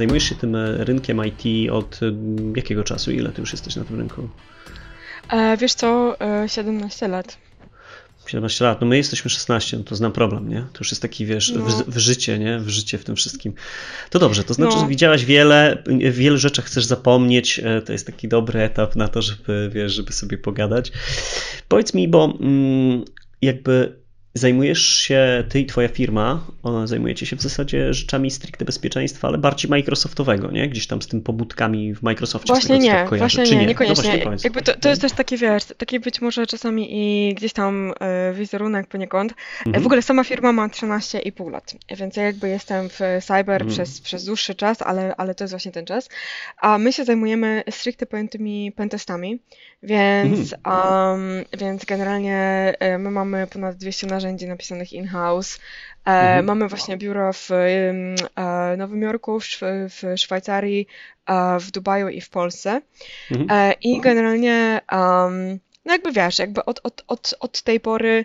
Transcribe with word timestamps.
zajmujesz 0.00 0.24
się 0.24 0.34
tym 0.34 0.56
rynkiem 0.56 1.22
IT 1.26 1.70
od 1.70 2.00
jakiego 2.56 2.84
czasu? 2.84 3.10
Ile 3.10 3.30
ty 3.30 3.40
już 3.40 3.52
jesteś 3.52 3.76
na 3.76 3.84
tym 3.84 3.98
rynku? 3.98 4.28
E, 5.30 5.56
wiesz 5.56 5.74
co, 5.74 6.16
17 6.46 7.08
lat. 7.08 7.38
17 8.30 8.64
lat, 8.64 8.80
no 8.80 8.86
my 8.86 8.96
jesteśmy 8.96 9.30
16, 9.30 9.76
no 9.76 9.84
to 9.84 9.96
znam 9.96 10.12
problem, 10.12 10.48
nie? 10.48 10.60
To 10.60 10.78
już 10.80 10.90
jest 10.90 11.02
taki, 11.02 11.26
wiesz, 11.26 11.52
no. 11.52 11.64
w, 11.64 11.94
w, 11.94 11.98
życie, 11.98 12.38
nie? 12.38 12.58
W 12.58 12.68
życie 12.68 12.98
w 12.98 13.04
tym 13.04 13.16
wszystkim. 13.16 13.52
To 14.10 14.18
dobrze, 14.18 14.44
to 14.44 14.54
znaczy, 14.54 14.74
no. 14.74 14.80
że 14.80 14.88
widziałaś 14.88 15.24
wiele, 15.24 15.82
wiele 16.10 16.38
rzeczy 16.38 16.62
chcesz 16.62 16.84
zapomnieć, 16.84 17.60
e, 17.64 17.82
to 17.82 17.92
jest 17.92 18.06
taki 18.06 18.28
dobry 18.28 18.60
etap 18.60 18.96
na 18.96 19.08
to, 19.08 19.22
żeby, 19.22 19.70
wiesz, 19.74 19.92
żeby 19.92 20.12
sobie 20.12 20.38
pogadać. 20.38 20.92
Powiedz 21.68 21.94
mi, 21.94 22.08
bo 22.08 22.38
mm, 22.40 23.04
jakby 23.42 24.00
Zajmujesz 24.34 24.86
się, 24.86 25.44
ty 25.48 25.60
i 25.60 25.66
twoja 25.66 25.88
firma, 25.88 26.46
zajmujecie 26.84 27.26
się 27.26 27.36
w 27.36 27.42
zasadzie 27.42 27.94
rzeczami 27.94 28.30
stricte 28.30 28.64
bezpieczeństwa, 28.64 29.28
ale 29.28 29.38
bardziej 29.38 29.70
Microsoftowego, 29.70 30.50
nie? 30.50 30.68
Gdzieś 30.68 30.86
tam 30.86 31.02
z 31.02 31.08
tym 31.08 31.22
pobudkami 31.22 31.94
w 31.94 32.02
Microsoftie. 32.02 32.52
Właśnie 32.52 32.78
nie, 32.78 33.06
właśnie 33.18 33.44
nie, 33.44 33.56
nie, 33.56 33.66
niekoniecznie. 33.66 34.16
No 34.16 34.22
właśnie, 34.22 34.44
Jakby 34.44 34.62
to, 34.62 34.78
to 34.80 34.88
jest 34.88 35.02
też 35.02 35.12
takie, 35.12 35.36
wiesz, 35.36 35.64
takie 35.64 36.00
być 36.00 36.20
może 36.20 36.46
czasami 36.46 36.88
i 36.90 37.34
gdzieś 37.34 37.52
tam 37.52 37.92
e, 38.00 38.32
wizerunek 38.32 38.86
poniekąd. 38.86 39.32
E, 39.32 39.34
mhm. 39.66 39.82
W 39.82 39.86
ogóle 39.86 40.02
sama 40.02 40.24
firma 40.24 40.52
ma 40.52 40.68
13,5 40.68 41.50
lat, 41.50 41.74
więc 41.96 42.16
ja 42.16 42.22
jakby 42.22 42.48
jestem 42.48 42.88
w 42.88 43.00
cyber 43.22 43.62
mhm. 43.62 43.70
przez, 43.70 44.00
przez 44.00 44.24
dłuższy 44.24 44.54
czas, 44.54 44.82
ale, 44.82 45.16
ale 45.16 45.34
to 45.34 45.44
jest 45.44 45.52
właśnie 45.52 45.72
ten 45.72 45.86
czas. 45.86 46.08
A 46.56 46.78
my 46.78 46.92
się 46.92 47.04
zajmujemy 47.04 47.62
stricte 47.70 48.06
pojętymi 48.06 48.72
pentestami, 48.72 49.40
więc, 49.82 50.54
mhm. 50.64 51.10
um, 51.12 51.44
więc 51.58 51.84
generalnie 51.84 52.36
e, 52.78 52.98
my 52.98 53.10
mamy 53.10 53.46
ponad 53.46 53.76
200 53.76 54.06
narzędzi 54.06 54.19
napisanych 54.48 54.92
in-house. 54.92 55.58
E, 56.04 56.10
mhm. 56.10 56.44
Mamy 56.44 56.68
właśnie 56.68 56.96
biuro 56.96 57.32
w 57.32 57.50
e, 57.50 58.76
Nowym 58.76 59.02
Jorku, 59.02 59.40
w, 59.40 59.60
Szwajcarii, 60.16 60.86
w 61.60 61.70
Dubaju 61.70 62.08
i 62.08 62.20
w 62.20 62.30
Polsce. 62.30 62.80
Mhm. 63.30 63.74
I 63.82 64.00
generalnie 64.00 64.80
um, 64.92 65.60
no 65.84 65.92
jakby 65.92 66.12
wiesz, 66.12 66.38
jakby 66.38 66.64
od, 66.64 66.80
od, 66.82 67.04
od, 67.08 67.34
od 67.40 67.62
tej 67.62 67.80
pory 67.80 68.10
e, 68.14 68.24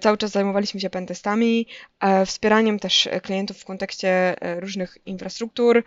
cały 0.00 0.16
czas 0.16 0.30
zajmowaliśmy 0.30 0.80
się 0.80 0.90
pentestami, 0.90 1.66
e, 2.00 2.26
wspieraniem 2.26 2.78
też 2.78 3.08
klientów 3.22 3.58
w 3.58 3.64
kontekście 3.64 4.08
e, 4.42 4.60
różnych 4.60 4.98
infrastruktur. 5.06 5.84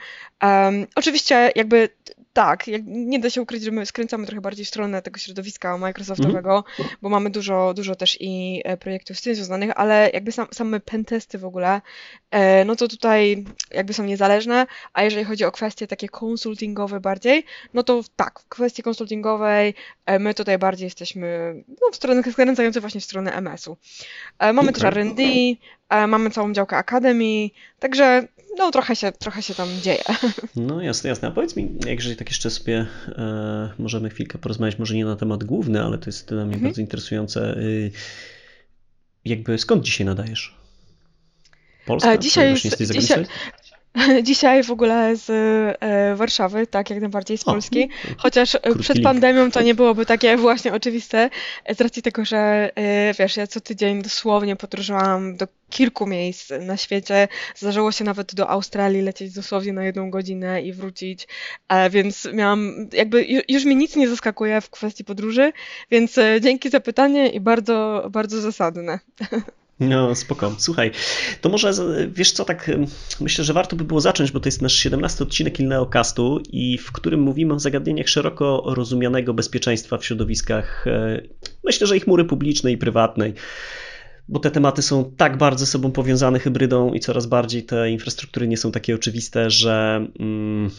Oczywiście 0.95 1.51
jakby 1.55 1.89
tak, 2.33 2.65
nie 2.85 3.19
da 3.19 3.29
się 3.29 3.41
ukryć, 3.41 3.63
że 3.63 3.71
my 3.71 3.85
skręcamy 3.85 4.25
trochę 4.25 4.41
bardziej 4.41 4.65
w 4.65 4.69
stronę 4.69 5.01
tego 5.01 5.19
środowiska 5.19 5.77
Microsoftowego, 5.77 6.63
mm. 6.79 6.91
bo 7.01 7.09
mamy 7.09 7.29
dużo, 7.29 7.73
dużo 7.73 7.95
też 7.95 8.17
i 8.19 8.61
e, 8.65 8.77
projektów 8.77 9.17
z 9.19 9.21
tym 9.21 9.35
związanych, 9.35 9.71
ale 9.75 10.09
jakby 10.13 10.31
sam, 10.31 10.47
same 10.51 10.79
pentesty 10.79 11.37
w 11.37 11.45
ogóle, 11.45 11.81
e, 12.31 12.65
no 12.65 12.75
to 12.75 12.87
tutaj 12.87 13.45
jakby 13.71 13.93
są 13.93 14.03
niezależne, 14.03 14.67
a 14.93 15.03
jeżeli 15.03 15.25
chodzi 15.25 15.45
o 15.45 15.51
kwestie 15.51 15.87
takie 15.87 16.09
konsultingowe 16.09 16.99
bardziej, 16.99 17.45
no 17.73 17.83
to 17.83 18.01
tak, 18.15 18.39
w 18.39 18.49
kwestii 18.49 18.83
konsultingowej 18.83 19.73
e, 20.05 20.19
my 20.19 20.33
tutaj 20.33 20.57
bardziej 20.57 20.85
jesteśmy 20.85 21.53
no, 21.67 21.91
w 21.91 21.95
stronę 21.95 22.23
skręcające 22.31 22.81
właśnie 22.81 23.01
w 23.01 23.05
stronę 23.05 23.33
MS-u. 23.61 23.77
Mamy 24.39 24.61
okay. 24.61 24.73
też 24.73 24.83
R&D, 24.83 25.23
mamy 26.07 26.31
całą 26.31 26.53
działkę 26.53 26.77
Akademii, 26.77 27.53
także 27.79 28.27
no 28.57 28.71
trochę 28.71 28.95
się, 28.95 29.11
trochę 29.11 29.43
się 29.43 29.55
tam 29.55 29.69
dzieje. 29.81 30.03
No 30.55 30.81
jasne, 30.81 31.09
jasne. 31.09 31.27
A 31.27 31.31
powiedz 31.31 31.55
mi, 31.55 31.75
jeżeli 31.85 32.15
tak 32.15 32.29
jeszcze 32.29 32.49
sobie 32.49 32.87
e, 33.07 33.73
możemy 33.79 34.09
chwilkę 34.09 34.37
porozmawiać, 34.37 34.79
może 34.79 34.95
nie 34.95 35.05
na 35.05 35.15
temat 35.15 35.43
główny, 35.43 35.83
ale 35.83 35.97
to 35.97 36.05
jest 36.05 36.27
dla 36.29 36.45
mnie 36.45 36.53
mhm. 36.53 36.63
bardzo 36.63 36.81
interesujące. 36.81 37.57
Y, 37.57 37.91
jakby 39.25 39.57
skąd 39.57 39.83
dzisiaj 39.83 40.05
nadajesz? 40.05 40.55
Polska? 41.85 42.09
A 42.09 42.17
dzisiaj, 42.17 42.57
z, 42.57 42.61
dzisiaj, 42.91 43.25
Dzisiaj 44.23 44.63
w 44.63 44.71
ogóle 44.71 45.15
z 45.15 45.29
e, 45.79 46.15
Warszawy, 46.15 46.67
tak 46.67 46.89
jak 46.89 46.99
najbardziej 46.99 47.37
z 47.37 47.43
Polski, 47.43 47.83
o, 47.83 48.21
chociaż 48.21 48.57
przed 48.79 49.03
pandemią 49.03 49.51
to 49.51 49.61
nie 49.61 49.75
byłoby 49.75 50.05
takie 50.05 50.37
właśnie 50.47 50.73
oczywiste, 50.73 51.29
z 51.75 51.81
racji 51.81 52.01
tego, 52.01 52.25
że 52.25 52.71
e, 52.75 53.13
wiesz, 53.13 53.37
ja 53.37 53.47
co 53.47 53.61
tydzień 53.61 54.01
dosłownie 54.01 54.55
podróżowałam 54.55 55.35
do 55.35 55.47
kilku 55.69 56.07
miejsc 56.07 56.51
na 56.59 56.77
świecie, 56.77 57.27
zdarzyło 57.55 57.91
się 57.91 58.03
nawet 58.03 58.35
do 58.35 58.49
Australii 58.49 59.01
lecieć 59.01 59.33
dosłownie 59.33 59.73
na 59.73 59.83
jedną 59.83 60.09
godzinę 60.09 60.61
i 60.61 60.73
wrócić, 60.73 61.27
e, 61.69 61.89
więc 61.89 62.27
miałam, 62.33 62.89
jakby 62.93 63.25
już 63.49 63.65
mi 63.65 63.75
nic 63.75 63.95
nie 63.95 64.09
zaskakuje 64.09 64.61
w 64.61 64.69
kwestii 64.69 65.03
podróży, 65.03 65.51
więc 65.91 66.17
e, 66.17 66.41
dzięki 66.41 66.69
za 66.69 66.79
pytanie 66.79 67.29
i 67.29 67.39
bardzo, 67.39 68.07
bardzo 68.11 68.41
zasadne. 68.41 68.99
No, 69.81 70.15
spoko. 70.15 70.55
Słuchaj, 70.57 70.91
to 71.41 71.49
może 71.49 71.73
wiesz 72.07 72.31
co, 72.31 72.45
tak 72.45 72.71
myślę, 73.19 73.43
że 73.43 73.53
warto 73.53 73.75
by 73.75 73.83
było 73.83 74.01
zacząć, 74.01 74.31
bo 74.31 74.39
to 74.39 74.47
jest 74.47 74.61
nasz 74.61 74.73
17 74.73 75.23
odcinek 75.23 75.59
Ilneocastu 75.59 76.41
i 76.49 76.77
w 76.77 76.91
którym 76.91 77.21
mówimy 77.21 77.53
o 77.53 77.59
zagadnieniach 77.59 78.09
szeroko 78.09 78.63
rozumianego 78.65 79.33
bezpieczeństwa 79.33 79.97
w 79.97 80.05
środowiskach, 80.05 80.87
e, 80.87 81.21
myślę, 81.63 81.87
że 81.87 81.97
i 81.97 81.99
chmury 81.99 82.25
publicznej 82.25 82.73
i 82.73 82.77
prywatnej 82.77 83.33
bo 84.27 84.39
te 84.39 84.51
tematy 84.51 84.81
są 84.81 85.11
tak 85.17 85.37
bardzo 85.37 85.65
sobą 85.65 85.91
powiązane 85.91 86.39
hybrydą 86.39 86.93
i 86.93 86.99
coraz 86.99 87.25
bardziej 87.25 87.63
te 87.63 87.89
infrastruktury 87.89 88.47
nie 88.47 88.57
są 88.57 88.71
takie 88.71 88.95
oczywiste, 88.95 89.49
że. 89.49 90.07
Mm, 90.19 90.69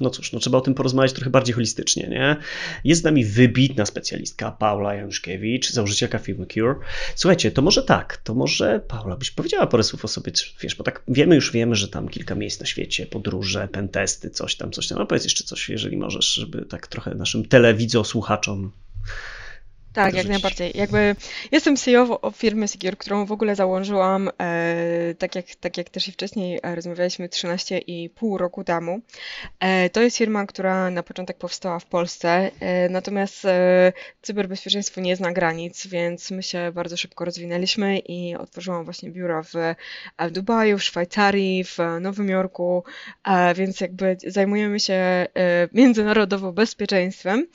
no 0.00 0.10
cóż, 0.10 0.32
no 0.32 0.38
trzeba 0.38 0.58
o 0.58 0.60
tym 0.60 0.74
porozmawiać 0.74 1.12
trochę 1.12 1.30
bardziej 1.30 1.54
holistycznie, 1.54 2.08
nie? 2.08 2.36
Jest 2.84 3.00
z 3.00 3.04
nami 3.04 3.24
wybitna 3.24 3.86
specjalistka 3.86 4.50
Paula 4.50 4.94
Januszkiewicz, 4.94 5.70
założycielka 5.70 6.18
firmy 6.18 6.46
Cure. 6.46 6.74
Słuchajcie, 7.14 7.50
to 7.50 7.62
może 7.62 7.82
tak, 7.82 8.16
to 8.16 8.34
może 8.34 8.80
Paula 8.88 9.16
byś 9.16 9.30
powiedziała 9.30 9.66
parę 9.66 9.82
słów 9.82 10.04
o 10.04 10.08
sobie, 10.08 10.32
wiesz, 10.60 10.74
bo 10.74 10.84
tak 10.84 11.02
wiemy, 11.08 11.34
już 11.34 11.52
wiemy, 11.52 11.74
że 11.74 11.88
tam 11.88 12.08
kilka 12.08 12.34
miejsc 12.34 12.60
na 12.60 12.66
świecie, 12.66 13.06
podróże, 13.06 13.68
pentesty, 13.68 14.30
coś 14.30 14.56
tam, 14.56 14.72
coś 14.72 14.88
tam, 14.88 14.98
a 14.98 15.06
powiedz 15.06 15.24
jeszcze 15.24 15.44
coś, 15.44 15.68
jeżeli 15.68 15.96
możesz, 15.96 16.34
żeby 16.34 16.64
tak 16.64 16.86
trochę 16.86 17.14
naszym 17.14 17.42
telewidzo-słuchaczom 17.44 18.70
tak, 19.92 20.14
jak 20.14 20.28
najbardziej. 20.28 20.72
Jakby 20.74 21.16
jestem 21.52 21.76
CEO 21.76 22.20
firmy 22.36 22.68
Secure, 22.68 22.96
którą 22.96 23.26
w 23.26 23.32
ogóle 23.32 23.54
założyłam, 23.56 24.30
e, 24.40 25.14
tak, 25.18 25.34
jak, 25.34 25.46
tak 25.60 25.76
jak 25.78 25.90
też 25.90 26.08
i 26.08 26.12
wcześniej 26.12 26.60
e, 26.62 26.74
rozmawialiśmy, 26.74 27.28
13,5 27.28 28.36
roku 28.36 28.64
temu. 28.64 29.00
E, 29.60 29.90
to 29.90 30.02
jest 30.02 30.16
firma, 30.16 30.46
która 30.46 30.90
na 30.90 31.02
początek 31.02 31.38
powstała 31.38 31.78
w 31.78 31.84
Polsce, 31.84 32.50
e, 32.60 32.88
natomiast 32.88 33.44
e, 33.44 33.92
cyberbezpieczeństwo 34.22 35.00
nie 35.00 35.16
zna 35.16 35.32
granic, 35.32 35.86
więc 35.86 36.30
my 36.30 36.42
się 36.42 36.72
bardzo 36.74 36.96
szybko 36.96 37.24
rozwinęliśmy 37.24 37.98
i 37.98 38.36
otworzyłam 38.36 38.84
właśnie 38.84 39.10
biuro 39.10 39.42
w, 39.42 39.52
w 40.18 40.30
Dubaju, 40.30 40.78
w 40.78 40.82
Szwajcarii, 40.82 41.64
w 41.64 41.78
Nowym 42.00 42.28
Jorku, 42.28 42.84
e, 43.24 43.54
więc 43.54 43.80
jakby 43.80 44.16
zajmujemy 44.26 44.80
się 44.80 45.26
międzynarodowo 45.72 46.52
bezpieczeństwem. 46.52 47.46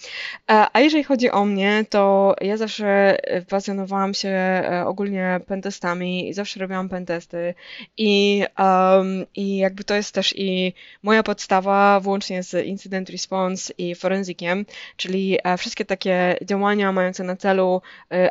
A 0.47 0.79
jeżeli 0.79 1.03
chodzi 1.03 1.31
o 1.31 1.45
mnie, 1.45 1.85
to 1.89 2.26
ja 2.41 2.57
zawsze 2.57 2.87
e, 3.23 3.41
pasjonowałam 3.41 4.13
się 4.13 4.29
e, 4.29 4.83
ogólnie 4.85 5.39
pentestami 5.47 6.29
i 6.29 6.33
zawsze 6.33 6.59
robiłam 6.59 6.89
pentesty 6.89 7.53
i, 7.97 8.43
um, 8.59 9.25
i 9.35 9.57
jakby 9.57 9.83
to 9.83 9.95
jest 9.95 10.15
też 10.15 10.33
i 10.35 10.73
moja 11.03 11.23
podstawa 11.23 11.99
włącznie 11.99 12.43
z 12.43 12.65
incident 12.65 13.09
response 13.09 13.73
i 13.77 13.95
forensikiem, 13.95 14.65
czyli 14.97 15.37
e, 15.43 15.57
wszystkie 15.57 15.85
takie 15.85 16.37
działania 16.41 16.91
mające 16.91 17.23
na 17.23 17.35
celu 17.35 17.81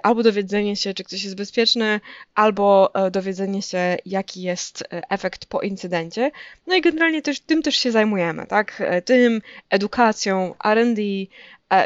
albo 0.02 0.22
dowiedzenie 0.22 0.76
się, 0.76 0.94
czy 0.94 1.04
ktoś 1.04 1.24
jest 1.24 1.36
bezpieczny, 1.36 2.00
albo 2.34 2.92
dowiedzenie 3.10 3.62
się, 3.62 3.96
jaki 4.06 4.42
jest 4.42 4.84
efekt 4.90 5.46
po 5.46 5.60
incydencie. 5.60 6.30
No 6.66 6.74
i 6.74 6.80
generalnie 6.80 7.22
też, 7.22 7.40
tym 7.40 7.62
też 7.62 7.76
się 7.76 7.92
zajmujemy, 7.92 8.46
tak? 8.46 8.82
Tym, 9.04 9.42
edukacją, 9.70 10.54
R&D, 10.64 11.02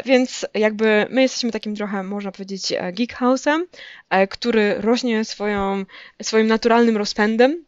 więc 0.05 0.47
jakby 0.55 1.07
my 1.11 1.23
jesteśmy 1.23 1.53
takim 1.53 1.77
trochę, 1.77 2.03
można 2.03 2.33
powiedzieć, 2.33 2.73
e, 2.73 2.93
geek 2.93 3.19
house'em, 3.21 3.65
e, 4.11 4.27
który 4.27 4.75
rośnie 4.75 5.25
swoją, 5.25 5.85
swoim 6.23 6.47
naturalnym 6.47 6.97
rozpędem. 6.97 7.65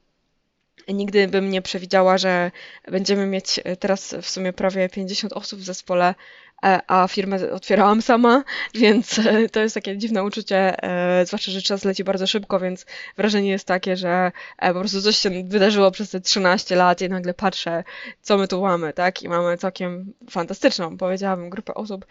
Nigdy 0.89 1.29
bym 1.29 1.51
nie 1.51 1.63
przewidziała, 1.63 2.19
że 2.19 2.51
będziemy 2.89 3.27
mieć 3.27 3.61
teraz 3.81 4.15
w 4.23 4.29
sumie 4.29 4.53
prawie 4.53 4.89
50 4.89 5.33
osób 5.33 5.61
w 5.61 5.65
zespole, 5.65 6.15
E, 6.15 6.15
a 6.63 7.09
firmę 7.09 7.53
otwierałam 7.53 8.03
sama, 8.03 8.45
więc 8.75 9.19
e, 9.19 9.49
to 9.49 9.61
jest 9.61 9.75
takie 9.75 9.99
dziwne 9.99 10.25
uczucie, 10.25 10.83
e, 10.83 11.27
zwłaszcza, 11.27 11.53
że 11.53 11.63
czas 11.63 11.85
leci 11.85 12.05
bardzo 12.05 12.27
szybko, 12.27 12.61
więc 12.61 12.87
wrażenie 13.17 13.51
jest 13.51 13.67
takie, 13.67 13.97
że 13.97 14.33
po 14.59 14.81
prostu 14.81 15.03
coś 15.03 15.17
się 15.17 15.31
wydarzyło 15.45 15.91
przez 15.91 16.11
te 16.11 16.21
13 16.21 16.77
lat 16.77 17.01
i 17.01 17.09
nagle 17.09 17.35
patrzę, 17.35 17.85
co 18.23 18.39
my 18.39 18.49
tu 18.49 18.63
mamy, 18.63 18.93
tak? 18.93 19.23
I 19.23 19.29
mamy 19.29 19.57
całkiem 19.57 20.13
fantastyczną, 20.31 20.97
powiedziałabym, 20.97 21.51
grupę 21.51 21.75
osób, 21.75 22.07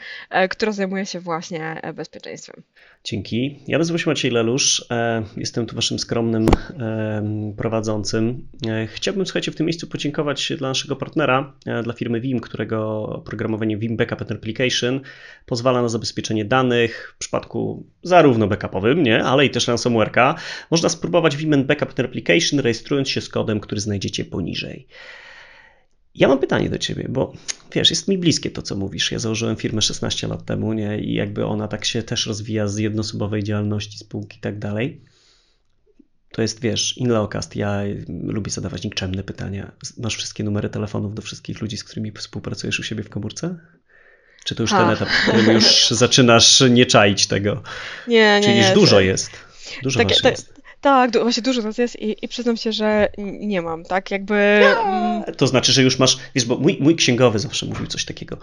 która 0.49 0.71
zajmuje 0.71 1.05
się 1.05 1.19
właśnie 1.19 1.81
bezpieczeństwem. 1.93 2.63
Dzięki. 3.03 3.59
Ja 3.67 3.77
nazywam 3.77 3.99
się 3.99 4.09
Maciej 4.09 4.31
Lelusz, 4.31 4.85
jestem 5.37 5.65
tu 5.65 5.75
waszym 5.75 5.99
skromnym 5.99 6.45
prowadzącym. 7.57 8.47
Chciałbym, 8.87 9.25
słuchajcie, 9.25 9.51
w 9.51 9.55
tym 9.55 9.65
miejscu 9.65 9.87
podziękować 9.87 10.53
dla 10.57 10.67
naszego 10.67 10.95
partnera, 10.95 11.53
dla 11.83 11.93
firmy 11.93 12.21
WIM, 12.21 12.39
którego 12.39 13.03
oprogramowanie 13.03 13.77
WIM 13.77 13.97
Backup 13.97 14.21
Application 14.41 15.01
pozwala 15.45 15.81
na 15.81 15.89
zabezpieczenie 15.89 16.45
danych 16.45 17.13
w 17.15 17.19
przypadku 17.19 17.85
zarówno 18.03 18.47
backupowym, 18.47 19.03
nie, 19.03 19.23
ale 19.23 19.45
i 19.45 19.49
też 19.49 19.67
ransomware'a. 19.67 20.35
Można 20.71 20.89
spróbować 20.89 21.37
Wimen 21.37 21.65
Backup 21.65 21.99
Application 21.99 22.59
rejestrując 22.59 23.09
się 23.09 23.21
z 23.21 23.29
kodem, 23.29 23.59
który 23.59 23.81
znajdziecie 23.81 24.25
poniżej. 24.25 24.87
Ja 26.15 26.27
mam 26.27 26.39
pytanie 26.39 26.69
do 26.69 26.77
ciebie, 26.77 27.07
bo 27.09 27.33
wiesz, 27.73 27.89
jest 27.89 28.07
mi 28.07 28.17
bliskie 28.17 28.51
to, 28.51 28.61
co 28.61 28.75
mówisz. 28.75 29.11
Ja 29.11 29.19
założyłem 29.19 29.55
firmę 29.55 29.81
16 29.81 30.27
lat 30.27 30.45
temu, 30.45 30.73
nie? 30.73 30.99
I 30.99 31.13
jakby 31.13 31.45
ona 31.45 31.67
tak 31.67 31.85
się 31.85 32.03
też 32.03 32.25
rozwija 32.25 32.67
z 32.67 32.77
jednosubowej 32.77 33.43
działalności, 33.43 33.97
spółki 33.97 34.37
i 34.37 34.41
tak 34.41 34.59
dalej. 34.59 35.01
To 36.31 36.41
jest, 36.41 36.61
wiesz, 36.61 36.97
Inleocast. 36.97 37.55
Ja 37.55 37.81
lubię 38.07 38.51
zadawać 38.51 38.83
nikczemne 38.83 39.23
pytania. 39.23 39.71
Masz 39.97 40.15
wszystkie 40.15 40.43
numery 40.43 40.69
telefonów 40.69 41.15
do 41.15 41.21
wszystkich 41.21 41.61
ludzi, 41.61 41.77
z 41.77 41.83
którymi 41.83 42.11
współpracujesz 42.11 42.79
u 42.79 42.83
siebie 42.83 43.03
w 43.03 43.09
komórce? 43.09 43.57
Czy 44.45 44.55
to 44.55 44.63
już 44.63 44.71
ten 44.71 44.89
etap, 44.89 45.09
w 45.09 45.27
którym 45.27 45.51
już 45.51 45.89
zaczynasz 45.89 46.63
nie 46.69 46.85
czaić 46.85 47.27
tego? 47.27 47.63
Nie, 48.07 48.39
nie, 48.39 48.47
Czyli 48.47 48.57
już 48.57 48.71
dużo 48.71 48.99
jest. 48.99 49.31
Dużo 49.83 49.99
tak, 49.99 50.07
tak, 50.21 50.31
jest. 50.31 50.61
Tak, 50.81 51.11
właśnie 51.21 51.43
dużo 51.43 51.61
nas 51.61 51.77
jest 51.77 51.99
i, 51.99 52.25
i 52.25 52.27
przyznam 52.27 52.57
się, 52.57 52.71
że 52.71 53.09
nie 53.17 53.61
mam, 53.61 53.83
tak? 53.83 54.11
Jakby. 54.11 54.35
Mm. 54.35 55.23
To 55.37 55.47
znaczy, 55.47 55.71
że 55.71 55.83
już 55.83 55.99
masz. 55.99 56.17
Wiesz, 56.35 56.45
bo 56.45 56.57
mój, 56.57 56.77
mój 56.79 56.95
księgowy 56.95 57.39
zawsze 57.39 57.65
mówił 57.65 57.87
coś 57.87 58.05
takiego. 58.05 58.37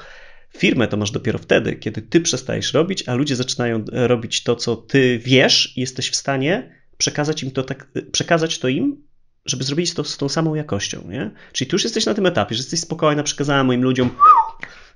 Firmę 0.56 0.88
to 0.88 0.96
masz 0.96 1.10
dopiero 1.10 1.38
wtedy, 1.38 1.76
kiedy 1.76 2.02
ty 2.02 2.20
przestajesz 2.20 2.74
robić, 2.74 3.08
a 3.08 3.14
ludzie 3.14 3.36
zaczynają 3.36 3.84
robić 3.92 4.42
to, 4.42 4.56
co 4.56 4.76
ty 4.76 5.18
wiesz 5.18 5.76
i 5.76 5.80
jesteś 5.80 6.10
w 6.10 6.16
stanie 6.16 6.78
przekazać 6.98 7.42
im 7.42 7.50
to 7.50 7.62
tak, 7.62 7.88
przekazać 8.12 8.58
to 8.58 8.68
im, 8.68 9.02
żeby 9.46 9.64
zrobić 9.64 9.94
to 9.94 10.04
z 10.04 10.16
tą 10.16 10.28
samą 10.28 10.54
jakością, 10.54 11.08
nie? 11.08 11.30
Czyli 11.52 11.70
tu 11.70 11.74
już 11.74 11.84
jesteś 11.84 12.06
na 12.06 12.14
tym 12.14 12.26
etapie, 12.26 12.54
że 12.54 12.60
jesteś 12.60 12.80
spokojna, 12.80 13.22
przekazałem 13.22 13.66
moim 13.66 13.82
ludziom, 13.82 14.10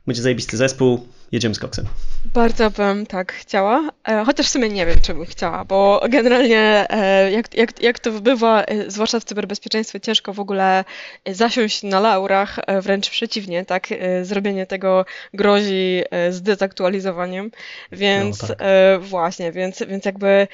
będzie 0.06 0.22
zajebisty 0.22 0.56
zespół, 0.56 1.06
jedziemy 1.32 1.54
z 1.54 1.58
koksem. 1.58 1.86
Bardzo 2.34 2.70
bym 2.70 3.06
tak 3.06 3.32
chciała, 3.32 3.90
e, 4.08 4.24
chociaż 4.24 4.46
w 4.46 4.50
sumie 4.50 4.68
nie 4.68 4.86
wiem, 4.86 4.96
czy 5.02 5.14
bym 5.14 5.26
chciała, 5.26 5.64
bo 5.64 6.00
generalnie 6.10 6.86
e, 6.90 7.30
jak, 7.32 7.54
jak, 7.54 7.82
jak 7.82 7.98
to 7.98 8.10
bywa, 8.10 8.64
e, 8.64 8.90
zwłaszcza 8.90 9.20
w 9.20 9.24
cyberbezpieczeństwie, 9.24 10.00
ciężko 10.00 10.32
w 10.32 10.40
ogóle 10.40 10.84
zasiąść 11.26 11.82
na 11.82 12.00
laurach, 12.00 12.58
wręcz 12.82 13.10
przeciwnie, 13.10 13.64
tak, 13.64 13.88
zrobienie 14.22 14.66
tego 14.66 15.04
grozi 15.34 16.02
zdezaktualizowaniem, 16.30 17.50
więc 17.92 18.42
no, 18.42 18.48
tak. 18.48 18.58
właśnie, 19.00 19.52
więc, 19.52 19.82
więc 19.88 20.04
jakby 20.04 20.48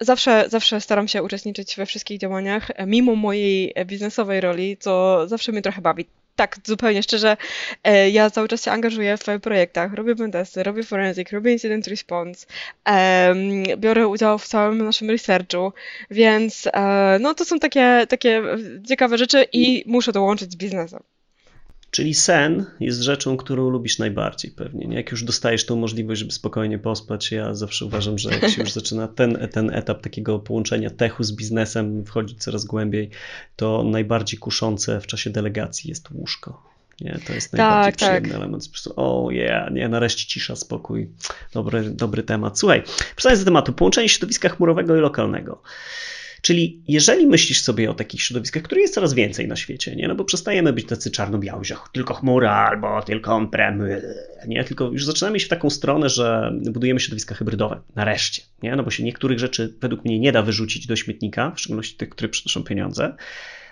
zawsze, 0.00 0.44
zawsze 0.48 0.80
staram 0.80 1.08
się 1.08 1.22
uczestniczyć 1.22 1.76
we 1.76 1.86
wszystkich 1.86 2.18
działaniach, 2.18 2.70
mimo 2.86 3.14
mojej 3.14 3.74
biznesowej 3.86 4.40
roli, 4.40 4.76
co 4.76 5.22
zawsze 5.28 5.52
mnie 5.52 5.62
trochę 5.62 5.82
bawi 5.82 6.06
tak, 6.36 6.56
zupełnie 6.64 7.02
szczerze, 7.02 7.36
e, 7.84 8.10
ja 8.10 8.30
cały 8.30 8.48
czas 8.48 8.64
się 8.64 8.70
angażuję 8.70 9.16
w 9.16 9.40
projektach, 9.42 9.94
robię 9.94 10.16
pentesty, 10.16 10.62
robię 10.62 10.82
forensic, 10.82 11.32
robię 11.32 11.52
incident 11.52 11.86
response, 11.86 12.46
biorę 13.76 14.08
udział 14.08 14.38
w 14.38 14.46
całym 14.46 14.78
naszym 14.78 15.10
researchu, 15.10 15.72
więc 16.10 16.68
e, 16.72 17.18
no 17.20 17.34
to 17.34 17.44
są 17.44 17.58
takie, 17.58 18.06
takie 18.08 18.42
ciekawe 18.88 19.18
rzeczy 19.18 19.46
i 19.52 19.84
muszę 19.86 20.12
to 20.12 20.22
łączyć 20.22 20.52
z 20.52 20.56
biznesem. 20.56 21.02
Czyli 21.94 22.14
sen 22.14 22.64
jest 22.80 23.00
rzeczą, 23.00 23.36
którą 23.36 23.70
lubisz 23.70 23.98
najbardziej 23.98 24.50
pewnie. 24.50 24.86
Nie? 24.86 24.96
Jak 24.96 25.10
już 25.10 25.24
dostajesz 25.24 25.66
tą 25.66 25.76
możliwość, 25.76 26.20
żeby 26.20 26.32
spokojnie 26.32 26.78
pospać, 26.78 27.32
ja 27.32 27.54
zawsze 27.54 27.84
uważam, 27.84 28.18
że 28.18 28.30
jak 28.30 28.50
się 28.50 28.62
już 28.62 28.72
zaczyna 28.72 29.08
ten, 29.08 29.48
ten 29.52 29.70
etap 29.74 30.02
takiego 30.02 30.38
połączenia 30.38 30.90
techu 30.90 31.24
z 31.24 31.32
biznesem, 31.32 32.04
wchodzić 32.04 32.42
coraz 32.42 32.64
głębiej, 32.64 33.10
to 33.56 33.82
najbardziej 33.82 34.38
kuszące 34.38 35.00
w 35.00 35.06
czasie 35.06 35.30
delegacji 35.30 35.88
jest 35.88 36.10
łóżko. 36.10 36.62
Nie? 37.00 37.18
To 37.26 37.32
jest 37.32 37.52
najbardziej 37.52 37.92
tak, 37.92 37.96
przyjemny 37.96 38.28
tak. 38.28 38.38
element. 38.38 38.64
O 38.96 39.24
oh 39.24 39.32
yeah, 39.32 39.72
nie, 39.72 39.88
nareszcie 39.88 40.26
cisza, 40.26 40.56
spokój. 40.56 41.10
Dobry, 41.52 41.90
dobry 41.90 42.22
temat. 42.22 42.58
Słuchaj, 42.58 42.82
przystając 43.16 43.40
do 43.40 43.44
tematu, 43.44 43.72
połączenie 43.72 44.08
środowiska 44.08 44.48
chmurowego 44.48 44.96
i 44.96 45.00
lokalnego. 45.00 45.62
Czyli 46.44 46.82
jeżeli 46.88 47.26
myślisz 47.26 47.60
sobie 47.60 47.90
o 47.90 47.94
takich 47.94 48.22
środowiskach, 48.22 48.62
które 48.62 48.80
jest 48.80 48.94
coraz 48.94 49.14
więcej 49.14 49.48
na 49.48 49.56
świecie, 49.56 49.96
nie? 49.96 50.08
no 50.08 50.14
bo 50.14 50.24
przestajemy 50.24 50.72
być 50.72 50.86
tacy 50.86 51.10
czarno-biali, 51.10 51.64
że 51.64 51.76
tylko 51.92 52.14
chmura 52.14 52.52
albo 52.52 53.02
tylko 53.02 53.32
on-prem, 53.34 53.82
nie? 54.46 54.64
tylko 54.64 54.84
już 54.84 55.04
zaczynamy 55.04 55.36
iść 55.36 55.46
w 55.46 55.48
taką 55.48 55.70
stronę, 55.70 56.08
że 56.08 56.52
budujemy 56.70 57.00
środowiska 57.00 57.34
hybrydowe, 57.34 57.80
nareszcie, 57.94 58.42
nie? 58.62 58.76
no 58.76 58.82
bo 58.82 58.90
się 58.90 59.04
niektórych 59.04 59.38
rzeczy 59.38 59.74
według 59.80 60.04
mnie 60.04 60.18
nie 60.18 60.32
da 60.32 60.42
wyrzucić 60.42 60.86
do 60.86 60.96
śmietnika, 60.96 61.50
w 61.50 61.60
szczególności 61.60 61.96
tych, 61.96 62.08
które 62.08 62.28
przynoszą 62.28 62.62
pieniądze, 62.62 63.16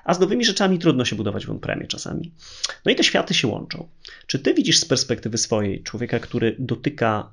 a 0.05 0.15
z 0.15 0.21
nowymi 0.21 0.45
rzeczami 0.45 0.79
trudno 0.79 1.05
się 1.05 1.17
budować 1.17 1.47
w 1.47 1.51
on-premie 1.51 1.87
czasami. 1.87 2.33
No 2.85 2.93
i 2.93 2.97
te 2.97 3.05
światy 3.05 3.35
się 3.35 3.49
łączą. 3.49 3.89
Czy 4.27 4.39
ty 4.39 4.55
widzisz 4.55 4.79
z 4.79 4.85
perspektywy 4.85 5.39
swojej 5.39 5.83
człowieka, 5.83 6.19
który 6.19 6.57
dotyka 6.59 7.31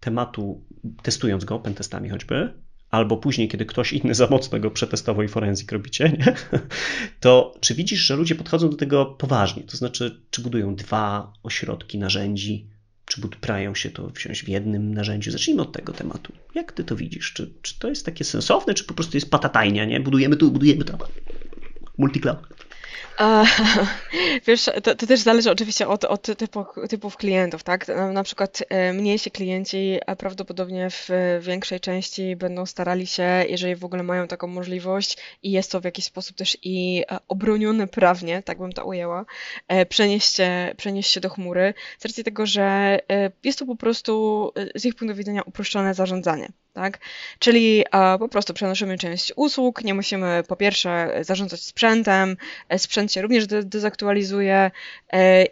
tematu, 0.00 0.64
testując 1.02 1.44
go, 1.44 1.58
pentestami 1.58 2.08
choćby, 2.08 2.67
albo 2.90 3.16
później, 3.16 3.48
kiedy 3.48 3.66
ktoś 3.66 3.92
inny 3.92 4.14
za 4.14 4.26
mocno 4.26 4.60
go 4.60 4.70
przetestował 4.70 5.22
i 5.22 5.28
forenzik 5.28 5.72
robicie, 5.72 6.08
nie? 6.18 6.34
to 7.20 7.54
czy 7.60 7.74
widzisz, 7.74 8.00
że 8.00 8.16
ludzie 8.16 8.34
podchodzą 8.34 8.70
do 8.70 8.76
tego 8.76 9.06
poważnie? 9.06 9.62
To 9.62 9.76
znaczy, 9.76 10.22
czy 10.30 10.42
budują 10.42 10.74
dwa 10.74 11.32
ośrodki 11.42 11.98
narzędzi, 11.98 12.66
czy 13.04 13.20
prają 13.40 13.74
się 13.74 13.90
to 13.90 14.08
wziąć 14.08 14.42
w 14.42 14.48
jednym 14.48 14.94
narzędziu? 14.94 15.30
Zacznijmy 15.30 15.62
od 15.62 15.72
tego 15.72 15.92
tematu. 15.92 16.32
Jak 16.54 16.72
ty 16.72 16.84
to 16.84 16.96
widzisz? 16.96 17.32
Czy, 17.32 17.50
czy 17.62 17.78
to 17.78 17.88
jest 17.88 18.06
takie 18.06 18.24
sensowne, 18.24 18.74
czy 18.74 18.84
po 18.84 18.94
prostu 18.94 19.16
jest 19.16 19.30
patatajnia, 19.30 19.84
nie? 19.84 20.00
Budujemy 20.00 20.36
tu, 20.36 20.50
budujemy 20.50 20.84
tam. 20.84 20.98
Multicloud. 21.98 22.38
Wiesz, 24.46 24.64
to, 24.82 24.94
to, 24.94 25.06
też 25.06 25.20
zależy 25.20 25.50
oczywiście 25.50 25.88
od, 25.88 26.04
od 26.04 26.22
typu, 26.22 26.64
typów 26.88 27.16
klientów, 27.16 27.62
tak? 27.62 27.86
Na, 28.12 28.22
przykład 28.22 28.62
e, 28.68 28.92
mniejsi 28.92 29.30
klienci 29.30 29.98
prawdopodobnie 30.18 30.90
w 30.90 31.08
większej 31.40 31.80
części 31.80 32.36
będą 32.36 32.66
starali 32.66 33.06
się, 33.06 33.44
jeżeli 33.48 33.76
w 33.76 33.84
ogóle 33.84 34.02
mają 34.02 34.28
taką 34.28 34.46
możliwość 34.46 35.16
i 35.42 35.50
jest 35.50 35.72
to 35.72 35.80
w 35.80 35.84
jakiś 35.84 36.04
sposób 36.04 36.36
też 36.36 36.58
i 36.62 37.04
e, 37.10 37.18
obronione 37.28 37.86
prawnie, 37.86 38.42
tak 38.42 38.58
bym 38.58 38.72
to 38.72 38.84
ujęła, 38.84 39.24
e, 39.68 39.86
przenieść 39.86 40.36
się, 40.36 40.74
przenieść 40.76 41.10
się 41.12 41.20
do 41.20 41.30
chmury, 41.30 41.74
z 41.98 42.04
racji 42.04 42.24
tego, 42.24 42.46
że 42.46 42.98
jest 43.44 43.58
to 43.58 43.66
po 43.66 43.76
prostu 43.76 44.52
z 44.74 44.84
ich 44.84 44.94
punktu 44.94 45.16
widzenia 45.16 45.42
uproszczone 45.42 45.94
zarządzanie 45.94 46.48
tak? 46.78 46.98
Czyli 47.38 47.84
po 48.18 48.28
prostu 48.28 48.54
przenosimy 48.54 48.98
część 48.98 49.32
usług, 49.36 49.84
nie 49.84 49.94
musimy 49.94 50.42
po 50.48 50.56
pierwsze 50.56 51.18
zarządzać 51.20 51.62
sprzętem, 51.62 52.36
sprzęt 52.76 53.07
się 53.12 53.22
również 53.22 53.46
de 53.46 53.62
dezaktualizuje 53.62 54.70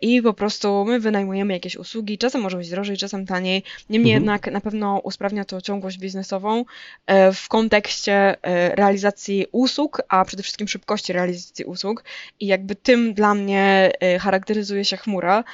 i 0.01 0.23
po 0.23 0.35
prostu 0.35 0.85
my 0.85 1.01
wynajmujemy 1.01 1.53
jakieś 1.53 1.77
usługi, 1.77 2.19
czasem 2.19 2.41
może 2.41 2.57
być 2.57 2.71
drożej, 2.71 2.97
czasem 2.97 3.27
taniej, 3.27 3.63
niemniej 3.91 4.13
mhm. 4.13 4.23
jednak 4.23 4.53
na 4.53 4.61
pewno 4.61 5.01
usprawnia 5.05 5.45
to 5.45 5.61
ciągłość 5.61 5.99
biznesową 5.99 6.65
e, 7.07 7.33
w 7.33 7.49
kontekście 7.49 8.13
e, 8.43 8.75
realizacji 8.77 9.47
usług, 9.53 10.03
a 10.09 10.25
przede 10.25 10.43
wszystkim 10.43 10.69
szybkości 10.69 11.13
realizacji 11.13 11.65
usług 11.65 12.05
i 12.41 12.47
jakby 12.47 12.75
tym 12.75 13.15
dla 13.15 13.35
mnie 13.35 13.91
e, 14.01 14.19
charakteryzuje 14.19 14.85
się 14.85 14.97
chmura 14.97 15.45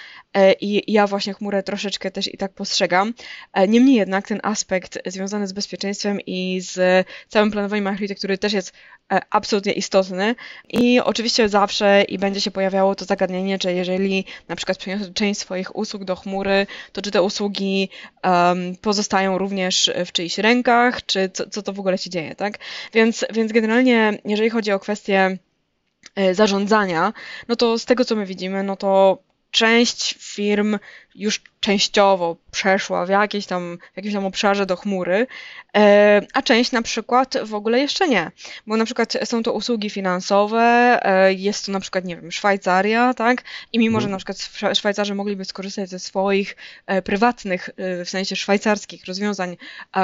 i 0.60 0.92
ja 0.92 1.06
właśnie 1.06 1.34
chmurę 1.34 1.62
troszeczkę 1.62 2.10
też 2.10 2.34
i 2.34 2.36
tak 2.36 2.52
postrzegam. 2.52 3.14
Niemniej 3.68 3.96
jednak 3.96 4.28
ten 4.28 4.40
aspekt 4.42 4.98
związany 5.06 5.46
z 5.46 5.52
bezpieczeństwem 5.52 6.20
i 6.26 6.60
z 6.60 7.06
całym 7.28 7.50
planowaniem 7.50 7.86
architektury 7.86 8.38
też 8.38 8.52
jest 8.52 8.72
absolutnie 9.30 9.72
istotny. 9.72 10.34
I 10.68 11.00
oczywiście 11.00 11.48
zawsze 11.48 11.91
i 12.00 12.18
będzie 12.18 12.40
się 12.40 12.50
pojawiało 12.50 12.94
to 12.94 13.04
zagadnienie, 13.04 13.58
czy 13.58 13.72
jeżeli 13.72 14.24
na 14.48 14.56
przykład 14.56 14.78
przeniosę 14.78 15.12
część 15.14 15.40
swoich 15.40 15.76
usług 15.76 16.04
do 16.04 16.16
chmury, 16.16 16.66
to 16.92 17.02
czy 17.02 17.10
te 17.10 17.22
usługi 17.22 17.88
um, 18.24 18.76
pozostają 18.76 19.38
również 19.38 19.90
w 20.06 20.12
czyichś 20.12 20.38
rękach, 20.38 21.06
czy 21.06 21.30
co, 21.32 21.50
co 21.50 21.62
to 21.62 21.72
w 21.72 21.80
ogóle 21.80 21.98
się 21.98 22.10
dzieje, 22.10 22.34
tak? 22.34 22.58
Więc, 22.92 23.24
więc 23.32 23.52
generalnie, 23.52 24.18
jeżeli 24.24 24.50
chodzi 24.50 24.72
o 24.72 24.78
kwestię 24.78 25.38
e, 26.14 26.34
zarządzania, 26.34 27.12
no 27.48 27.56
to 27.56 27.78
z 27.78 27.84
tego 27.84 28.04
co 28.04 28.16
my 28.16 28.26
widzimy, 28.26 28.62
no 28.62 28.76
to 28.76 29.18
część 29.50 30.14
firm 30.18 30.78
już 31.14 31.42
częściowo 31.62 32.36
przeszła 32.50 33.06
w, 33.06 33.08
jakieś 33.08 33.46
tam, 33.46 33.78
w 33.92 33.96
jakimś 33.96 34.14
tam 34.14 34.26
obszarze 34.26 34.66
do 34.66 34.76
chmury, 34.76 35.26
e, 35.76 36.22
a 36.34 36.42
część 36.42 36.72
na 36.72 36.82
przykład 36.82 37.34
w 37.44 37.54
ogóle 37.54 37.80
jeszcze 37.80 38.08
nie. 38.08 38.30
Bo 38.66 38.76
na 38.76 38.84
przykład 38.84 39.16
są 39.24 39.42
to 39.42 39.52
usługi 39.52 39.90
finansowe, 39.90 40.98
e, 41.02 41.32
jest 41.32 41.66
to 41.66 41.72
na 41.72 41.80
przykład, 41.80 42.04
nie 42.04 42.16
wiem, 42.16 42.32
Szwajcaria, 42.32 43.14
tak? 43.14 43.42
I 43.72 43.78
mimo, 43.78 44.00
że 44.00 44.06
mhm. 44.06 44.10
na 44.12 44.16
przykład 44.16 44.78
Szwajcarzy 44.78 45.14
mogliby 45.14 45.44
skorzystać 45.44 45.90
ze 45.90 45.98
swoich 45.98 46.56
e, 46.86 47.02
prywatnych, 47.02 47.70
w 48.04 48.10
sensie 48.10 48.36
szwajcarskich 48.36 49.04
rozwiązań 49.04 49.56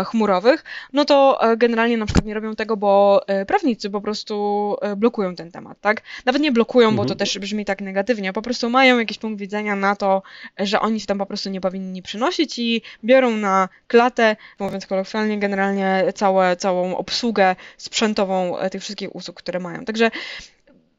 chmurowych, 0.07 0.65
no 0.93 1.05
to 1.05 1.41
generalnie 1.57 1.97
na 1.97 2.07
przykład 2.07 2.25
nie 2.25 2.35
robią 2.35 2.57
tego, 2.57 2.77
bo 2.77 3.23
prawnicy 3.47 3.91
po 3.91 4.01
prostu 4.01 4.77
blokują 4.97 5.35
ten 5.35 5.51
temat, 5.51 5.81
tak? 5.81 6.03
Nawet 6.27 6.43
nie 6.43 6.53
blokują, 6.53 6.91
bo 6.91 7.03
to 7.03 7.13
mhm. 7.13 7.19
też 7.19 7.39
brzmi 7.39 7.65
tak 7.65 7.81
negatywnie, 7.81 8.33
po 8.33 8.43
prostu 8.43 8.71
mają 8.71 8.99
jakiś 8.99 9.19
punkt 9.19 9.41
widzenia 9.41 9.77
na 9.77 9.97
to, 9.97 10.23
że 10.59 10.81
oni 10.81 10.98
się 11.01 11.07
tam 11.07 11.19
po 11.19 11.27
prostu 11.27 11.51
nie 11.51 11.61
powinni 11.61 12.03
przynosić 12.03 12.59
i 12.59 12.83
biorą 13.05 13.31
na 13.31 13.69
klatę, 13.87 14.37
mówiąc 14.59 14.87
kolokwialnie, 14.87 15.39
generalnie 15.39 16.05
całe, 16.15 16.57
całą 16.57 16.97
obsługę 16.97 17.57
sprzętową 17.77 18.59
e, 18.59 18.71
tych 18.71 18.83
wszystkich 18.83 19.15
usług, 19.15 19.37
które 19.37 19.61
mają. 19.61 19.85
Także 19.85 20.11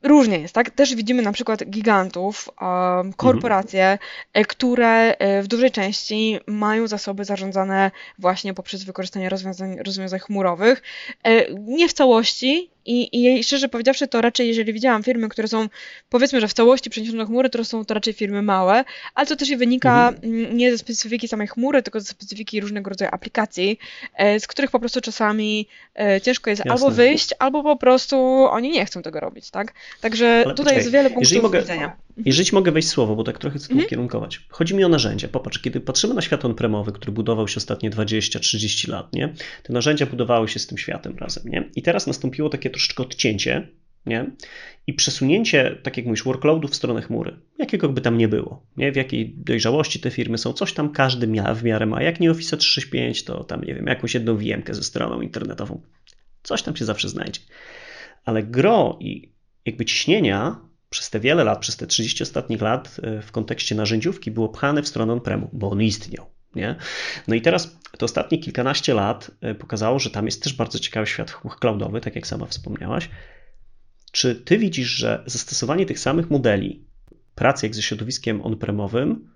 Różnie 0.04 0.40
jest, 0.40 0.54
tak? 0.54 0.70
Też 0.70 0.96
widzimy 0.96 1.22
na 1.22 1.32
przykład 1.32 1.66
gigantów, 1.66 2.50
um, 2.62 3.14
korporacje, 3.14 3.92
mhm. 3.92 4.46
które 4.46 5.18
e, 5.18 5.44
w 5.44 5.48
dużej 5.48 5.72
części 5.72 6.40
mają 6.48 6.88
zasoby 6.88 7.26
zarządzane 7.26 7.92
właśnie 8.20 8.54
poprzez 8.54 8.84
wykorzystanie 8.84 9.30
rozwiązań, 9.30 9.78
rozwiązań 9.78 10.20
chmurowych. 10.20 10.82
Nie 11.68 11.90
w 11.90 11.94
całości 11.94 12.72
i, 12.90 13.38
I 13.40 13.44
szczerze 13.44 13.70
powiedziawszy, 13.70 14.08
to 14.08 14.22
raczej, 14.22 14.48
jeżeli 14.48 14.74
widziałam 14.74 15.04
firmy, 15.04 15.30
które 15.30 15.48
są, 15.48 15.70
powiedzmy, 16.10 16.42
że 16.42 16.48
w 16.48 16.54
całości 16.54 16.90
przeniesione 16.90 17.20
do 17.20 17.26
chmury, 17.26 17.50
to 17.50 17.66
są 17.66 17.86
to 17.86 17.94
raczej 17.94 18.14
firmy 18.14 18.42
małe, 18.42 18.84
ale 19.16 19.28
to 19.28 19.36
też 19.36 19.50
i 19.50 19.58
wynika 19.58 20.10
mhm. 20.10 20.58
nie 20.58 20.72
ze 20.72 20.78
specyfiki 20.78 21.28
samej 21.28 21.48
chmury, 21.48 21.84
tylko 21.84 22.00
ze 22.00 22.06
specyfiki 22.06 22.62
różnego 22.62 22.90
rodzaju 22.90 23.12
aplikacji, 23.14 23.80
e, 24.16 24.40
z 24.40 24.48
których 24.48 24.72
po 24.72 24.80
prostu 24.80 25.02
czasami 25.02 25.68
e, 25.96 26.22
ciężko 26.22 26.50
jest 26.50 26.60
Jasne. 26.60 26.72
albo 26.72 26.92
wyjść, 26.92 27.34
albo 27.40 27.64
po 27.64 27.76
prostu 27.76 28.18
oni 28.50 28.70
nie 28.72 28.86
chcą 28.86 29.02
tego 29.02 29.20
robić, 29.20 29.52
tak? 29.52 29.74
Także 30.02 30.44
ale 30.46 30.56
tutaj 30.56 30.76
jest 30.76 30.92
wiele 30.92 31.10
punktów 31.10 31.44
mogę, 31.44 31.62
widzenia. 31.62 31.96
Jeżeli 32.26 32.50
mogę 32.54 32.72
wejść 32.72 32.88
słowo, 32.88 33.16
bo 33.16 33.24
tak 33.24 33.38
trochę 33.38 33.60
chcę 33.60 33.70
mhm. 33.72 33.90
kierunkować. 33.90 34.42
Chodzi 34.50 34.76
mi 34.76 34.84
o 34.84 34.90
narzędzia. 34.90 35.28
Popatrz, 35.28 35.60
kiedy 35.60 35.80
patrzymy 35.80 36.14
na 36.14 36.22
świat 36.22 36.46
on-premowy, 36.46 36.92
który 36.92 37.12
budował 37.12 37.48
się 37.48 37.58
ostatnie 37.58 37.90
20-30 37.92 38.90
lat, 38.90 39.14
nie? 39.14 39.34
te 39.64 39.74
narzędzia 39.74 40.06
budowały 40.06 40.48
się 40.48 40.60
z 40.60 40.68
tym 40.68 40.78
światem 40.78 41.18
razem. 41.18 41.44
Nie? 41.46 41.70
I 41.76 41.82
teraz 41.82 42.08
nastąpiło 42.08 42.50
takie 42.50 42.70
troszeczkę 42.70 43.04
odcięcie 43.04 43.68
nie? 44.06 44.32
i 44.88 44.94
przesunięcie, 44.94 45.78
tak 45.84 45.98
jak 45.98 46.06
mówisz, 46.06 46.24
workloadu 46.24 46.68
w 46.68 46.76
stronę 46.76 47.02
chmury, 47.02 47.40
jakiego 47.58 47.90
by 47.90 48.02
tam 48.02 48.18
nie 48.18 48.28
było, 48.28 48.66
nie? 48.78 48.92
w 48.92 48.96
jakiej 48.96 49.34
dojrzałości 49.38 50.00
te 50.00 50.12
firmy 50.12 50.38
są, 50.38 50.54
coś 50.54 50.74
tam 50.74 50.92
każdy 50.92 51.28
mia, 51.28 51.54
w 51.54 51.64
miarę 51.64 51.86
ma. 51.86 52.04
Jak 52.04 52.20
nie 52.20 52.32
Office 52.32 52.58
365, 52.58 53.24
to 53.24 53.44
tam, 53.44 53.64
nie 53.64 53.76
wiem, 53.76 53.88
jakąś 53.88 54.14
jedną 54.14 54.38
vm 54.38 54.64
ze 54.70 54.84
stroną 54.84 55.22
internetową. 55.22 55.82
Coś 56.44 56.62
tam 56.64 56.76
się 56.76 56.86
zawsze 56.86 57.10
znajdzie. 57.10 57.42
Ale 58.26 58.44
gro 58.44 58.98
i 59.02 59.32
jakby 59.66 59.86
ciśnienia 59.86 60.69
przez 60.90 61.10
te 61.10 61.20
wiele 61.20 61.44
lat, 61.44 61.60
przez 61.60 61.78
te 61.78 61.88
30 61.88 62.24
ostatnich 62.24 62.62
lat 62.62 62.98
e, 63.04 63.22
w 63.22 63.32
kontekście 63.32 63.76
narzędziówki 63.76 64.32
było 64.32 64.50
pchane 64.50 64.84
w 64.84 64.88
stronę 64.88 65.14
on-premu, 65.14 65.50
bo 65.54 65.70
on 65.70 65.82
istniał. 65.82 66.26
Nie? 66.56 66.76
No 67.28 67.36
i 67.36 67.42
teraz 67.42 67.78
to 67.98 68.06
ostatnie 68.06 68.38
kilkanaście 68.38 68.94
lat 68.94 69.32
e, 69.42 69.56
pokazało, 69.56 70.00
że 70.00 70.10
tam 70.10 70.26
jest 70.26 70.44
też 70.44 70.54
bardzo 70.54 70.80
ciekawy 70.80 71.08
świat 71.08 71.32
cloudowy, 71.60 72.02
tak 72.02 72.16
jak 72.16 72.28
sama 72.28 72.46
wspomniałaś. 72.46 73.10
Czy 74.12 74.36
ty 74.36 74.58
widzisz, 74.58 74.90
że 74.90 75.24
zastosowanie 75.26 75.86
tych 75.86 76.00
samych 76.00 76.30
modeli 76.30 76.84
pracy 77.36 77.66
jak 77.66 77.76
ze 77.76 77.82
środowiskiem 77.82 78.42
on-premowym 78.42 79.30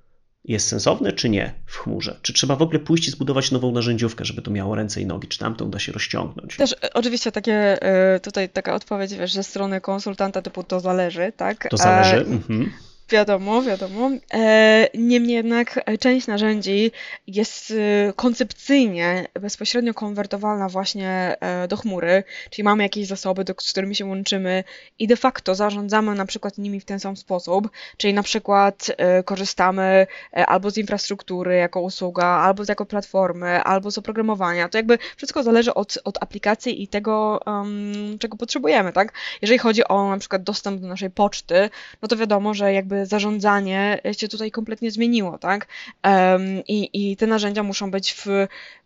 jest 0.46 0.68
sensowne, 0.68 1.12
czy 1.12 1.30
nie 1.30 1.54
w 1.66 1.78
chmurze? 1.78 2.20
Czy 2.22 2.34
trzeba 2.34 2.56
w 2.56 2.62
ogóle 2.62 2.80
pójść 2.80 3.08
i 3.08 3.12
zbudować 3.12 3.52
nową 3.52 3.72
narzędziówkę, 3.72 4.26
żeby 4.26 4.42
to 4.42 4.52
miało 4.52 4.76
ręce 4.76 5.02
i 5.02 5.06
nogi? 5.06 5.28
Czy 5.28 5.40
tamtą 5.40 5.70
da 5.70 5.80
się 5.80 5.92
rozciągnąć? 5.92 6.58
Też 6.58 6.76
e, 6.84 6.94
oczywiście 6.94 7.32
takie, 7.32 7.82
e, 7.82 8.20
tutaj 8.20 8.50
taka 8.50 8.76
odpowiedź, 8.76 9.14
wiesz, 9.14 9.34
ze 9.34 9.44
strony 9.44 9.82
konsultanta 9.82 10.42
typu 10.42 10.64
to 10.64 10.80
zależy, 10.80 11.34
tak? 11.38 11.68
To 11.70 11.78
zależy. 11.78 12.18
Mhm. 12.18 12.72
Wiadomo, 13.14 13.62
wiadomo. 13.62 14.10
E, 14.34 14.90
niemniej 14.94 15.36
jednak 15.36 15.80
część 16.00 16.28
narzędzi 16.28 16.92
jest 17.28 17.72
e, 17.72 18.14
koncepcyjnie 18.14 19.28
bezpośrednio 19.34 19.94
konwertowalna 19.94 20.70
właśnie 20.70 21.36
e, 21.40 21.68
do 21.68 21.78
chmury, 21.78 22.24
czyli 22.50 22.64
mamy 22.64 22.84
jakieś 22.84 23.08
zasoby, 23.08 23.46
z 23.62 23.72
którymi 23.72 23.96
się 23.96 24.06
łączymy 24.06 24.64
i 25.00 25.08
de 25.08 25.16
facto 25.16 25.56
zarządzamy 25.56 26.16
na 26.16 26.26
przykład 26.26 26.58
nimi 26.58 26.80
w 26.80 26.86
ten 26.86 27.00
sam 27.00 27.18
sposób, 27.18 27.70
czyli 27.98 28.14
na 28.14 28.24
przykład 28.24 28.88
korzystamy 29.26 30.08
albo 30.32 30.72
z 30.72 30.78
infrastruktury 30.78 31.56
jako 31.56 31.82
usługa, 31.82 32.26
albo 32.26 32.66
z 32.66 32.70
jako 32.70 32.86
platformy, 32.86 33.64
albo 33.64 33.92
z 33.92 33.98
oprogramowania. 33.98 34.70
To 34.70 34.78
jakby 34.78 34.98
wszystko 35.18 35.44
zależy 35.44 35.74
od, 35.74 35.98
od 36.04 36.24
aplikacji 36.24 36.84
i 36.84 36.88
tego, 36.88 37.40
um, 37.46 38.18
czego 38.20 38.38
potrzebujemy, 38.38 38.94
tak? 38.94 39.14
Jeżeli 39.42 39.60
chodzi 39.60 39.88
o 39.88 40.10
na 40.10 40.18
przykład 40.18 40.44
dostęp 40.44 40.82
do 40.82 40.88
naszej 40.88 41.10
poczty, 41.10 41.70
no 42.02 42.08
to 42.08 42.16
wiadomo, 42.16 42.54
że 42.54 42.74
jakby 42.74 43.03
zarządzanie 43.06 44.02
się 44.18 44.28
tutaj 44.28 44.52
kompletnie 44.52 44.92
zmieniło, 44.92 45.38
tak? 45.38 45.68
I, 46.68 46.90
I 46.94 47.18
te 47.18 47.28
narzędzia 47.28 47.64
muszą 47.64 47.92
być 47.92 48.14
w 48.14 48.26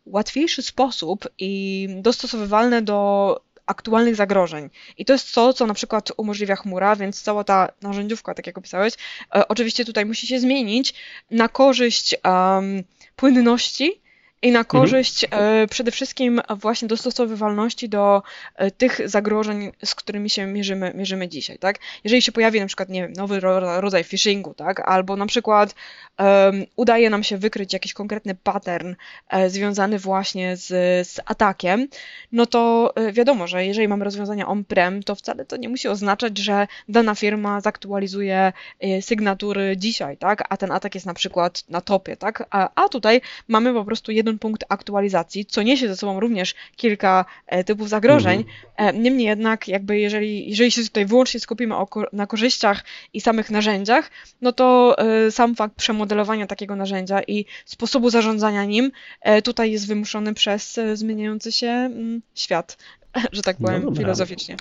łatwiejszy 0.05 0.61
sposób 0.61 1.29
i 1.37 1.87
dostosowywalne 2.01 2.81
do 2.81 3.41
aktualnych 3.67 4.15
zagrożeń. 4.15 4.69
I 4.97 5.05
to 5.05 5.13
jest 5.13 5.33
to, 5.33 5.53
co 5.53 5.65
na 5.65 5.73
przykład 5.73 6.11
umożliwia 6.17 6.55
chmura, 6.55 6.95
więc 6.95 7.21
cała 7.21 7.43
ta 7.43 7.69
narzędziówka, 7.81 8.33
tak 8.33 8.47
jak 8.47 8.57
opisałeś, 8.57 8.93
e, 9.35 9.47
oczywiście 9.47 9.85
tutaj 9.85 10.05
musi 10.05 10.27
się 10.27 10.39
zmienić 10.39 10.93
na 11.31 11.49
korzyść 11.49 12.15
um, 12.23 12.83
płynności 13.15 14.01
i 14.41 14.51
na 14.51 14.59
mhm. 14.59 14.65
korzyść 14.65 15.23
mhm. 15.23 15.69
przede 15.69 15.91
wszystkim 15.91 16.41
właśnie 16.49 16.87
dostosowywalności 16.87 17.89
do 17.89 18.23
e, 18.55 18.71
tych 18.71 19.09
zagrożeń, 19.09 19.71
z 19.85 19.95
którymi 19.95 20.29
się 20.29 20.45
mierzymy, 20.45 20.91
mierzymy 20.95 21.27
dzisiaj, 21.27 21.59
tak? 21.59 21.79
Jeżeli 22.03 22.21
się 22.21 22.31
pojawi 22.31 22.59
na 22.59 22.65
przykład, 22.65 22.89
nie 22.89 23.01
wiem, 23.01 23.13
nowy 23.13 23.39
rodzaj 23.79 24.03
phishingu, 24.03 24.53
tak? 24.53 24.89
Albo 24.89 25.15
na 25.15 25.25
przykład 25.25 25.75
um, 26.19 26.65
udaje 26.75 27.09
nam 27.09 27.23
się 27.23 27.37
wykryć 27.37 27.73
jakiś 27.73 27.93
konkretny 27.93 28.35
pattern 28.35 28.95
e, 29.29 29.49
związany 29.49 29.99
właśnie 29.99 30.57
z, 30.57 30.67
z 31.07 31.19
atakiem, 31.25 31.87
no 32.31 32.45
to 32.45 32.93
e, 32.95 33.11
wiadomo, 33.11 33.47
że 33.47 33.65
jeżeli 33.65 33.87
mamy 33.87 34.05
rozwiązania 34.05 34.47
on-prem, 34.47 35.03
to 35.03 35.15
wcale 35.15 35.45
to 35.45 35.57
nie 35.57 35.69
musi 35.69 35.87
oznaczać, 35.87 36.37
że 36.37 36.67
dana 36.89 37.15
firma 37.15 37.61
zaktualizuje 37.61 38.53
sygnatury 39.01 39.77
dzisiaj, 39.77 40.17
tak? 40.17 40.43
A 40.49 40.57
ten 40.57 40.71
atak 40.71 40.95
jest 40.95 41.05
na 41.05 41.13
przykład 41.13 41.63
na 41.69 41.81
topie, 41.81 42.17
tak? 42.17 42.47
A, 42.49 42.83
a 42.83 42.89
tutaj 42.89 43.21
mamy 43.47 43.73
po 43.73 43.85
prostu 43.85 44.11
jeden 44.27 44.39
punkt 44.39 44.65
aktualizacji, 44.69 45.45
co 45.45 45.63
niesie 45.63 45.87
ze 45.87 45.95
sobą 45.95 46.19
również 46.19 46.55
kilka 46.75 47.25
typów 47.65 47.89
zagrożeń. 47.89 48.45
Mhm. 48.77 49.03
Niemniej 49.03 49.27
jednak, 49.27 49.67
jakby 49.67 49.99
jeżeli, 49.99 50.49
jeżeli 50.49 50.71
się 50.71 50.81
tutaj 50.81 51.05
wyłącznie 51.05 51.39
skupimy 51.39 51.75
na 52.13 52.27
korzyściach 52.27 52.83
i 53.13 53.21
samych 53.21 53.51
narzędziach, 53.51 54.11
no 54.41 54.51
to 54.51 54.95
sam 55.31 55.55
fakt 55.55 55.75
przemocy 55.75 55.97
modelowania 55.97 56.47
takiego 56.47 56.75
narzędzia 56.75 57.21
i 57.21 57.45
sposobu 57.65 58.09
zarządzania 58.09 58.65
nim 58.65 58.91
e, 59.21 59.41
tutaj 59.41 59.71
jest 59.71 59.87
wymuszony 59.87 60.33
przez 60.33 60.77
e, 60.77 60.97
zmieniający 60.97 61.51
się 61.51 61.67
mm, 61.67 62.21
świat, 62.35 62.77
że 63.31 63.41
tak 63.41 63.57
powiem, 63.57 63.83
no 63.85 63.95
filozoficznie. 63.95 64.57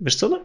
Wiesz 0.00 0.16
co, 0.16 0.28
no, 0.28 0.44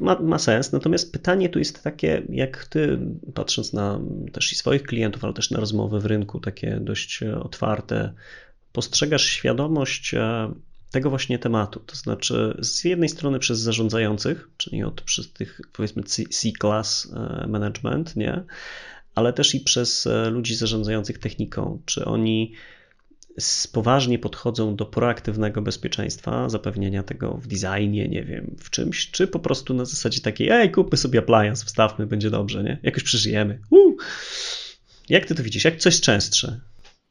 ma, 0.00 0.20
ma, 0.20 0.38
sens, 0.38 0.72
natomiast 0.72 1.12
pytanie 1.12 1.48
tu 1.48 1.58
jest 1.58 1.82
takie, 1.82 2.22
jak 2.28 2.64
ty, 2.64 2.98
patrząc 3.34 3.72
na 3.72 4.00
też 4.32 4.52
i 4.52 4.56
swoich 4.56 4.82
klientów, 4.82 5.24
ale 5.24 5.32
też 5.32 5.50
na 5.50 5.60
rozmowy 5.60 6.00
w 6.00 6.06
rynku, 6.06 6.40
takie 6.40 6.78
dość 6.80 7.22
e, 7.22 7.40
otwarte, 7.40 8.12
postrzegasz 8.72 9.24
świadomość 9.24 10.14
tego 10.90 11.10
właśnie 11.10 11.38
tematu, 11.38 11.80
to 11.80 11.96
znaczy 11.96 12.56
z 12.60 12.84
jednej 12.84 13.08
strony 13.08 13.38
przez 13.38 13.58
zarządzających, 13.58 14.48
czyli 14.56 14.82
od 14.82 15.02
przez 15.02 15.32
tych 15.32 15.60
powiedzmy 15.72 16.02
C-class 16.02 17.12
management, 17.48 18.16
nie? 18.16 18.44
ale 19.14 19.32
też 19.32 19.54
i 19.54 19.60
przez 19.60 20.06
e, 20.06 20.30
ludzi 20.30 20.54
zarządzających 20.54 21.18
techniką. 21.18 21.82
Czy 21.84 22.04
oni 22.04 22.52
poważnie 23.72 24.18
podchodzą 24.18 24.76
do 24.76 24.86
proaktywnego 24.86 25.62
bezpieczeństwa, 25.62 26.48
zapewnienia 26.48 27.02
tego 27.02 27.34
w 27.34 27.46
designie, 27.46 28.08
nie 28.08 28.24
wiem, 28.24 28.56
w 28.58 28.70
czymś, 28.70 29.10
czy 29.10 29.26
po 29.26 29.38
prostu 29.38 29.74
na 29.74 29.84
zasadzie 29.84 30.20
takiej, 30.20 30.50
ej, 30.50 30.70
kupmy 30.70 30.98
sobie 30.98 31.18
appliance, 31.18 31.64
wstawmy, 31.66 32.06
będzie 32.06 32.30
dobrze, 32.30 32.62
nie? 32.64 32.78
Jakoś 32.82 33.02
przeżyjemy. 33.02 33.60
Uh! 33.70 33.96
Jak 35.08 35.26
ty 35.26 35.34
to 35.34 35.42
widzisz? 35.42 35.64
Jak 35.64 35.76
coś 35.76 36.00
częstsze? 36.00 36.60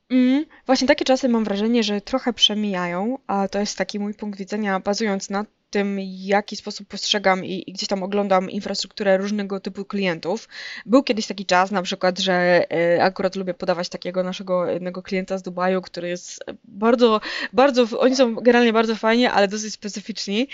Mm, 0.10 0.46
właśnie 0.66 0.88
takie 0.88 1.06
czasy 1.06 1.30
mam 1.30 1.44
wrażenie, 1.44 1.84
że 1.84 2.02
trochę 2.02 2.34
przemijają, 2.34 3.18
a 3.28 3.48
to 3.48 3.60
jest 3.60 3.78
taki 3.78 4.00
mój 4.00 4.14
punkt 4.14 4.40
widzenia, 4.40 4.80
bazując 4.80 5.30
na 5.30 5.46
tym, 5.70 5.98
jaki 6.02 6.56
sposób 6.56 6.88
postrzegam 6.88 7.46
i, 7.46 7.70
i, 7.70 7.74
gdzieś 7.74 7.90
tam 7.90 8.04
oglądam 8.04 8.50
infrastrukturę 8.50 9.18
różnego 9.18 9.60
typu 9.60 9.86
klientów. 9.86 10.48
Był 10.86 11.04
kiedyś 11.04 11.28
taki 11.28 11.46
czas, 11.46 11.72
na 11.72 11.82
przykład, 11.82 12.20
że 12.20 12.66
e, 12.72 13.04
akurat 13.04 13.36
lubię 13.36 13.54
podawać 13.54 13.90
takiego 13.90 14.24
naszego 14.24 14.66
jednego 14.66 15.04
klienta 15.04 15.38
z 15.38 15.42
Dubaju, 15.42 15.82
który 15.82 16.10
jest 16.10 16.44
bardzo, 16.64 17.22
bardzo, 17.54 18.00
oni 18.00 18.16
są 18.16 18.36
generalnie 18.36 18.74
bardzo 18.74 18.96
fajni, 18.96 19.26
ale 19.26 19.48
dosyć 19.48 19.74
specyficzni. 19.74 20.48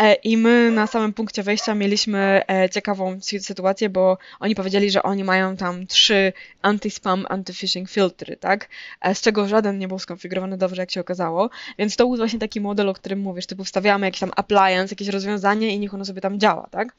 E, 0.00 0.14
I 0.14 0.36
my 0.36 0.70
na 0.70 0.86
samym 0.86 1.12
punkcie 1.12 1.42
wejścia 1.42 1.74
mieliśmy 1.74 2.42
e, 2.48 2.70
ciekawą 2.70 3.18
sytuację, 3.40 3.88
bo 3.88 4.18
oni 4.40 4.54
powiedzieli, 4.54 4.90
że 4.90 5.02
oni 5.02 5.24
mają 5.24 5.56
tam 5.56 5.86
trzy 5.86 6.32
anti-spam, 6.62 7.24
anti-phishing 7.24 7.88
filtry, 7.88 8.36
tak? 8.36 8.68
Z 9.14 9.20
czego 9.20 9.48
żaden 9.48 9.78
nie 9.78 9.88
był 9.88 9.98
skonfigurowany 9.98 10.56
dobrze, 10.56 10.82
jak 10.82 10.90
się 10.90 11.00
okazało. 11.00 11.50
Więc 11.78 11.96
to 11.96 12.06
był 12.06 12.16
właśnie 12.16 12.38
taki 12.38 12.60
model, 12.60 12.88
o 12.88 12.94
którym 12.94 13.20
mówisz, 13.20 13.46
typu 13.46 13.64
wstawiamy 13.64 14.06
jakiś 14.06 14.20
tam 14.20 14.30
apply 14.36 14.61
appliance, 14.62 14.92
jakieś 14.92 15.08
rozwiązanie 15.08 15.74
i 15.74 15.78
niech 15.78 15.94
ono 15.94 16.04
sobie 16.04 16.20
tam 16.20 16.40
działa, 16.40 16.68
tak? 16.70 16.94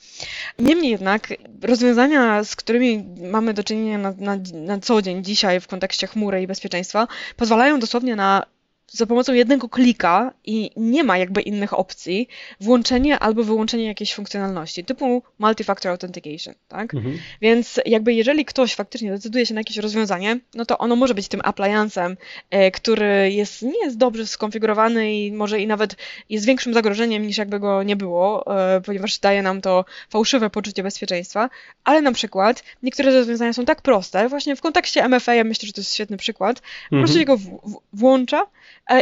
Niemniej 0.59 0.91
jednak 0.91 1.33
rozwiązania, 1.61 2.43
z 2.43 2.55
którymi 2.55 3.05
mamy 3.31 3.53
do 3.53 3.63
czynienia 3.63 3.97
na, 3.97 4.13
na, 4.17 4.37
na 4.53 4.79
co 4.79 5.01
dzień 5.01 5.23
dzisiaj 5.23 5.59
w 5.59 5.67
kontekście 5.67 6.07
chmury 6.07 6.41
i 6.41 6.47
bezpieczeństwa, 6.47 7.07
pozwalają 7.37 7.79
dosłownie 7.79 8.15
na 8.15 8.43
za 8.91 9.05
pomocą 9.05 9.33
jednego 9.33 9.69
klika 9.69 10.33
i 10.45 10.71
nie 10.75 11.03
ma 11.03 11.17
jakby 11.17 11.41
innych 11.41 11.73
opcji, 11.73 12.27
włączenie 12.59 13.19
albo 13.19 13.43
wyłączenie 13.43 13.85
jakiejś 13.85 14.13
funkcjonalności, 14.13 14.85
typu 14.85 15.23
multi-factor 15.39 15.87
authentication, 15.87 16.53
tak? 16.67 16.93
Mhm. 16.93 17.17
Więc 17.41 17.79
jakby 17.85 18.13
jeżeli 18.13 18.45
ktoś 18.45 18.75
faktycznie 18.75 19.11
decyduje 19.11 19.45
się 19.45 19.53
na 19.53 19.59
jakieś 19.59 19.77
rozwiązanie, 19.77 20.39
no 20.55 20.65
to 20.65 20.77
ono 20.77 20.95
może 20.95 21.13
być 21.13 21.27
tym 21.27 21.41
appliancem, 21.43 22.17
e, 22.49 22.71
który 22.71 23.31
jest, 23.31 23.61
nie 23.61 23.85
jest 23.85 23.97
dobrze 23.97 24.27
skonfigurowany 24.27 25.15
i 25.15 25.31
może 25.31 25.59
i 25.59 25.67
nawet 25.67 25.95
jest 26.29 26.45
większym 26.45 26.73
zagrożeniem 26.73 27.27
niż 27.27 27.37
jakby 27.37 27.59
go 27.59 27.83
nie 27.83 27.95
było, 27.95 28.57
e, 28.75 28.81
ponieważ 28.81 29.19
daje 29.19 29.41
nam 29.41 29.61
to 29.61 29.85
fałszywe 30.09 30.49
poczucie 30.49 30.83
bezpieczeństwa, 30.83 31.49
ale 31.83 32.01
na 32.01 32.11
przykład 32.11 32.63
niektóre 32.83 33.11
rozwiązania 33.11 33.53
są 33.53 33.65
tak 33.65 33.81
proste, 33.81 34.29
właśnie 34.29 34.55
w 34.55 34.61
kontekście 34.61 35.07
MFA 35.07 35.35
ja 35.35 35.43
myślę, 35.43 35.67
że 35.67 35.73
to 35.73 35.81
jest 35.81 35.93
świetny 35.93 36.17
przykład, 36.17 36.61
po 36.89 36.95
prostu 36.95 37.19
mhm. 37.19 37.19
się 37.19 37.25
go 37.25 37.37
w, 37.37 37.41
w, 37.41 37.79
włącza, 37.93 38.43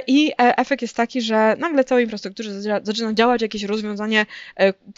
i 0.08 0.32
efekt 0.38 0.82
jest 0.82 0.96
taki, 0.96 1.22
że 1.22 1.56
nagle 1.60 1.84
całej 1.84 2.04
infrastrukturze 2.04 2.62
zaczyna 2.62 3.14
działać 3.14 3.42
jakieś 3.42 3.64
rozwiązanie 3.64 4.26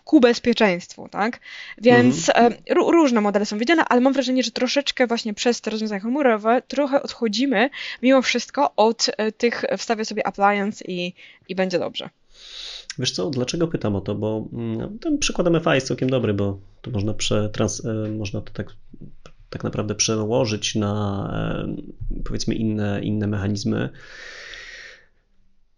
ku 0.04 0.20
bezpieczeństwu, 0.20 1.10
tak? 1.10 1.40
Więc 1.78 2.30
mhm. 2.30 2.54
różne 2.70 3.22
modele 3.22 3.46
są 3.46 3.58
widziane, 3.58 3.86
ale 3.86 4.02
mam 4.02 4.14
wrażenie, 4.14 4.44
że 4.44 4.52
troszeczkę 4.52 5.08
właśnie 5.08 5.34
przez 5.34 5.62
te 5.62 5.72
rozwiązania 5.72 6.02
chmurowe 6.02 6.62
trochę 6.68 7.02
odchodzimy 7.02 7.70
mimo 8.02 8.22
wszystko 8.22 8.76
od 8.76 9.10
tych 9.38 9.64
wstawię 9.78 10.06
sobie 10.06 10.28
appliance 10.28 10.86
i, 10.88 11.14
i 11.50 11.56
będzie 11.56 11.80
dobrze. 11.80 12.10
Wiesz 13.00 13.12
co, 13.12 13.30
dlaczego 13.30 13.68
pytam 13.68 13.96
o 13.96 14.02
to? 14.02 14.16
Bo 14.16 14.48
mm, 14.54 15.00
ten 15.00 15.18
przykład 15.18 15.48
MFA 15.50 15.76
jest 15.76 15.88
całkiem 15.88 16.10
dobry, 16.10 16.34
bo 16.34 16.60
to 16.82 16.92
można, 16.92 17.14
przetrans, 17.14 17.86
e, 17.86 17.94
można 18.10 18.42
to 18.42 18.54
tak, 18.54 18.68
tak 19.50 19.64
naprawdę 19.64 19.96
przełożyć 19.96 20.76
na 20.76 21.66
e, 21.68 22.22
powiedzmy 22.24 22.56
inne, 22.56 23.02
inne 23.04 23.28
mechanizmy. 23.28 23.90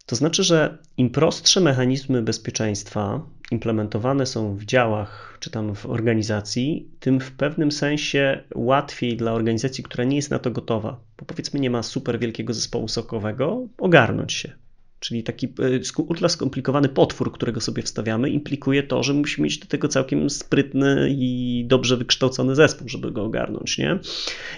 To 0.06 0.16
znaczy, 0.16 0.44
że 0.44 0.78
im 0.98 1.10
prostsze 1.10 1.62
mechanizmy 1.62 2.22
bezpieczeństwa 2.22 3.22
implementowane 3.52 4.26
są 4.26 4.56
w 4.58 4.66
działach 4.66 5.38
czy 5.40 5.50
tam 5.50 5.76
w 5.76 5.86
organizacji, 5.86 6.90
tym 7.00 7.20
w 7.20 7.32
pewnym 7.32 7.72
sensie 7.72 8.44
łatwiej 8.56 9.18
dla 9.18 9.34
organizacji, 9.34 9.84
która 9.84 10.04
nie 10.04 10.16
jest 10.16 10.32
na 10.32 10.40
to 10.40 10.52
gotowa, 10.52 11.00
bo 11.18 11.26
powiedzmy 11.26 11.60
nie 11.60 11.70
ma 11.70 11.84
super 11.84 12.20
wielkiego 12.20 12.54
zespołu 12.54 12.88
sokowego, 12.88 13.68
ogarnąć 13.78 14.34
się. 14.34 14.52
Czyli 15.00 15.24
taki 15.24 15.48
e, 15.48 16.02
ultra 16.02 16.30
skomplikowany 16.30 16.90
potwór, 16.90 17.32
którego 17.32 17.62
sobie 17.62 17.84
wstawiamy, 17.84 18.30
implikuje 18.30 18.84
to, 18.84 19.04
że 19.04 19.14
musimy 19.14 19.44
mieć 19.46 19.58
do 19.58 19.66
tego 19.66 19.88
całkiem 19.88 20.30
sprytny 20.30 21.08
i 21.10 21.64
dobrze 21.68 21.98
wykształcony 21.98 22.56
zespół, 22.56 22.90
żeby 22.90 23.12
go 23.12 23.24
ogarnąć. 23.24 23.78
Nie? 23.78 24.00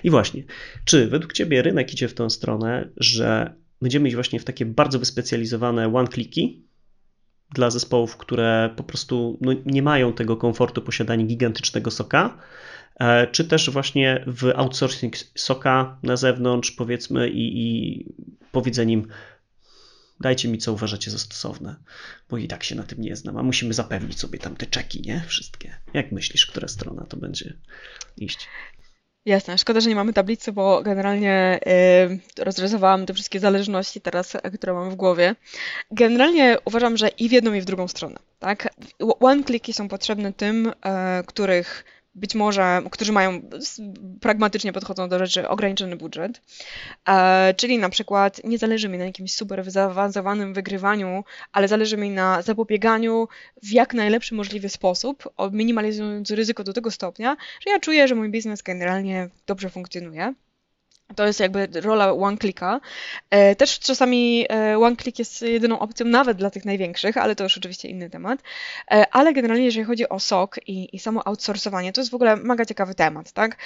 I 0.03 0.09
właśnie, 0.09 0.43
czy 0.85 1.07
według 1.07 1.33
Ciebie 1.33 1.61
rynek 1.61 1.93
idzie 1.93 2.07
w 2.07 2.13
tą 2.13 2.29
stronę, 2.29 2.89
że 2.97 3.53
będziemy 3.81 4.07
iść 4.07 4.15
właśnie 4.15 4.39
w 4.39 4.43
takie 4.43 4.65
bardzo 4.65 4.99
wyspecjalizowane 4.99 5.95
one-cliki 5.95 6.67
dla 7.53 7.69
zespołów, 7.69 8.17
które 8.17 8.73
po 8.75 8.83
prostu 8.83 9.37
no, 9.41 9.51
nie 9.65 9.81
mają 9.81 10.13
tego 10.13 10.37
komfortu 10.37 10.81
posiadania 10.81 11.25
gigantycznego 11.25 11.91
soka, 11.91 12.37
e, 12.99 13.27
czy 13.27 13.45
też 13.45 13.69
właśnie 13.69 14.23
w 14.27 14.51
outsourcing 14.55 15.15
soka 15.35 15.97
na 16.03 16.17
zewnątrz, 16.17 16.71
powiedzmy, 16.71 17.29
i, 17.29 17.61
i 17.61 18.05
powiedzeniem 18.51 19.07
dajcie 20.19 20.47
mi 20.47 20.57
co 20.57 20.73
uważacie 20.73 21.11
za 21.11 21.17
stosowne, 21.17 21.75
bo 22.29 22.37
i 22.37 22.47
tak 22.47 22.63
się 22.63 22.75
na 22.75 22.83
tym 22.83 23.01
nie 23.01 23.15
znam, 23.15 23.37
a 23.37 23.43
musimy 23.43 23.73
zapewnić 23.73 24.19
sobie 24.19 24.39
tam 24.39 24.55
te 24.55 24.65
czeki, 24.65 25.01
nie? 25.01 25.23
Wszystkie. 25.27 25.75
Jak 25.93 26.11
myślisz, 26.11 26.45
która 26.45 26.67
strona 26.67 27.05
to 27.05 27.17
będzie 27.17 27.53
iść? 28.17 28.47
Jasne, 29.27 29.57
szkoda, 29.57 29.79
że 29.79 29.89
nie 29.89 29.95
mamy 29.95 30.13
tablicy, 30.13 30.51
bo 30.51 30.81
generalnie 30.83 31.59
y, 32.39 32.43
rozrysowałam 32.43 33.05
te 33.05 33.13
wszystkie 33.13 33.39
zależności 33.39 34.01
teraz, 34.01 34.35
e, 34.35 34.51
które 34.51 34.73
mam 34.73 34.89
w 34.89 34.95
głowie. 34.95 35.35
Generalnie 35.91 36.57
uważam, 36.65 36.97
że 36.97 37.07
i 37.07 37.29
w 37.29 37.31
jedną, 37.31 37.53
i 37.53 37.61
w 37.61 37.65
drugą 37.65 37.87
stronę. 37.87 38.19
Tak? 38.39 38.69
One-cliki 39.19 39.73
są 39.73 39.87
potrzebne 39.87 40.33
tym, 40.33 40.67
y, 40.67 40.73
których 41.25 41.83
być 42.17 42.35
może, 42.35 42.81
którzy 42.91 43.11
mają 43.11 43.41
pragmatycznie 44.21 44.73
podchodzą 44.73 45.09
do 45.09 45.19
rzeczy 45.19 45.47
ograniczony 45.49 45.95
budżet, 45.95 46.41
e, 47.07 47.53
czyli 47.53 47.77
na 47.77 47.89
przykład 47.89 48.43
nie 48.43 48.57
zależy 48.57 48.89
mi 48.89 48.97
na 48.97 49.05
jakimś 49.05 49.33
super 49.33 49.71
zaawansowanym 49.71 50.53
wygrywaniu, 50.53 51.23
ale 51.51 51.67
zależy 51.67 51.97
mi 51.97 52.09
na 52.09 52.41
zapobieganiu 52.41 53.27
w 53.63 53.71
jak 53.71 53.93
najlepszy 53.93 54.35
możliwy 54.35 54.69
sposób, 54.69 55.29
minimalizując 55.51 56.31
ryzyko 56.31 56.63
do 56.63 56.73
tego 56.73 56.91
stopnia, 56.91 57.37
że 57.65 57.71
ja 57.71 57.79
czuję, 57.79 58.07
że 58.07 58.15
mój 58.15 58.29
biznes 58.29 58.61
generalnie 58.61 59.29
dobrze 59.47 59.69
funkcjonuje. 59.69 60.33
To 61.15 61.27
jest 61.27 61.39
jakby 61.39 61.67
rola 61.81 62.13
one-clicka. 62.13 62.79
E, 63.29 63.55
też 63.55 63.79
czasami 63.79 64.45
e, 64.49 64.79
one-click 64.79 65.19
jest 65.19 65.41
jedyną 65.41 65.79
opcją 65.79 66.05
nawet 66.05 66.37
dla 66.37 66.49
tych 66.49 66.65
największych, 66.65 67.17
ale 67.17 67.35
to 67.35 67.43
już 67.43 67.57
oczywiście 67.57 67.89
inny 67.89 68.09
temat. 68.09 68.39
E, 68.91 69.05
ale 69.11 69.33
generalnie 69.33 69.65
jeżeli 69.65 69.85
chodzi 69.85 70.09
o 70.09 70.19
SOC 70.19 70.51
i, 70.67 70.95
i 70.95 70.99
samo 70.99 71.27
outsourcowanie, 71.27 71.93
to 71.93 72.01
jest 72.01 72.11
w 72.11 72.15
ogóle 72.15 72.35
mega 72.35 72.65
ciekawy 72.65 72.95
temat, 72.95 73.31
tak? 73.31 73.57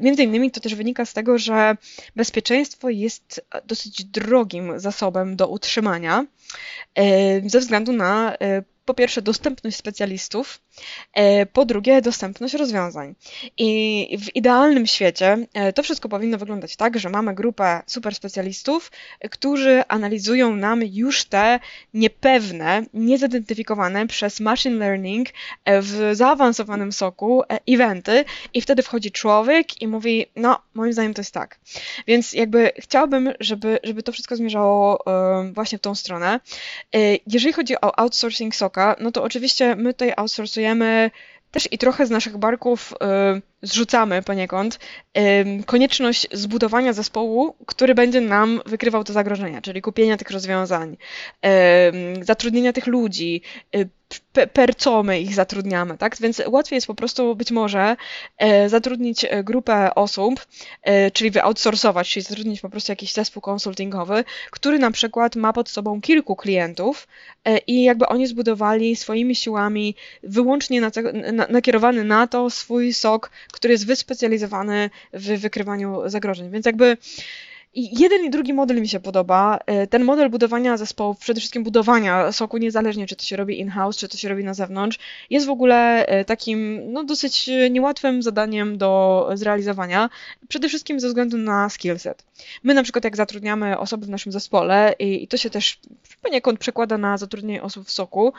Między 0.00 0.22
innymi 0.22 0.50
to 0.50 0.60
też 0.60 0.74
wynika 0.74 1.04
z 1.04 1.12
tego, 1.12 1.38
że 1.38 1.76
bezpieczeństwo 2.16 2.88
jest 2.88 3.46
dosyć 3.64 4.04
drogim 4.04 4.80
zasobem 4.80 5.36
do 5.36 5.48
utrzymania 5.48 6.26
ze 7.46 7.58
względu 7.60 7.92
na 7.92 8.36
po 8.88 8.94
pierwsze 8.94 9.22
dostępność 9.22 9.76
specjalistów, 9.76 10.60
e, 11.14 11.46
po 11.46 11.64
drugie 11.64 12.02
dostępność 12.02 12.54
rozwiązań. 12.54 13.14
I 13.58 14.18
w 14.20 14.36
idealnym 14.36 14.86
świecie 14.86 15.46
e, 15.54 15.72
to 15.72 15.82
wszystko 15.82 16.08
powinno 16.08 16.38
wyglądać 16.38 16.76
tak, 16.76 16.98
że 16.98 17.08
mamy 17.08 17.34
grupę 17.34 17.82
super 17.86 18.14
specjalistów, 18.14 18.90
którzy 19.30 19.82
analizują 19.88 20.56
nam 20.56 20.82
już 20.82 21.24
te 21.24 21.60
niepewne, 21.94 22.82
niezidentyfikowane 22.94 24.06
przez 24.06 24.40
machine 24.40 24.78
learning 24.78 25.28
e, 25.64 25.82
w 25.82 26.10
zaawansowanym 26.12 26.92
soku 26.92 27.42
eventy 27.66 28.24
i 28.54 28.60
wtedy 28.60 28.82
wchodzi 28.82 29.10
człowiek 29.12 29.82
i 29.82 29.88
mówi, 29.88 30.26
no 30.36 30.58
moim 30.74 30.92
zdaniem 30.92 31.14
to 31.14 31.20
jest 31.20 31.34
tak. 31.34 31.58
Więc 32.06 32.32
jakby 32.32 32.70
chciałabym, 32.78 33.32
żeby, 33.40 33.78
żeby 33.84 34.02
to 34.02 34.12
wszystko 34.12 34.36
zmierzało 34.36 35.04
właśnie 35.52 35.78
w 35.78 35.80
tą 35.80 35.94
stronę. 35.94 36.40
Jeżeli 37.26 37.52
chodzi 37.52 37.74
o 37.80 37.98
outsourcing 37.98 38.54
soka, 38.54 38.77
no 39.00 39.12
to 39.12 39.22
oczywiście 39.22 39.76
my 39.76 39.94
tutaj 39.94 40.12
outsourcujemy 40.16 41.10
też 41.50 41.68
i 41.72 41.78
trochę 41.78 42.06
z 42.06 42.10
naszych 42.10 42.36
barków 42.36 42.94
y, 43.36 43.42
zrzucamy 43.62 44.22
poniekąd 44.22 44.78
y, 45.18 45.64
konieczność 45.66 46.26
zbudowania 46.32 46.92
zespołu, 46.92 47.54
który 47.66 47.94
będzie 47.94 48.20
nam 48.20 48.60
wykrywał 48.66 49.04
te 49.04 49.12
zagrożenia, 49.12 49.60
czyli 49.60 49.82
kupienia 49.82 50.16
tych 50.16 50.30
rozwiązań, 50.30 50.96
y, 52.20 52.24
zatrudnienia 52.24 52.72
tych 52.72 52.86
ludzi, 52.86 53.42
y, 53.76 53.88
per 54.52 54.76
co 54.76 55.02
my 55.02 55.20
ich 55.20 55.34
zatrudniamy, 55.34 55.98
tak? 55.98 56.16
Więc 56.20 56.42
łatwiej 56.46 56.76
jest 56.76 56.86
po 56.86 56.94
prostu 56.94 57.36
być 57.36 57.50
może 57.50 57.96
e, 58.38 58.68
zatrudnić 58.68 59.24
e, 59.24 59.44
grupę 59.44 59.94
osób, 59.94 60.46
e, 60.82 61.10
czyli 61.10 61.30
wyoutsourcować, 61.30 62.10
czyli 62.10 62.24
zatrudnić 62.24 62.60
po 62.60 62.70
prostu 62.70 62.92
jakiś 62.92 63.12
zespół 63.12 63.42
konsultingowy, 63.42 64.24
który 64.50 64.78
na 64.78 64.90
przykład 64.90 65.36
ma 65.36 65.52
pod 65.52 65.68
sobą 65.70 66.00
kilku 66.00 66.36
klientów 66.36 67.08
i 67.66 67.82
jakby 67.82 68.06
oni 68.06 68.26
zbudowali 68.26 68.96
swoimi 68.96 69.34
siłami 69.34 69.94
wyłącznie 70.22 70.80
na, 70.80 70.90
na, 71.32 71.46
nakierowany 71.46 72.04
na 72.04 72.26
to 72.26 72.50
swój 72.50 72.92
sok, 72.92 73.30
który 73.52 73.72
jest 73.72 73.86
wyspecjalizowany 73.86 74.90
w 75.12 75.40
wykrywaniu 75.40 76.02
zagrożeń. 76.06 76.50
Więc 76.50 76.66
jakby 76.66 76.96
i 77.74 78.00
jeden 78.00 78.24
i 78.24 78.30
drugi 78.30 78.54
model 78.54 78.80
mi 78.80 78.88
się 78.88 79.00
podoba. 79.00 79.58
E, 79.66 79.86
ten 79.86 80.04
model 80.04 80.30
budowania 80.30 80.76
zespołów, 80.76 81.18
przede 81.18 81.40
wszystkim 81.40 81.62
budowania 81.62 82.32
soku, 82.32 82.58
niezależnie 82.58 83.06
czy 83.06 83.16
to 83.16 83.22
się 83.22 83.36
robi 83.36 83.60
in-house, 83.60 83.96
czy 83.96 84.08
to 84.08 84.16
się 84.16 84.28
robi 84.28 84.44
na 84.44 84.54
zewnątrz, 84.54 84.98
jest 85.30 85.46
w 85.46 85.50
ogóle 85.50 86.06
e, 86.06 86.24
takim 86.24 86.80
no, 86.92 87.04
dosyć 87.04 87.50
niełatwym 87.70 88.22
zadaniem 88.22 88.78
do 88.78 89.30
zrealizowania, 89.34 90.10
przede 90.48 90.68
wszystkim 90.68 91.00
ze 91.00 91.08
względu 91.08 91.38
na 91.38 91.68
skillset. 91.68 92.24
My 92.62 92.74
na 92.74 92.82
przykład 92.82 93.04
jak 93.04 93.16
zatrudniamy 93.16 93.78
osoby 93.78 94.06
w 94.06 94.10
naszym 94.10 94.32
zespole 94.32 94.94
i, 94.98 95.24
i 95.24 95.28
to 95.28 95.36
się 95.36 95.50
też 95.50 95.80
poniekąd 96.22 96.58
przekłada 96.58 96.98
na 96.98 97.18
zatrudnienie 97.18 97.62
osób 97.62 97.86
w 97.86 97.90
soku, 97.90 98.32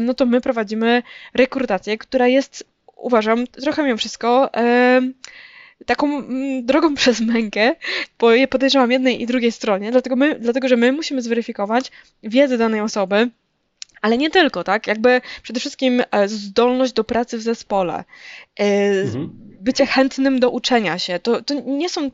no 0.00 0.14
to 0.14 0.26
my 0.26 0.40
prowadzimy 0.40 1.02
rekrutację, 1.34 1.98
która 1.98 2.28
jest, 2.28 2.64
uważam, 2.96 3.46
trochę 3.46 3.82
mimo 3.82 3.96
wszystko... 3.96 4.50
Yy, 5.00 5.12
taką 5.86 6.18
mm, 6.18 6.66
drogą 6.66 6.94
przez 7.00 7.20
mękę, 7.20 7.74
bo 8.18 8.32
je 8.32 8.48
podejrzewam 8.48 8.90
jednej 8.90 9.22
i 9.22 9.26
drugiej 9.26 9.52
stronie, 9.52 9.90
dlatego, 9.92 10.16
my, 10.16 10.38
dlatego 10.40 10.68
że 10.68 10.76
my 10.76 10.92
musimy 10.92 11.22
zweryfikować 11.22 11.92
wiedzę 12.22 12.58
danej 12.58 12.80
osoby, 12.80 13.30
ale 14.02 14.18
nie 14.18 14.30
tylko, 14.30 14.64
tak? 14.64 14.86
Jakby 14.86 15.20
przede 15.42 15.60
wszystkim 15.60 16.02
e, 16.10 16.28
zdolność 16.28 16.92
do 16.92 17.04
pracy 17.04 17.38
w 17.38 17.42
zespole. 17.42 18.04
E, 18.60 18.64
mhm 18.90 19.46
bycie 19.66 19.86
chętnym 19.86 20.40
do 20.40 20.50
uczenia 20.50 20.98
się. 20.98 21.18
To, 21.18 21.42
to 21.42 21.54
nie 21.54 21.88
są, 21.88 22.10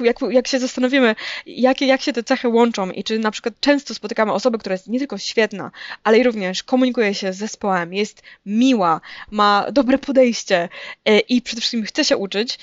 jak, 0.00 0.16
jak 0.30 0.48
się 0.48 0.58
zastanowimy, 0.58 1.14
jak, 1.46 1.80
jak 1.80 2.02
się 2.02 2.12
te 2.12 2.22
cechy 2.22 2.48
łączą 2.48 2.90
i 2.90 3.04
czy 3.04 3.18
na 3.18 3.30
przykład 3.30 3.54
często 3.60 3.94
spotykamy 3.94 4.32
osobę, 4.32 4.58
która 4.58 4.72
jest 4.72 4.88
nie 4.88 4.98
tylko 4.98 5.18
świetna, 5.18 5.70
ale 6.04 6.18
i 6.18 6.22
również 6.22 6.62
komunikuje 6.62 7.14
się 7.14 7.32
z 7.32 7.36
zespołem, 7.36 7.94
jest 7.94 8.22
miła, 8.46 9.00
ma 9.30 9.66
dobre 9.72 9.98
podejście 9.98 10.68
e, 11.04 11.18
i 11.18 11.42
przede 11.42 11.60
wszystkim 11.60 11.84
chce 11.84 12.04
się 12.04 12.16
uczyć, 12.16 12.58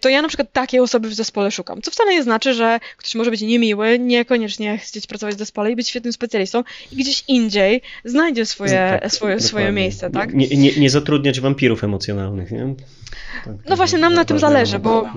to 0.00 0.08
ja 0.08 0.22
na 0.22 0.28
przykład 0.28 0.52
takiej 0.52 0.80
osoby 0.80 1.08
w 1.08 1.14
zespole 1.14 1.50
szukam. 1.50 1.82
Co 1.82 1.90
wcale 1.90 2.12
nie 2.12 2.22
znaczy, 2.22 2.54
że 2.54 2.80
ktoś 2.96 3.14
może 3.14 3.30
być 3.30 3.40
niemiły, 3.40 3.98
niekoniecznie 3.98 4.78
chcieć 4.78 5.06
pracować 5.06 5.34
w 5.34 5.38
zespole 5.38 5.70
i 5.70 5.76
być 5.76 5.88
świetnym 5.88 6.12
specjalistą 6.12 6.64
i 6.92 6.96
gdzieś 6.96 7.24
indziej 7.28 7.82
znajdzie 8.04 8.46
swoje, 8.46 8.70
tak, 8.70 9.12
swoje, 9.12 9.40
swoje 9.40 9.72
miejsce, 9.72 10.10
tak? 10.10 10.34
Nie, 10.34 10.48
nie, 10.48 10.70
nie 10.76 10.90
zatrudniać 10.90 11.40
wampirów 11.40 11.84
emocjonalnych, 11.84 12.50
nie? 12.50 12.74
Tak, 13.44 13.54
no 13.68 13.76
właśnie, 13.76 13.98
nam 13.98 14.14
na 14.14 14.24
tym 14.24 14.38
zależy, 14.38 14.78
bo 14.78 15.08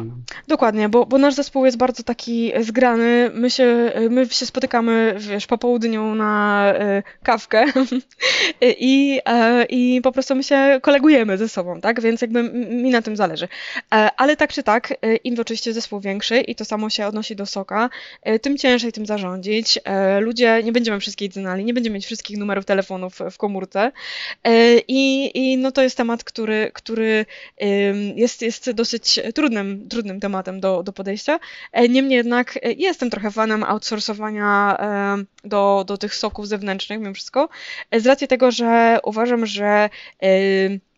dokładnie, 0.48 0.90
bo, 0.90 1.06
bo 1.06 1.18
nasz 1.18 1.34
zespół 1.34 1.66
jest 1.66 1.78
bardzo 1.78 2.04
taki 2.04 2.52
zgrany. 2.62 3.32
My 3.34 3.50
się, 3.50 3.92
my 4.10 4.26
się 4.26 4.46
spotykamy, 4.46 5.16
wiesz, 5.18 5.48
po 5.48 5.58
południu 5.58 6.16
na 6.16 6.74
y, 7.00 7.04
kawkę 7.24 7.66
i, 8.62 9.22
i 9.70 10.02
po 10.04 10.12
prostu 10.12 10.36
my 10.36 10.44
się 10.44 10.80
kolegujemy 10.82 11.38
ze 11.38 11.50
sobą, 11.50 11.82
tak? 11.82 12.02
Więc 12.02 12.22
jakby 12.22 12.44
mi 12.54 12.90
na 12.90 13.02
tym 13.02 13.16
zależy. 13.16 13.48
E, 13.94 14.10
ale 14.18 14.38
tak 14.38 14.54
czy 14.54 14.64
tak, 14.64 14.94
im 15.24 15.40
oczywiście 15.40 15.74
zespół 15.74 16.00
większy 16.00 16.40
i 16.40 16.56
to 16.56 16.66
samo 16.66 16.90
się 16.90 17.08
odnosi 17.08 17.36
do 17.36 17.46
soka, 17.46 17.90
tym 18.42 18.58
ciężej 18.58 18.92
tym 18.92 19.06
zarządzić. 19.06 19.80
Ludzie, 20.20 20.64
nie 20.64 20.72
będziemy 20.72 21.00
wszystkich 21.00 21.34
znali, 21.34 21.66
nie 21.66 21.74
będziemy 21.74 21.94
mieć 21.94 22.06
wszystkich 22.06 22.38
numerów 22.38 22.66
telefonów 22.66 23.20
w 23.32 23.38
komórce 23.38 23.92
i, 24.88 25.32
i 25.34 25.58
no 25.58 25.72
to 25.72 25.82
jest 25.82 25.98
temat, 25.98 26.24
który, 26.24 26.72
który 26.74 27.26
jest, 28.16 28.42
jest 28.42 28.72
dosyć 28.72 29.20
trudnym, 29.36 29.90
trudnym 29.90 30.20
tematem 30.20 30.60
do, 30.60 30.84
do 30.84 30.94
podejścia. 30.94 31.40
E, 31.72 31.90
niemniej 31.90 32.18
jednak 32.18 32.58
e, 32.58 32.72
jestem 32.72 33.10
trochę 33.10 33.32
fanem 33.32 33.64
outsourcowania 33.64 34.78
e, 34.80 35.48
do, 35.48 35.84
do 35.88 35.98
tych 35.98 36.16
soków 36.16 36.48
zewnętrznych, 36.48 37.00
mimo 37.00 37.14
wszystko, 37.14 37.50
z 37.98 38.06
racji 38.06 38.28
tego, 38.28 38.52
że 38.52 39.00
uważam, 39.04 39.46
że 39.46 39.90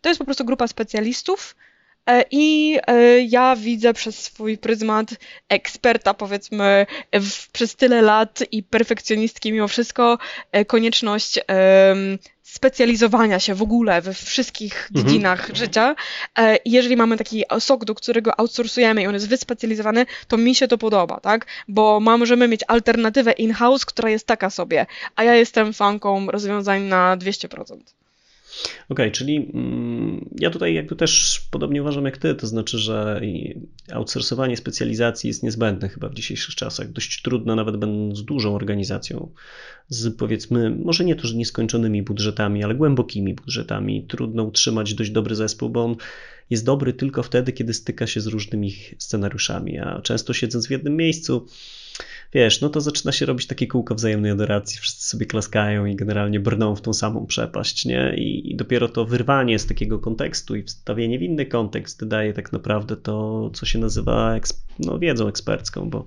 to 0.00 0.08
jest 0.08 0.18
po 0.18 0.24
prostu 0.24 0.44
grupa 0.44 0.68
specjalistów, 0.68 1.56
i 2.30 2.78
ja 3.28 3.56
widzę 3.56 3.92
przez 3.94 4.18
swój 4.18 4.58
pryzmat 4.58 5.06
eksperta, 5.48 6.14
powiedzmy, 6.14 6.86
w, 7.12 7.50
przez 7.50 7.76
tyle 7.76 8.02
lat 8.02 8.42
i 8.52 8.62
perfekcjonistki 8.62 9.52
mimo 9.52 9.68
wszystko, 9.68 10.18
konieczność 10.66 11.40
specjalizowania 12.54 13.40
się 13.40 13.54
w 13.54 13.62
ogóle 13.62 14.02
we 14.02 14.14
wszystkich 14.14 14.88
mhm. 14.90 15.06
dziedzinach 15.06 15.50
życia. 15.54 15.94
E, 16.38 16.58
jeżeli 16.64 16.96
mamy 16.96 17.16
taki 17.16 17.44
sok, 17.58 17.84
do 17.84 17.94
którego 17.94 18.40
outsourcujemy 18.40 19.02
i 19.02 19.06
on 19.06 19.14
jest 19.14 19.28
wyspecjalizowany, 19.28 20.06
to 20.28 20.36
mi 20.36 20.54
się 20.54 20.68
to 20.68 20.78
podoba, 20.78 21.20
tak? 21.20 21.46
Bo 21.68 22.00
możemy 22.00 22.48
mieć 22.48 22.60
alternatywę 22.68 23.32
in-house, 23.32 23.84
która 23.84 24.10
jest 24.10 24.26
taka 24.26 24.50
sobie, 24.50 24.86
a 25.16 25.24
ja 25.24 25.34
jestem 25.34 25.72
fanką 25.72 26.26
rozwiązań 26.26 26.82
na 26.82 27.16
200%. 27.16 27.93
Okay, 28.88 29.10
czyli 29.10 29.50
mm, 29.54 30.28
ja 30.40 30.50
tutaj 30.50 30.74
jakby 30.74 30.96
też 30.96 31.40
podobnie 31.50 31.82
uważam 31.82 32.04
jak 32.04 32.18
ty, 32.18 32.34
to 32.34 32.46
znaczy, 32.46 32.78
że 32.78 33.20
outsourcowanie 33.92 34.56
specjalizacji 34.56 35.28
jest 35.28 35.42
niezbędne 35.42 35.88
chyba 35.88 36.08
w 36.08 36.14
dzisiejszych 36.14 36.54
czasach, 36.54 36.92
dość 36.92 37.22
trudne 37.22 37.54
nawet 37.54 37.76
będąc 37.76 38.24
dużą 38.24 38.54
organizacją 38.54 39.30
z 39.88 40.16
powiedzmy, 40.16 40.70
może 40.70 41.04
nie 41.04 41.16
to, 41.16 41.26
że 41.26 41.36
nieskończonymi 41.36 42.02
budżetami, 42.02 42.64
ale 42.64 42.74
głębokimi 42.74 43.34
budżetami. 43.34 44.06
Trudno 44.06 44.42
utrzymać 44.42 44.94
dość 44.94 45.10
dobry 45.10 45.34
zespół, 45.34 45.68
bo 45.70 45.84
on 45.84 45.96
jest 46.50 46.64
dobry 46.64 46.92
tylko 46.92 47.22
wtedy, 47.22 47.52
kiedy 47.52 47.74
styka 47.74 48.06
się 48.06 48.20
z 48.20 48.26
różnymi 48.26 48.72
scenariuszami, 48.98 49.78
a 49.78 50.00
często 50.02 50.32
siedząc 50.32 50.66
w 50.66 50.70
jednym 50.70 50.96
miejscu, 50.96 51.46
wiesz, 52.32 52.60
no 52.60 52.68
to 52.68 52.80
zaczyna 52.80 53.12
się 53.12 53.26
robić 53.26 53.46
takie 53.46 53.66
kółko 53.66 53.94
wzajemnej 53.94 54.30
adoracji, 54.30 54.80
wszyscy 54.80 55.08
sobie 55.08 55.26
klaskają 55.26 55.86
i 55.86 55.96
generalnie 55.96 56.40
brną 56.40 56.76
w 56.76 56.80
tą 56.80 56.92
samą 56.92 57.26
przepaść, 57.26 57.84
nie? 57.84 58.14
I, 58.16 58.52
i 58.52 58.56
dopiero 58.56 58.88
to 58.88 59.04
wyrwanie 59.04 59.58
z 59.58 59.66
takiego 59.66 59.98
kontekstu 59.98 60.56
i 60.56 60.62
wstawienie 60.62 61.18
w 61.18 61.22
inny 61.22 61.46
kontekst 61.46 62.04
daje 62.08 62.32
tak 62.32 62.52
naprawdę 62.52 62.96
to, 62.96 63.50
co 63.54 63.66
się 63.66 63.78
nazywa 63.78 64.34
no, 64.78 64.98
wiedzą 64.98 65.28
ekspercką, 65.28 65.90
bo 65.90 66.06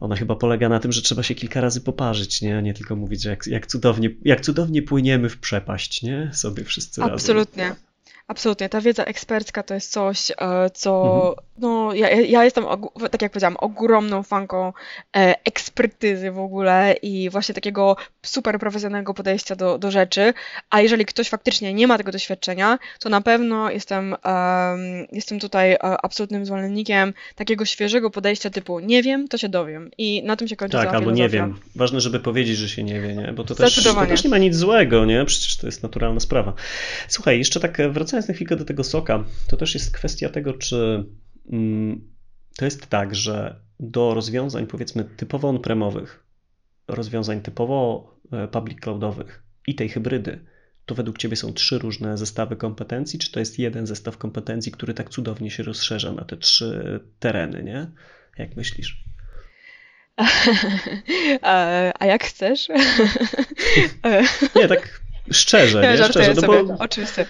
ona 0.00 0.16
chyba 0.16 0.36
polega 0.36 0.68
na 0.68 0.80
tym, 0.80 0.92
że 0.92 1.02
trzeba 1.02 1.22
się 1.22 1.34
kilka 1.34 1.60
razy 1.60 1.80
poparzyć, 1.80 2.42
nie? 2.42 2.62
Nie 2.62 2.74
tylko 2.74 2.96
mówić, 2.96 3.22
że 3.22 3.30
jak, 3.30 3.46
jak, 3.46 3.66
cudownie, 3.66 4.10
jak 4.24 4.40
cudownie 4.40 4.82
płyniemy 4.82 5.28
w 5.28 5.38
przepaść, 5.38 6.02
nie? 6.02 6.30
Sobie 6.32 6.64
wszyscy 6.64 7.02
Absolutnie. 7.02 7.34
razem. 7.34 7.72
Absolutnie. 7.72 7.89
Absolutnie, 8.30 8.68
ta 8.68 8.80
wiedza 8.80 9.04
ekspercka 9.04 9.62
to 9.62 9.74
jest 9.74 9.92
coś, 9.92 10.30
e, 10.30 10.70
co, 10.74 11.14
mhm. 11.28 11.34
no, 11.58 11.94
ja, 11.94 12.10
ja 12.10 12.44
jestem, 12.44 12.64
tak 13.10 13.22
jak 13.22 13.32
powiedziałam, 13.32 13.56
ogromną 13.56 14.22
fanką 14.22 14.72
e, 15.16 15.34
ekspertyzy 15.44 16.30
w 16.30 16.38
ogóle 16.38 16.94
i 17.02 17.30
właśnie 17.30 17.54
takiego 17.54 17.96
super 18.22 18.58
profesjonalnego 18.58 19.14
podejścia 19.14 19.56
do, 19.56 19.78
do 19.78 19.90
rzeczy, 19.90 20.34
a 20.70 20.80
jeżeli 20.80 21.04
ktoś 21.04 21.28
faktycznie 21.28 21.74
nie 21.74 21.86
ma 21.86 21.98
tego 21.98 22.12
doświadczenia, 22.12 22.78
to 23.00 23.08
na 23.08 23.20
pewno 23.20 23.70
jestem, 23.70 24.16
um, 24.24 25.06
jestem 25.12 25.40
tutaj 25.40 25.72
e, 25.72 25.78
absolutnym 25.80 26.46
zwolennikiem 26.46 27.14
takiego 27.34 27.64
świeżego 27.64 28.10
podejścia 28.10 28.50
typu 28.50 28.80
nie 28.80 29.02
wiem, 29.02 29.28
to 29.28 29.38
się 29.38 29.48
dowiem 29.48 29.90
i 29.98 30.22
na 30.22 30.36
tym 30.36 30.48
się 30.48 30.56
kończy 30.56 30.76
Tak, 30.76 30.88
albo 30.88 31.00
filozofia. 31.00 31.22
nie 31.22 31.28
wiem. 31.28 31.58
Ważne, 31.76 32.00
żeby 32.00 32.20
powiedzieć, 32.20 32.56
że 32.56 32.68
się 32.68 32.82
nie 32.82 33.00
wie, 33.00 33.14
nie? 33.16 33.32
bo 33.32 33.44
to 33.44 33.54
też, 33.54 33.84
to 33.84 34.06
też 34.06 34.24
nie 34.24 34.30
ma 34.30 34.38
nic 34.38 34.56
złego, 34.56 35.04
nie? 35.04 35.24
Przecież 35.24 35.56
to 35.56 35.66
jest 35.66 35.82
naturalna 35.82 36.20
sprawa. 36.20 36.52
Słuchaj, 37.08 37.38
jeszcze 37.38 37.60
tak 37.60 37.92
wracając 37.92 38.19
wracając 38.20 38.28
na 38.28 38.34
chwilkę 38.34 38.56
do 38.56 38.64
tego 38.64 38.84
soka, 38.84 39.24
to 39.48 39.56
też 39.56 39.74
jest 39.74 39.94
kwestia 39.94 40.28
tego, 40.28 40.52
czy 40.52 41.04
mm, 41.52 42.00
to 42.56 42.64
jest 42.64 42.86
tak, 42.86 43.14
że 43.14 43.60
do 43.80 44.14
rozwiązań 44.14 44.66
powiedzmy 44.66 45.04
typowo 45.04 45.48
on-premowych, 45.48 46.24
rozwiązań 46.88 47.40
typowo 47.40 48.10
e, 48.32 48.48
public 48.48 48.80
cloudowych 48.80 49.42
i 49.66 49.74
tej 49.74 49.88
hybrydy, 49.88 50.44
to 50.86 50.94
według 50.94 51.18
Ciebie 51.18 51.36
są 51.36 51.52
trzy 51.52 51.78
różne 51.78 52.18
zestawy 52.18 52.56
kompetencji, 52.56 53.18
czy 53.18 53.32
to 53.32 53.40
jest 53.40 53.58
jeden 53.58 53.86
zestaw 53.86 54.18
kompetencji, 54.18 54.72
który 54.72 54.94
tak 54.94 55.10
cudownie 55.10 55.50
się 55.50 55.62
rozszerza 55.62 56.12
na 56.12 56.24
te 56.24 56.36
trzy 56.36 57.00
tereny, 57.18 57.62
nie? 57.62 57.86
Jak 58.38 58.56
myślisz? 58.56 59.04
A 62.00 62.06
jak 62.06 62.24
chcesz? 62.24 62.68
Nie, 64.56 64.68
tak 64.68 65.00
szczerze, 65.32 65.82
nie? 65.98 66.04
Szczerze, 66.04 66.34
no 66.34 66.42
bo... 66.46 66.74
Oczywiście. 66.78 67.26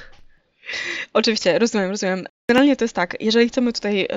Oczywiście, 1.13 1.59
rozumiem, 1.59 1.91
rozumiem. 1.91 2.27
Generalnie 2.51 2.77
to 2.77 2.85
jest 2.85 2.95
tak, 2.95 3.17
jeżeli 3.21 3.49
chcemy 3.49 3.73
tutaj 3.73 4.09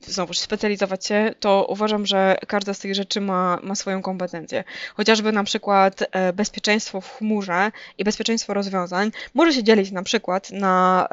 znowu 0.00 0.34
specjalizować 0.34 1.06
się, 1.06 1.34
to 1.40 1.66
uważam, 1.68 2.06
że 2.06 2.36
każda 2.48 2.74
z 2.74 2.78
tych 2.78 2.94
rzeczy 2.94 3.20
ma, 3.20 3.58
ma 3.62 3.74
swoją 3.74 4.02
kompetencję. 4.02 4.64
Chociażby 4.94 5.32
na 5.32 5.44
przykład 5.44 6.04
e, 6.12 6.32
bezpieczeństwo 6.32 7.00
w 7.00 7.18
chmurze 7.18 7.70
i 7.98 8.04
bezpieczeństwo 8.04 8.54
rozwiązań 8.54 9.10
może 9.34 9.52
się 9.52 9.64
dzielić 9.64 9.90
na 9.90 10.02
przykład 10.02 10.50
na 10.50 11.08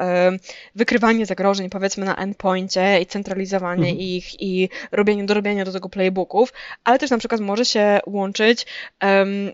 wykrywanie 0.74 1.26
zagrożeń, 1.26 1.70
powiedzmy 1.70 2.04
na 2.04 2.16
endpoincie 2.16 3.00
i 3.00 3.06
centralizowanie 3.06 3.88
mhm. 3.88 3.98
ich 3.98 4.42
i 4.42 4.68
robienie, 4.92 5.24
dorobienie 5.24 5.64
do 5.64 5.72
tego 5.72 5.88
playbooków, 5.88 6.52
ale 6.84 6.98
też 6.98 7.10
na 7.10 7.18
przykład 7.18 7.40
może 7.40 7.64
się 7.64 8.00
łączyć 8.06 8.66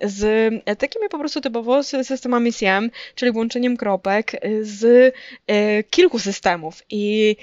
z 0.02 0.52
takimi 0.78 1.08
po 1.08 1.18
prostu 1.18 1.40
typowo 1.40 1.82
systemami 1.82 2.52
CM, 2.52 2.90
czyli 3.14 3.30
łączeniem 3.30 3.76
kropek 3.76 4.32
z 4.62 5.14
e, 5.46 5.82
kilku 5.82 6.18
systemów 6.18 6.65
i 6.90 7.36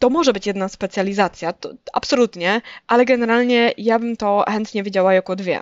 to 0.00 0.10
może 0.10 0.32
być 0.32 0.46
jedna 0.46 0.68
specjalizacja, 0.68 1.52
to, 1.52 1.70
absolutnie, 1.92 2.60
ale 2.86 3.04
generalnie 3.04 3.72
ja 3.78 3.98
bym 3.98 4.16
to 4.16 4.44
chętnie 4.48 4.82
widziała 4.82 5.14
jako 5.14 5.36
dwie. 5.36 5.60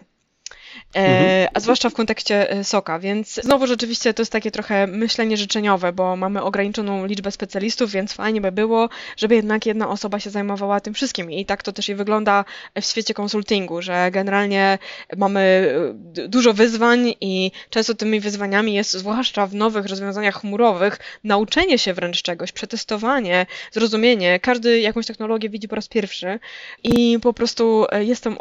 Mhm. 0.94 1.24
E, 1.26 1.48
a 1.54 1.61
zwłaszcza 1.61 1.90
w 1.90 1.94
kontekście 1.94 2.50
e, 2.50 2.64
soka, 2.64 2.98
więc 2.98 3.35
znowu 3.35 3.66
rzeczywiście 3.66 4.14
to 4.14 4.22
jest 4.22 4.32
takie 4.32 4.50
trochę 4.50 4.87
myślenie 4.87 5.37
życzeniowe, 5.37 5.92
bo 5.92 6.16
mamy 6.16 6.42
ograniczoną 6.42 7.06
liczbę 7.06 7.30
specjalistów, 7.30 7.90
więc 7.90 8.12
fajnie 8.12 8.40
by 8.40 8.52
było, 8.52 8.88
żeby 9.16 9.35
jednak 9.35 9.66
jedna 9.66 9.88
osoba 9.88 10.20
się 10.20 10.30
zajmowała 10.30 10.80
tym 10.80 10.94
wszystkim 10.94 11.30
i 11.30 11.46
tak 11.46 11.62
to 11.62 11.72
też 11.72 11.88
i 11.88 11.94
wygląda 11.94 12.44
w 12.80 12.85
świecie 12.85 13.14
konsultingu, 13.14 13.82
że 13.82 14.11
generalnie 14.11 14.78
mamy 15.16 15.74
e, 16.16 16.28
dużo 16.28 16.54
wyzwań 16.54 17.14
i 17.20 17.50
często 17.70 17.94
tymi 17.94 18.20
wyzwaniami 18.20 18.74
jest, 18.74 18.92
zwłaszcza 18.92 19.46
w 19.46 19.54
nowych 19.54 19.87
rozwiązaniach 19.87 20.40
chmurowych, 20.40 20.98
nauczenie 21.24 21.78
się 21.78 21.94
wręcz 21.94 22.22
czegoś, 22.22 22.52
przetestowanie, 22.52 23.46
zrozumienie. 23.72 24.40
Każdy 24.40 24.80
jakąś 24.80 25.06
technologię 25.06 25.48
widzi 25.48 25.68
po 25.68 25.76
raz 25.76 25.88
pierwszy 25.88 26.38
i 26.82 27.18
po 27.22 27.32
prostu 27.32 27.87
jestem 28.00 28.37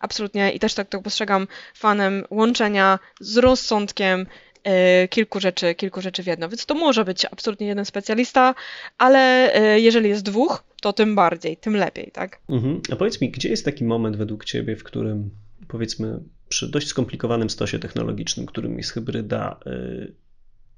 absolutnie 0.00 0.52
i 0.52 0.58
też 0.58 0.74
tak 0.74 0.88
to 0.88 1.02
postrzegam 1.02 1.46
fanem 1.74 2.24
łączenia 2.30 2.98
z 3.20 3.36
rozsądkiem 3.36 4.26
e, 4.64 5.08
kilku 5.08 5.40
rzeczy, 5.40 5.74
kilku 5.74 6.00
rzeczy 6.00 6.22
w 6.22 6.26
jedno. 6.26 6.48
Więc 6.48 6.66
to 6.66 6.74
może 6.74 7.04
być 7.04 7.24
absolutnie 7.24 7.66
jeden 7.66 7.84
specjalista, 7.84 8.54
ale 8.98 9.54
e, 9.54 9.80
jeżeli 9.80 10.08
jest 10.08 10.22
dwóch, 10.22 10.64
to 10.82 10.92
tym 10.92 11.14
bardziej, 11.14 11.56
tym 11.56 11.76
lepiej, 11.76 12.10
tak? 12.12 12.40
Mhm. 12.48 12.80
A 12.92 12.96
powiedz 12.96 13.20
mi, 13.20 13.30
gdzie 13.30 13.48
jest 13.48 13.64
taki 13.64 13.84
moment 13.84 14.16
według 14.16 14.44
Ciebie, 14.44 14.76
w 14.76 14.84
którym 14.84 15.30
powiedzmy 15.68 16.20
przy 16.48 16.68
dość 16.68 16.88
skomplikowanym 16.88 17.50
stosie 17.50 17.78
technologicznym, 17.78 18.46
którym 18.46 18.78
jest 18.78 18.90
hybryda, 18.90 19.60
e, 19.66 20.06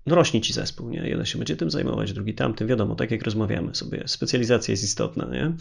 no 0.06 0.14
rośnie 0.14 0.40
ci 0.40 0.52
zespół, 0.52 0.88
nie? 0.88 1.08
Jeden 1.08 1.26
się 1.26 1.38
będzie 1.38 1.56
tym 1.56 1.70
zajmować, 1.70 2.12
drugi 2.12 2.34
tamtym, 2.34 2.68
wiadomo, 2.68 2.94
tak 2.94 3.10
jak 3.10 3.22
rozmawiamy 3.22 3.74
sobie, 3.74 4.02
specjalizacja 4.06 4.72
jest 4.72 4.84
istotna, 4.84 5.28
nie? 5.32 5.52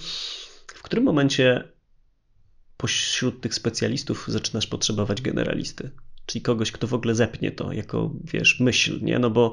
W 0.68 0.82
którym 0.84 1.06
momencie 1.06 1.64
pośród 2.82 3.42
tych 3.42 3.54
specjalistów 3.54 4.26
zaczynasz 4.28 4.68
potrzebować 4.68 5.22
generalisty. 5.22 5.90
Czyli 6.26 6.42
kogoś, 6.42 6.72
kto 6.72 6.88
w 6.88 6.94
ogóle 6.94 7.16
zepnie 7.16 7.52
to 7.52 7.74
jako, 7.74 8.14
wiesz, 8.34 8.60
myśl, 8.60 9.00
nie? 9.02 9.20
No 9.20 9.30
bo 9.30 9.52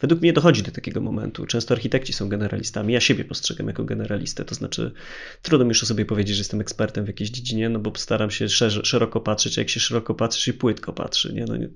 według 0.00 0.20
mnie 0.20 0.32
dochodzi 0.32 0.62
do 0.62 0.70
takiego 0.70 1.00
momentu. 1.00 1.46
Często 1.46 1.74
architekci 1.74 2.12
są 2.12 2.28
generalistami. 2.28 2.92
Ja 2.92 3.00
siebie 3.00 3.24
postrzegam 3.24 3.66
jako 3.66 3.84
generalistę, 3.84 4.44
to 4.44 4.54
znaczy 4.54 4.92
trudno 5.42 5.64
mi 5.64 5.68
już 5.68 5.82
o 5.82 5.86
sobie 5.86 6.04
powiedzieć, 6.04 6.36
że 6.36 6.40
jestem 6.40 6.60
ekspertem 6.60 7.04
w 7.04 7.08
jakiejś 7.08 7.30
dziedzinie, 7.30 7.68
no 7.68 7.78
bo 7.78 7.92
staram 7.96 8.30
się 8.30 8.48
szeroko 8.82 9.20
patrzeć, 9.20 9.56
jak 9.56 9.68
się 9.68 9.80
szeroko 9.80 10.14
patrzy 10.14 10.50
i 10.50 10.54
płytko 10.54 10.92
patrzy, 10.92 11.32
nie? 11.32 11.44
No 11.44 11.56
nie. 11.56 11.68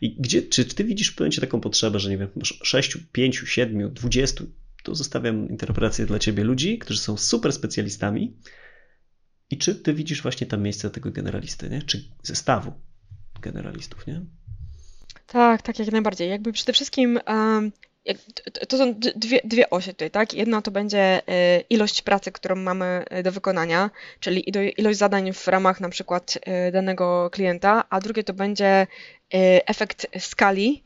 I 0.00 0.16
gdzie, 0.18 0.42
czy 0.42 0.64
ty 0.64 0.84
widzisz 0.84 1.12
w 1.12 1.20
momencie 1.20 1.40
taką 1.40 1.60
potrzebę, 1.60 1.98
że 1.98 2.10
nie 2.10 2.18
wiem, 2.18 2.28
masz 2.36 2.60
6, 2.62 2.98
5, 3.12 3.42
7, 3.46 3.92
20, 3.94 4.44
Tu 4.82 4.94
zostawiam 4.94 5.48
interpretację 5.48 6.06
dla 6.06 6.18
ciebie 6.18 6.44
ludzi, 6.44 6.78
którzy 6.78 7.00
są 7.00 7.16
super 7.16 7.52
specjalistami. 7.52 8.32
I 9.50 9.58
czy 9.58 9.74
ty 9.74 9.94
widzisz 9.94 10.22
właśnie 10.22 10.46
tam 10.46 10.62
miejsce 10.62 10.90
tego 10.90 11.10
generalisty, 11.10 11.70
nie? 11.70 11.82
czy 11.82 12.04
zestawu 12.22 12.72
generalistów, 13.40 14.06
nie? 14.06 14.20
Tak, 15.26 15.62
tak, 15.62 15.78
jak 15.78 15.92
najbardziej. 15.92 16.30
Jakby 16.30 16.52
przede 16.52 16.72
wszystkim 16.72 17.20
um, 17.26 17.72
to 18.68 18.78
są 18.78 18.94
dwie, 19.16 19.40
dwie 19.44 19.70
osie 19.70 19.92
tutaj, 19.92 20.10
tak? 20.10 20.34
Jedna 20.34 20.62
to 20.62 20.70
będzie 20.70 21.28
e, 21.28 21.60
ilość 21.60 22.02
pracy, 22.02 22.32
którą 22.32 22.56
mamy 22.56 23.04
e, 23.10 23.22
do 23.22 23.32
wykonania, 23.32 23.90
czyli 24.20 24.50
ilość 24.80 24.98
zadań 24.98 25.32
w 25.32 25.48
ramach 25.48 25.80
na 25.80 25.88
przykład 25.88 26.38
e, 26.42 26.72
danego 26.72 27.30
klienta, 27.30 27.84
a 27.90 28.00
drugie 28.00 28.24
to 28.24 28.32
będzie 28.32 28.86
efekt 29.66 30.06
skali 30.18 30.82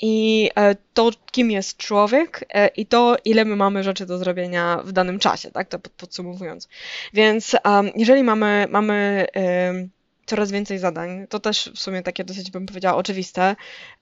i 0.00 0.50
to, 0.94 1.10
kim 1.30 1.50
jest 1.50 1.76
człowiek 1.76 2.44
i 2.76 2.86
to, 2.86 3.16
ile 3.24 3.44
my 3.44 3.56
mamy 3.56 3.82
rzeczy 3.82 4.06
do 4.06 4.18
zrobienia 4.18 4.80
w 4.84 4.92
danym 4.92 5.18
czasie, 5.18 5.50
tak? 5.50 5.68
To 5.68 5.78
podsumowując. 5.78 6.68
Więc 7.12 7.56
jeżeli 7.96 8.22
mamy, 8.22 8.66
mamy 8.70 9.26
coraz 10.26 10.50
więcej 10.50 10.78
zadań, 10.78 11.26
to 11.28 11.40
też 11.40 11.70
w 11.74 11.78
sumie 11.78 12.02
takie 12.02 12.24
dosyć 12.24 12.50
bym 12.50 12.66
powiedziała 12.66 12.96
oczywiste, 12.96 13.56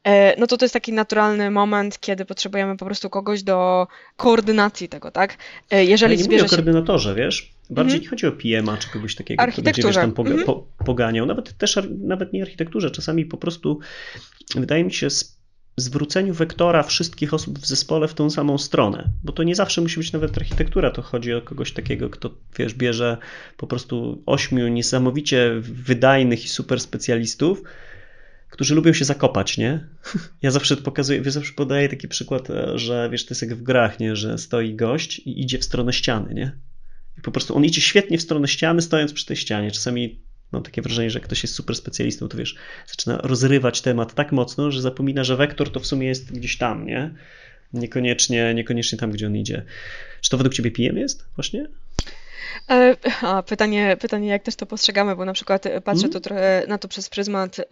e, 0.04 0.40
no 0.40 0.46
to 0.46 0.56
to 0.56 0.64
jest 0.64 0.72
taki 0.72 0.92
naturalny 0.92 1.50
moment, 1.50 2.00
kiedy 2.00 2.24
potrzebujemy 2.24 2.76
po 2.76 2.84
prostu 2.84 3.10
kogoś 3.10 3.42
do 3.42 3.86
koordynacji 4.16 4.88
tego, 4.88 5.10
tak? 5.10 5.36
E, 5.70 5.84
jeżeli 5.84 6.16
nie 6.16 6.24
mówię 6.24 6.44
o 6.44 6.48
koordynatorze, 6.48 7.14
wiesz? 7.14 7.53
Bardziej 7.70 7.96
mm 7.96 8.06
-hmm. 8.06 8.10
chodzi 8.10 8.26
o 8.26 8.32
PM-a 8.32 8.76
czy 8.76 8.90
kogoś 8.90 9.14
takiego, 9.14 9.46
kto 9.52 9.62
będzie 9.62 9.82
wiesz, 9.82 9.94
tam 9.94 10.12
poga 10.12 10.30
-hmm. 10.30 10.44
po, 10.44 10.66
poganiał. 10.84 11.26
Nawet 11.26 11.58
też 11.58 11.78
nawet 11.98 12.32
nie 12.32 12.42
architekturze, 12.42 12.90
czasami 12.90 13.26
po 13.26 13.36
prostu 13.36 13.78
wydaje 14.54 14.84
mi 14.84 14.92
się 14.92 15.08
zwróceniu 15.76 16.34
wektora 16.34 16.82
wszystkich 16.82 17.34
osób 17.34 17.58
w 17.58 17.66
zespole 17.66 18.08
w 18.08 18.14
tą 18.14 18.30
samą 18.30 18.58
stronę, 18.58 19.10
bo 19.24 19.32
to 19.32 19.42
nie 19.42 19.54
zawsze 19.54 19.80
musi 19.80 20.00
być 20.00 20.12
nawet 20.12 20.38
architektura, 20.38 20.90
to 20.90 21.02
chodzi 21.02 21.34
o 21.34 21.42
kogoś 21.42 21.72
takiego, 21.72 22.10
kto 22.10 22.30
wiesz, 22.58 22.74
bierze 22.74 23.18
po 23.56 23.66
prostu 23.66 24.22
ośmiu 24.26 24.68
niesamowicie 24.68 25.54
wydajnych 25.60 26.44
i 26.44 26.48
super 26.48 26.80
specjalistów, 26.80 27.62
którzy 28.50 28.74
lubią 28.74 28.92
się 28.92 29.04
zakopać, 29.04 29.58
nie? 29.58 29.86
Ja 30.42 30.50
zawsze 30.50 30.76
pokazuję, 30.76 31.22
ja 31.24 31.30
zawsze 31.30 31.52
podaję 31.52 31.88
taki 31.88 32.08
przykład, 32.08 32.50
e, 32.50 32.78
że 32.78 33.08
wiesz, 33.12 33.26
to 33.26 33.30
jest 33.30 33.42
jak 33.42 33.54
w 33.54 33.62
grach, 33.62 34.00
nie? 34.00 34.16
Że 34.16 34.38
stoi 34.38 34.74
gość 34.74 35.18
i 35.18 35.42
idzie 35.42 35.58
w 35.58 35.64
stronę 35.64 35.92
ściany, 35.92 36.34
nie? 36.34 36.52
I 37.18 37.20
po 37.20 37.30
prostu 37.30 37.56
on 37.56 37.64
idzie 37.64 37.80
świetnie 37.80 38.18
w 38.18 38.22
stronę 38.22 38.48
ściany, 38.48 38.82
stojąc 38.82 39.12
przy 39.12 39.26
tej 39.26 39.36
ścianie. 39.36 39.70
Czasami 39.70 40.18
mam 40.52 40.62
takie 40.62 40.82
wrażenie, 40.82 41.10
że 41.10 41.18
jak 41.18 41.26
ktoś 41.26 41.42
jest 41.42 41.54
super 41.54 41.76
specjalistą, 41.76 42.28
to 42.28 42.38
wiesz, 42.38 42.56
zaczyna 42.86 43.18
rozrywać 43.18 43.80
temat 43.80 44.14
tak 44.14 44.32
mocno, 44.32 44.70
że 44.70 44.82
zapomina, 44.82 45.24
że 45.24 45.36
wektor 45.36 45.72
to 45.72 45.80
w 45.80 45.86
sumie 45.86 46.06
jest 46.06 46.32
gdzieś 46.32 46.58
tam, 46.58 46.86
nie? 46.86 47.14
Niekoniecznie, 47.72 48.54
niekoniecznie 48.54 48.98
tam, 48.98 49.10
gdzie 49.10 49.26
on 49.26 49.36
idzie. 49.36 49.64
Czy 50.20 50.30
to 50.30 50.36
według 50.36 50.54
ciebie 50.54 50.70
PM 50.70 50.96
jest 50.96 51.28
właśnie? 51.36 51.68
E, 52.70 52.96
a, 53.22 53.42
pytanie, 53.42 53.96
pytanie, 54.00 54.28
jak 54.28 54.42
też 54.42 54.56
to 54.56 54.66
postrzegamy, 54.66 55.16
bo 55.16 55.24
na 55.24 55.32
przykład 55.32 55.64
patrzę 55.84 56.04
mm. 56.04 56.12
to 56.12 56.20
trochę 56.20 56.64
na 56.68 56.78
to 56.78 56.88
przez 56.88 57.08
pryzmat 57.08 57.58
y, 57.58 57.64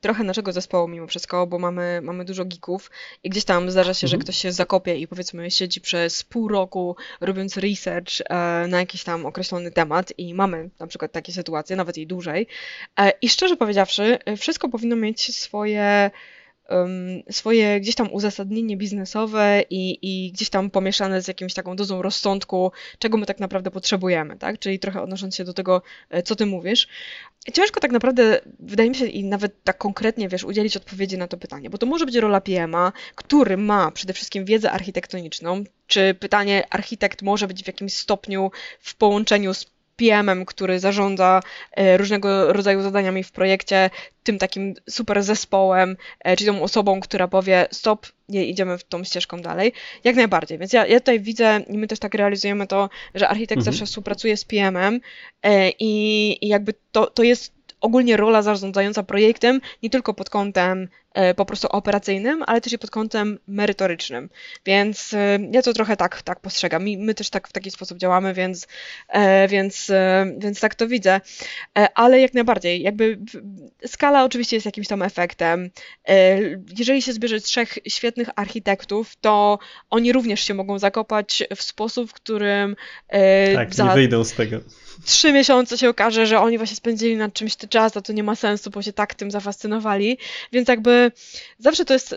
trochę 0.00 0.24
naszego 0.24 0.52
zespołu 0.52 0.88
mimo 0.88 1.06
wszystko, 1.06 1.46
bo 1.46 1.58
mamy, 1.58 2.00
mamy 2.02 2.24
dużo 2.24 2.44
geeków 2.44 2.90
i 3.24 3.30
gdzieś 3.30 3.44
tam 3.44 3.70
zdarza 3.70 3.94
się, 3.94 4.04
mm. 4.04 4.10
że 4.10 4.16
mhm. 4.16 4.22
ktoś 4.22 4.36
się 4.36 4.52
zakopie 4.52 4.96
i 4.96 5.08
powiedzmy 5.08 5.50
siedzi 5.50 5.80
przez 5.80 6.24
pół 6.24 6.48
roku 6.48 6.96
robiąc 7.20 7.56
research 7.56 8.20
y, 8.20 8.24
na 8.68 8.80
jakiś 8.80 9.04
tam 9.04 9.26
określony 9.26 9.70
temat 9.70 10.12
i 10.18 10.34
mamy 10.34 10.70
na 10.78 10.86
przykład 10.86 11.12
takie 11.12 11.32
sytuacje, 11.32 11.76
nawet 11.76 11.98
i 11.98 12.06
dłużej. 12.06 12.46
Y, 13.00 13.12
I 13.22 13.28
szczerze 13.28 13.56
powiedziawszy, 13.56 14.18
wszystko 14.36 14.68
powinno 14.68 14.96
mieć 14.96 15.36
swoje 15.36 16.10
swoje 17.30 17.80
gdzieś 17.80 17.94
tam 17.94 18.12
uzasadnienie 18.12 18.76
biznesowe 18.76 19.62
i, 19.70 19.98
i 20.02 20.32
gdzieś 20.32 20.50
tam 20.50 20.70
pomieszane 20.70 21.22
z 21.22 21.28
jakimś 21.28 21.54
taką 21.54 21.76
dozą 21.76 22.02
rozsądku, 22.02 22.72
czego 22.98 23.18
my 23.18 23.26
tak 23.26 23.40
naprawdę 23.40 23.70
potrzebujemy, 23.70 24.36
tak? 24.36 24.58
Czyli 24.58 24.78
trochę 24.78 25.02
odnosząc 25.02 25.36
się 25.36 25.44
do 25.44 25.54
tego, 25.54 25.82
e, 26.10 26.22
co 26.22 26.36
ty 26.36 26.46
mówisz. 26.46 26.88
Ciężko 27.52 27.80
tak 27.80 27.92
naprawdę, 27.92 28.40
wydaje 28.60 28.90
mi 28.90 28.96
się, 28.96 29.06
i 29.06 29.24
nawet 29.24 29.64
tak 29.64 29.78
konkretnie, 29.78 30.28
wiesz, 30.28 30.44
udzielić 30.44 30.76
odpowiedzi 30.76 31.18
na 31.18 31.28
to 31.28 31.36
pytanie, 31.36 31.70
bo 31.70 31.78
to 31.78 31.86
może 31.86 32.06
być 32.06 32.16
rola 32.16 32.40
PM-a, 32.40 32.92
który 33.14 33.56
ma 33.56 33.90
przede 33.90 34.12
wszystkim 34.12 34.44
wiedzę 34.44 34.70
architektoniczną, 34.70 35.64
czy 35.86 36.14
pytanie 36.14 36.64
architekt 36.70 37.22
może 37.22 37.46
być 37.46 37.64
w 37.64 37.66
jakimś 37.66 37.94
stopniu 37.94 38.50
w 38.80 38.94
połączeniu 38.94 39.54
z 39.54 39.66
PM-em, 39.98 40.44
który 40.44 40.80
zarządza 40.80 41.40
e, 41.72 41.96
różnego 41.96 42.52
rodzaju 42.52 42.82
zadaniami 42.82 43.24
w 43.24 43.32
projekcie, 43.32 43.90
tym 44.22 44.38
takim 44.38 44.74
super 44.90 45.22
zespołem, 45.22 45.96
e, 46.20 46.36
czy 46.36 46.44
tą 46.44 46.62
osobą, 46.62 47.00
która 47.00 47.28
powie 47.28 47.66
stop, 47.70 48.06
nie 48.28 48.46
idziemy 48.46 48.78
w 48.78 48.84
tą 48.84 49.04
ścieżką 49.04 49.42
dalej. 49.42 49.72
Jak 50.04 50.16
najbardziej. 50.16 50.58
Więc 50.58 50.72
ja, 50.72 50.86
ja 50.86 51.00
tutaj 51.00 51.20
widzę, 51.20 51.60
i 51.68 51.78
my 51.78 51.86
też 51.86 51.98
tak 51.98 52.14
realizujemy 52.14 52.66
to, 52.66 52.90
że 53.14 53.28
architekt 53.28 53.58
mhm. 53.58 53.64
zawsze 53.64 53.86
współpracuje 53.86 54.36
z 54.36 54.44
PM-em 54.44 55.00
e, 55.42 55.70
i, 55.70 56.36
i 56.46 56.48
jakby 56.48 56.74
to, 56.92 57.06
to 57.06 57.22
jest 57.22 57.57
ogólnie 57.80 58.16
rola 58.16 58.42
zarządzająca 58.42 59.02
projektem, 59.02 59.60
nie 59.82 59.90
tylko 59.90 60.14
pod 60.14 60.30
kątem 60.30 60.88
e, 61.12 61.34
po 61.34 61.44
prostu 61.44 61.68
operacyjnym, 61.68 62.42
ale 62.46 62.60
też 62.60 62.72
i 62.72 62.78
pod 62.78 62.90
kątem 62.90 63.38
merytorycznym. 63.46 64.28
Więc 64.66 65.14
e, 65.14 65.38
ja 65.52 65.62
to 65.62 65.72
trochę 65.72 65.96
tak, 65.96 66.22
tak 66.22 66.40
postrzegam. 66.40 66.84
My, 66.84 66.96
my 66.98 67.14
też 67.14 67.30
tak 67.30 67.48
w 67.48 67.52
taki 67.52 67.70
sposób 67.70 67.98
działamy, 67.98 68.34
więc, 68.34 68.66
e, 69.08 69.48
więc, 69.48 69.90
więc 70.38 70.60
tak 70.60 70.74
to 70.74 70.88
widzę. 70.88 71.20
Ale 71.94 72.20
jak 72.20 72.34
najbardziej, 72.34 72.82
jakby 72.82 73.18
skala 73.86 74.24
oczywiście 74.24 74.56
jest 74.56 74.66
jakimś 74.66 74.88
tam 74.88 75.02
efektem. 75.02 75.70
Jeżeli 76.78 77.02
się 77.02 77.12
zbierze 77.12 77.40
trzech 77.40 77.78
świetnych 77.88 78.28
architektów, 78.36 79.16
to 79.20 79.58
oni 79.90 80.12
również 80.12 80.40
się 80.40 80.54
mogą 80.54 80.78
zakopać 80.78 81.42
w 81.56 81.62
sposób, 81.62 82.10
w 82.10 82.12
którym 82.12 82.76
tak, 83.54 83.74
za... 83.74 83.84
nie 83.84 83.94
wyjdą 83.94 84.24
z 84.24 84.32
tego 84.32 84.60
trzy 85.04 85.32
miesiące 85.32 85.78
się 85.78 85.88
okaże, 85.88 86.26
że 86.26 86.40
oni 86.40 86.58
właśnie 86.58 86.76
spędzili 86.76 87.16
nad 87.16 87.32
czymś 87.32 87.56
czas, 87.56 87.96
a 87.96 88.00
to 88.00 88.12
nie 88.12 88.22
ma 88.22 88.34
sensu, 88.34 88.70
bo 88.70 88.82
się 88.82 88.92
tak 88.92 89.14
tym 89.14 89.30
zafascynowali. 89.30 90.18
Więc 90.52 90.68
jakby 90.68 91.12
zawsze 91.58 91.84
to 91.84 91.92
jest, 91.92 92.16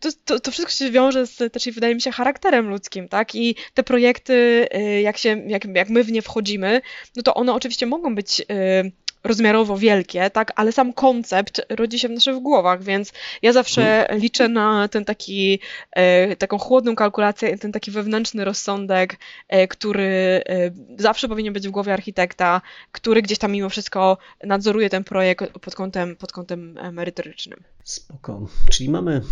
to, 0.00 0.08
to, 0.24 0.40
to 0.40 0.50
wszystko 0.50 0.72
się 0.72 0.90
wiąże 0.90 1.26
z 1.26 1.52
też 1.52 1.68
wydaje 1.74 1.94
mi 1.94 2.00
się 2.00 2.10
charakterem 2.10 2.68
ludzkim, 2.68 3.08
tak? 3.08 3.34
I 3.34 3.54
te 3.74 3.82
projekty, 3.82 4.68
y, 4.74 5.00
jak, 5.00 5.18
się, 5.18 5.42
jak, 5.46 5.64
jak 5.64 5.88
my 5.88 6.04
w 6.04 6.12
nie 6.12 6.22
wchodzimy, 6.22 6.80
no 7.16 7.22
to 7.22 7.34
one 7.34 7.54
oczywiście 7.54 7.86
mogą 7.86 8.14
być 8.14 8.40
y, 8.40 8.92
rozmiarowo 9.24 9.78
wielkie, 9.78 10.30
tak, 10.30 10.52
ale 10.56 10.72
sam 10.72 10.92
koncept 10.92 11.62
rodzi 11.68 11.98
się 11.98 12.08
w 12.08 12.10
naszych 12.10 12.36
głowach, 12.36 12.82
więc 12.82 13.12
ja 13.42 13.52
zawsze 13.52 14.06
liczę 14.10 14.48
na 14.48 14.88
ten 14.88 15.04
taki, 15.04 15.58
e, 15.92 16.36
taką 16.36 16.58
chłodną 16.58 16.96
kalkulację, 16.96 17.58
ten 17.58 17.72
taki 17.72 17.90
wewnętrzny 17.90 18.44
rozsądek, 18.44 19.16
e, 19.48 19.68
który 19.68 20.42
e, 20.48 20.70
zawsze 20.98 21.28
powinien 21.28 21.52
być 21.52 21.68
w 21.68 21.70
głowie 21.70 21.92
architekta, 21.92 22.60
który 22.92 23.22
gdzieś 23.22 23.38
tam 23.38 23.52
mimo 23.52 23.68
wszystko 23.68 24.18
nadzoruje 24.44 24.90
ten 24.90 25.04
projekt 25.04 25.44
pod 25.58 25.74
kątem, 25.74 26.16
pod 26.16 26.32
kątem 26.32 26.78
merytorycznym. 26.92 27.62
Spoko. 27.84 28.46
Czyli 28.70 28.90
mamy 28.90 29.22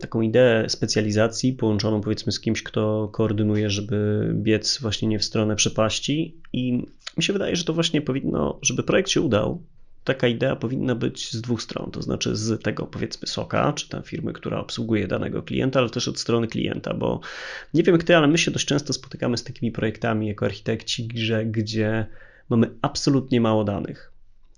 taką 0.00 0.20
ideę 0.20 0.68
specjalizacji 0.68 1.52
połączoną 1.52 2.00
powiedzmy 2.00 2.32
z 2.32 2.40
kimś, 2.40 2.62
kto 2.62 3.08
koordynuje, 3.12 3.70
żeby 3.70 4.30
biec 4.34 4.78
właśnie 4.80 5.08
nie 5.08 5.18
w 5.18 5.24
stronę 5.24 5.56
przepaści 5.56 6.36
i 6.52 6.72
mi 7.16 7.22
się 7.22 7.32
wydaje, 7.32 7.56
że 7.56 7.64
to 7.64 7.74
właśnie 7.74 8.02
powinno, 8.02 8.58
żeby 8.62 8.82
projekt 8.82 9.10
się 9.10 9.20
udał, 9.20 9.62
taka 10.04 10.28
idea 10.28 10.56
powinna 10.56 10.94
być 10.94 11.32
z 11.32 11.40
dwóch 11.40 11.62
stron, 11.62 11.90
to 11.90 12.02
znaczy 12.02 12.36
z 12.36 12.62
tego 12.62 12.86
powiedzmy 12.86 13.28
soka, 13.28 13.72
czy 13.72 13.88
tam 13.88 14.02
firmy, 14.02 14.32
która 14.32 14.60
obsługuje 14.60 15.08
danego 15.08 15.42
klienta, 15.42 15.80
ale 15.80 15.90
też 15.90 16.08
od 16.08 16.20
strony 16.20 16.48
klienta, 16.48 16.94
bo 16.94 17.20
nie 17.74 17.82
wiem 17.82 17.94
jak 17.94 18.04
ty, 18.04 18.16
ale 18.16 18.28
my 18.28 18.38
się 18.38 18.50
dość 18.50 18.66
często 18.66 18.92
spotykamy 18.92 19.36
z 19.36 19.44
takimi 19.44 19.72
projektami 19.72 20.28
jako 20.28 20.46
architekci, 20.46 21.08
że, 21.14 21.44
gdzie 21.46 22.06
mamy 22.48 22.70
absolutnie 22.82 23.40
mało 23.40 23.64
danych. 23.64 24.12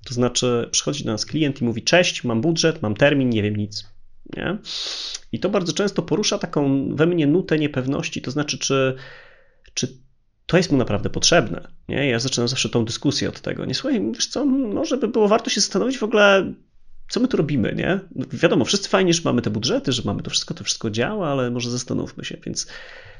To 0.05 0.15
znaczy 0.15 0.69
przychodzi 0.71 1.05
do 1.05 1.13
nas 1.13 1.27
klient 1.27 1.63
i 1.63 1.65
mówi 1.65 1.83
cześć, 1.83 2.25
mam 2.25 2.41
budżet, 2.41 2.83
mam 2.83 2.95
termin, 2.95 3.31
nie 3.31 3.43
wiem 3.43 3.57
nic. 3.57 3.93
Nie? 4.37 4.59
I 5.33 5.41
to 5.41 5.49
bardzo 5.49 5.73
często 5.73 6.03
porusza 6.03 6.39
taką 6.39 6.89
we 6.95 7.07
mnie 7.07 7.27
nutę 7.27 7.59
niepewności, 7.59 8.23
to 8.23 8.31
znaczy 8.31 8.59
czy, 8.59 8.97
czy 9.75 9.99
to 10.47 10.57
jest 10.57 10.73
mu 10.73 10.79
naprawdę 10.79 11.11
potrzebne. 11.11 11.69
Nie? 11.89 12.09
Ja 12.09 12.19
zaczynam 12.19 12.49
zawsze 12.49 12.69
tą 12.69 12.85
dyskusję 12.85 13.29
od 13.29 13.41
tego. 13.41 13.65
Nie 13.65 13.75
słuchaj, 13.75 14.13
wiesz 14.15 14.27
co, 14.27 14.45
może 14.47 14.97
by 14.97 15.09
było 15.09 15.29
warto 15.29 15.51
się 15.51 15.61
zastanowić 15.61 15.99
w 15.99 16.03
ogóle, 16.03 16.53
co 17.09 17.21
my 17.21 17.29
tu 17.29 17.37
robimy, 17.37 17.75
nie? 17.77 18.01
Wiadomo, 18.33 18.65
wszyscy 18.65 18.89
fajnie, 18.89 19.15
że 19.15 19.23
mamy 19.25 19.43
te 19.43 19.51
budżety, 19.51 19.93
że 19.93 20.03
mamy 20.05 20.23
to 20.23 20.31
wszystko, 20.31 20.55
to 20.55 20.65
wszystko 20.65 20.91
działa, 20.91 21.29
ale 21.29 21.51
może 21.51 21.71
zastanówmy 21.71 22.25
się. 22.25 22.37
Więc 22.47 22.67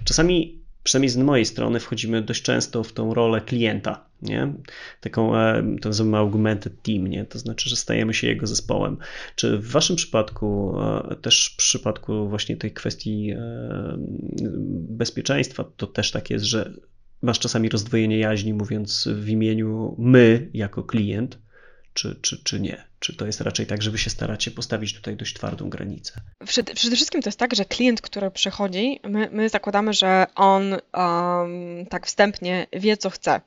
czasami, 0.05 0.62
przynajmniej 0.83 1.09
z 1.09 1.17
mojej 1.17 1.45
strony, 1.45 1.81
wchodzimy 1.81 2.23
dość 2.23 2.43
często 2.43 2.85
w 2.85 2.93
tą 2.93 3.15
rolę 3.15 3.41
klienta, 3.41 4.07
nie? 4.23 4.53
Taką, 5.01 5.37
e, 5.37 5.77
to 5.81 5.89
nazywamy 5.89 6.17
augmented 6.17 6.83
team, 6.83 7.07
nie? 7.07 7.25
To 7.25 7.39
znaczy, 7.39 7.71
że 7.71 7.77
stajemy 7.77 8.15
się 8.15 8.27
jego 8.27 8.47
zespołem. 8.47 8.97
Czy 9.37 9.59
w 9.59 9.71
waszym 9.71 9.97
przypadku, 9.97 10.81
e, 10.81 11.17
też 11.17 11.51
w 11.55 11.57
przypadku 11.57 12.29
właśnie 12.29 12.57
tej 12.57 12.73
kwestii 12.73 13.31
e, 13.31 13.39
bezpieczeństwa, 14.89 15.65
to 15.77 15.87
też 15.87 16.11
tak 16.11 16.31
jest, 16.31 16.45
że 16.45 16.73
masz 17.23 17.39
czasami 17.39 17.69
rozdwojenie 17.69 18.19
jaźni, 18.19 18.55
mówiąc 18.55 19.09
w 19.15 19.29
imieniu 19.29 19.95
my 19.99 20.51
jako 20.55 20.83
klient, 20.83 21.39
czy, 21.95 22.19
czy, 22.23 22.45
czy 22.45 22.61
nie? 22.61 22.85
Czy 22.99 23.17
to 23.17 23.27
jest 23.27 23.41
raczej 23.41 23.67
tak, 23.67 23.83
że 23.83 23.91
wy 23.91 23.99
się 23.99 24.11
staracie 24.11 24.51
postawić 24.51 24.95
tutaj 24.95 25.17
dość 25.17 25.35
twardą 25.35 25.71
granicę? 25.71 26.21
Przede, 26.47 26.75
przede 26.75 26.97
wszystkim 26.97 27.23
to 27.23 27.29
jest 27.29 27.39
tak, 27.39 27.55
że 27.55 27.65
klient, 27.65 28.01
który 28.01 28.31
przychodzi, 28.31 29.01
my, 29.05 29.29
my 29.33 29.49
zakładamy, 29.49 29.93
że 29.93 30.27
on 30.35 30.73
um, 30.73 31.87
tak 31.87 32.07
wstępnie 32.07 32.67
wie, 32.73 32.97
co 32.97 33.11
chce. 33.11 33.41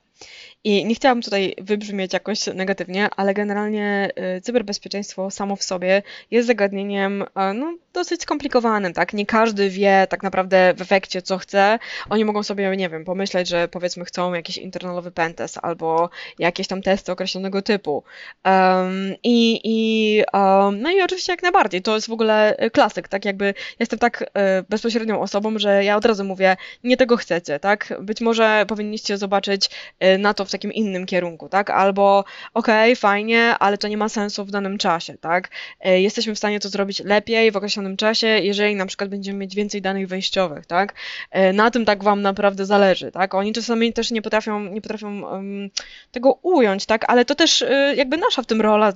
I 0.66 0.84
nie 0.84 0.94
chciałabym 0.94 1.22
tutaj 1.22 1.54
wybrzmieć 1.58 2.12
jakoś 2.12 2.46
negatywnie, 2.46 3.08
ale 3.16 3.34
generalnie 3.34 4.10
y, 4.36 4.40
cyberbezpieczeństwo 4.40 5.30
samo 5.30 5.56
w 5.56 5.62
sobie 5.62 6.02
jest 6.30 6.46
zagadnieniem 6.46 7.24
no, 7.54 7.76
dosyć 7.92 8.22
skomplikowanym, 8.22 8.92
tak? 8.92 9.12
Nie 9.12 9.26
każdy 9.26 9.70
wie 9.70 10.06
tak 10.10 10.22
naprawdę 10.22 10.74
w 10.76 10.80
efekcie, 10.80 11.22
co 11.22 11.38
chce. 11.38 11.78
Oni 12.10 12.24
mogą 12.24 12.42
sobie, 12.42 12.76
nie 12.76 12.88
wiem, 12.88 13.04
pomyśleć, 13.04 13.48
że 13.48 13.68
powiedzmy 13.68 14.04
chcą 14.04 14.34
jakiś 14.34 14.58
internalowy 14.58 15.10
pentest 15.10 15.58
albo 15.62 16.10
jakieś 16.38 16.66
tam 16.66 16.82
testy 16.82 17.12
określonego 17.12 17.62
typu. 17.62 18.04
Um, 18.44 19.14
i, 19.22 19.60
i, 19.64 20.22
um, 20.32 20.80
no 20.82 20.90
i 20.90 21.02
oczywiście 21.02 21.32
jak 21.32 21.42
najbardziej, 21.42 21.82
to 21.82 21.94
jest 21.94 22.08
w 22.08 22.12
ogóle 22.12 22.56
klasyk, 22.72 23.08
tak? 23.08 23.24
Jakby 23.24 23.54
jestem 23.78 23.98
tak 23.98 24.22
y, 24.22 24.26
bezpośrednią 24.68 25.20
osobą, 25.20 25.58
że 25.58 25.84
ja 25.84 25.96
od 25.96 26.04
razu 26.04 26.24
mówię, 26.24 26.56
nie 26.84 26.96
tego 26.96 27.16
chcecie, 27.16 27.60
tak? 27.60 27.94
Być 28.00 28.20
może 28.20 28.64
powinniście 28.68 29.18
zobaczyć 29.18 29.70
y, 30.04 30.18
na 30.18 30.34
to 30.34 30.44
w 30.44 30.55
takim 30.56 30.72
innym 30.72 31.06
kierunku, 31.06 31.48
tak? 31.48 31.70
Albo 31.70 32.24
okej, 32.54 32.92
okay, 32.92 32.96
fajnie, 32.96 33.54
ale 33.58 33.78
to 33.78 33.88
nie 33.88 33.96
ma 33.96 34.08
sensu 34.08 34.44
w 34.44 34.50
danym 34.50 34.78
czasie, 34.78 35.18
tak? 35.20 35.50
Y, 35.86 36.00
jesteśmy 36.00 36.34
w 36.34 36.38
stanie 36.38 36.60
to 36.60 36.68
zrobić 36.68 37.00
lepiej 37.04 37.50
w 37.50 37.56
określonym 37.56 37.96
czasie, 37.96 38.26
jeżeli 38.26 38.76
na 38.76 38.86
przykład 38.86 39.10
będziemy 39.10 39.38
mieć 39.38 39.54
więcej 39.54 39.82
danych 39.82 40.08
wejściowych, 40.08 40.66
tak? 40.66 40.94
E, 41.30 41.52
na 41.52 41.70
tym 41.70 41.84
tak 41.84 42.04
wam 42.04 42.22
naprawdę 42.22 42.66
zależy, 42.66 43.12
tak? 43.12 43.34
Oni 43.34 43.52
czasami 43.52 43.92
też 43.92 44.10
nie 44.10 44.22
potrafią, 44.22 44.60
nie 44.60 44.80
potrafią 44.80 45.22
um, 45.22 45.70
tego 46.12 46.38
ująć, 46.42 46.86
tak? 46.86 47.04
Ale 47.08 47.24
to 47.24 47.34
też 47.34 47.62
y, 47.62 47.94
jakby 47.96 48.16
nasza 48.16 48.42
w 48.42 48.46
tym 48.46 48.60
rola 48.60 48.92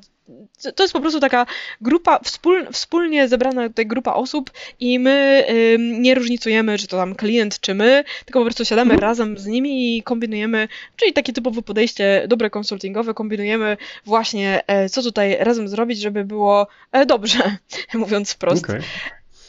to 0.77 0.83
jest 0.83 0.93
po 0.93 1.01
prostu 1.01 1.21
taka 1.21 1.47
grupa, 1.81 2.21
wspól, 2.25 2.67
wspólnie 2.73 3.29
zebrana 3.29 3.69
tutaj 3.69 3.87
grupa 3.87 4.15
osób 4.15 4.51
i 4.81 4.99
my 4.99 5.47
nie 5.79 6.15
różnicujemy, 6.15 6.79
czy 6.79 6.87
to 6.87 6.97
tam 6.97 7.15
klient, 7.15 7.61
czy 7.61 7.75
my, 7.75 8.05
tylko 8.25 8.41
po 8.41 8.45
prostu 8.45 8.65
siadamy 8.65 8.93
mhm. 8.93 9.01
razem 9.01 9.39
z 9.39 9.47
nimi 9.47 9.97
i 9.97 10.03
kombinujemy, 10.03 10.69
czyli 10.97 11.13
takie 11.13 11.33
typowe 11.33 11.63
podejście 11.63 12.25
dobre 12.29 12.51
konsultingowe, 12.51 13.15
kombinujemy 13.15 13.77
właśnie, 14.07 14.63
e, 14.67 14.89
co 14.89 15.03
tutaj 15.03 15.37
razem 15.41 15.69
zrobić, 15.69 16.01
żeby 16.01 16.25
było 16.25 16.67
e, 16.93 17.07
dobrze, 17.07 17.57
mówiąc 17.95 18.33
wprost. 18.33 18.65
Okay. 18.65 18.83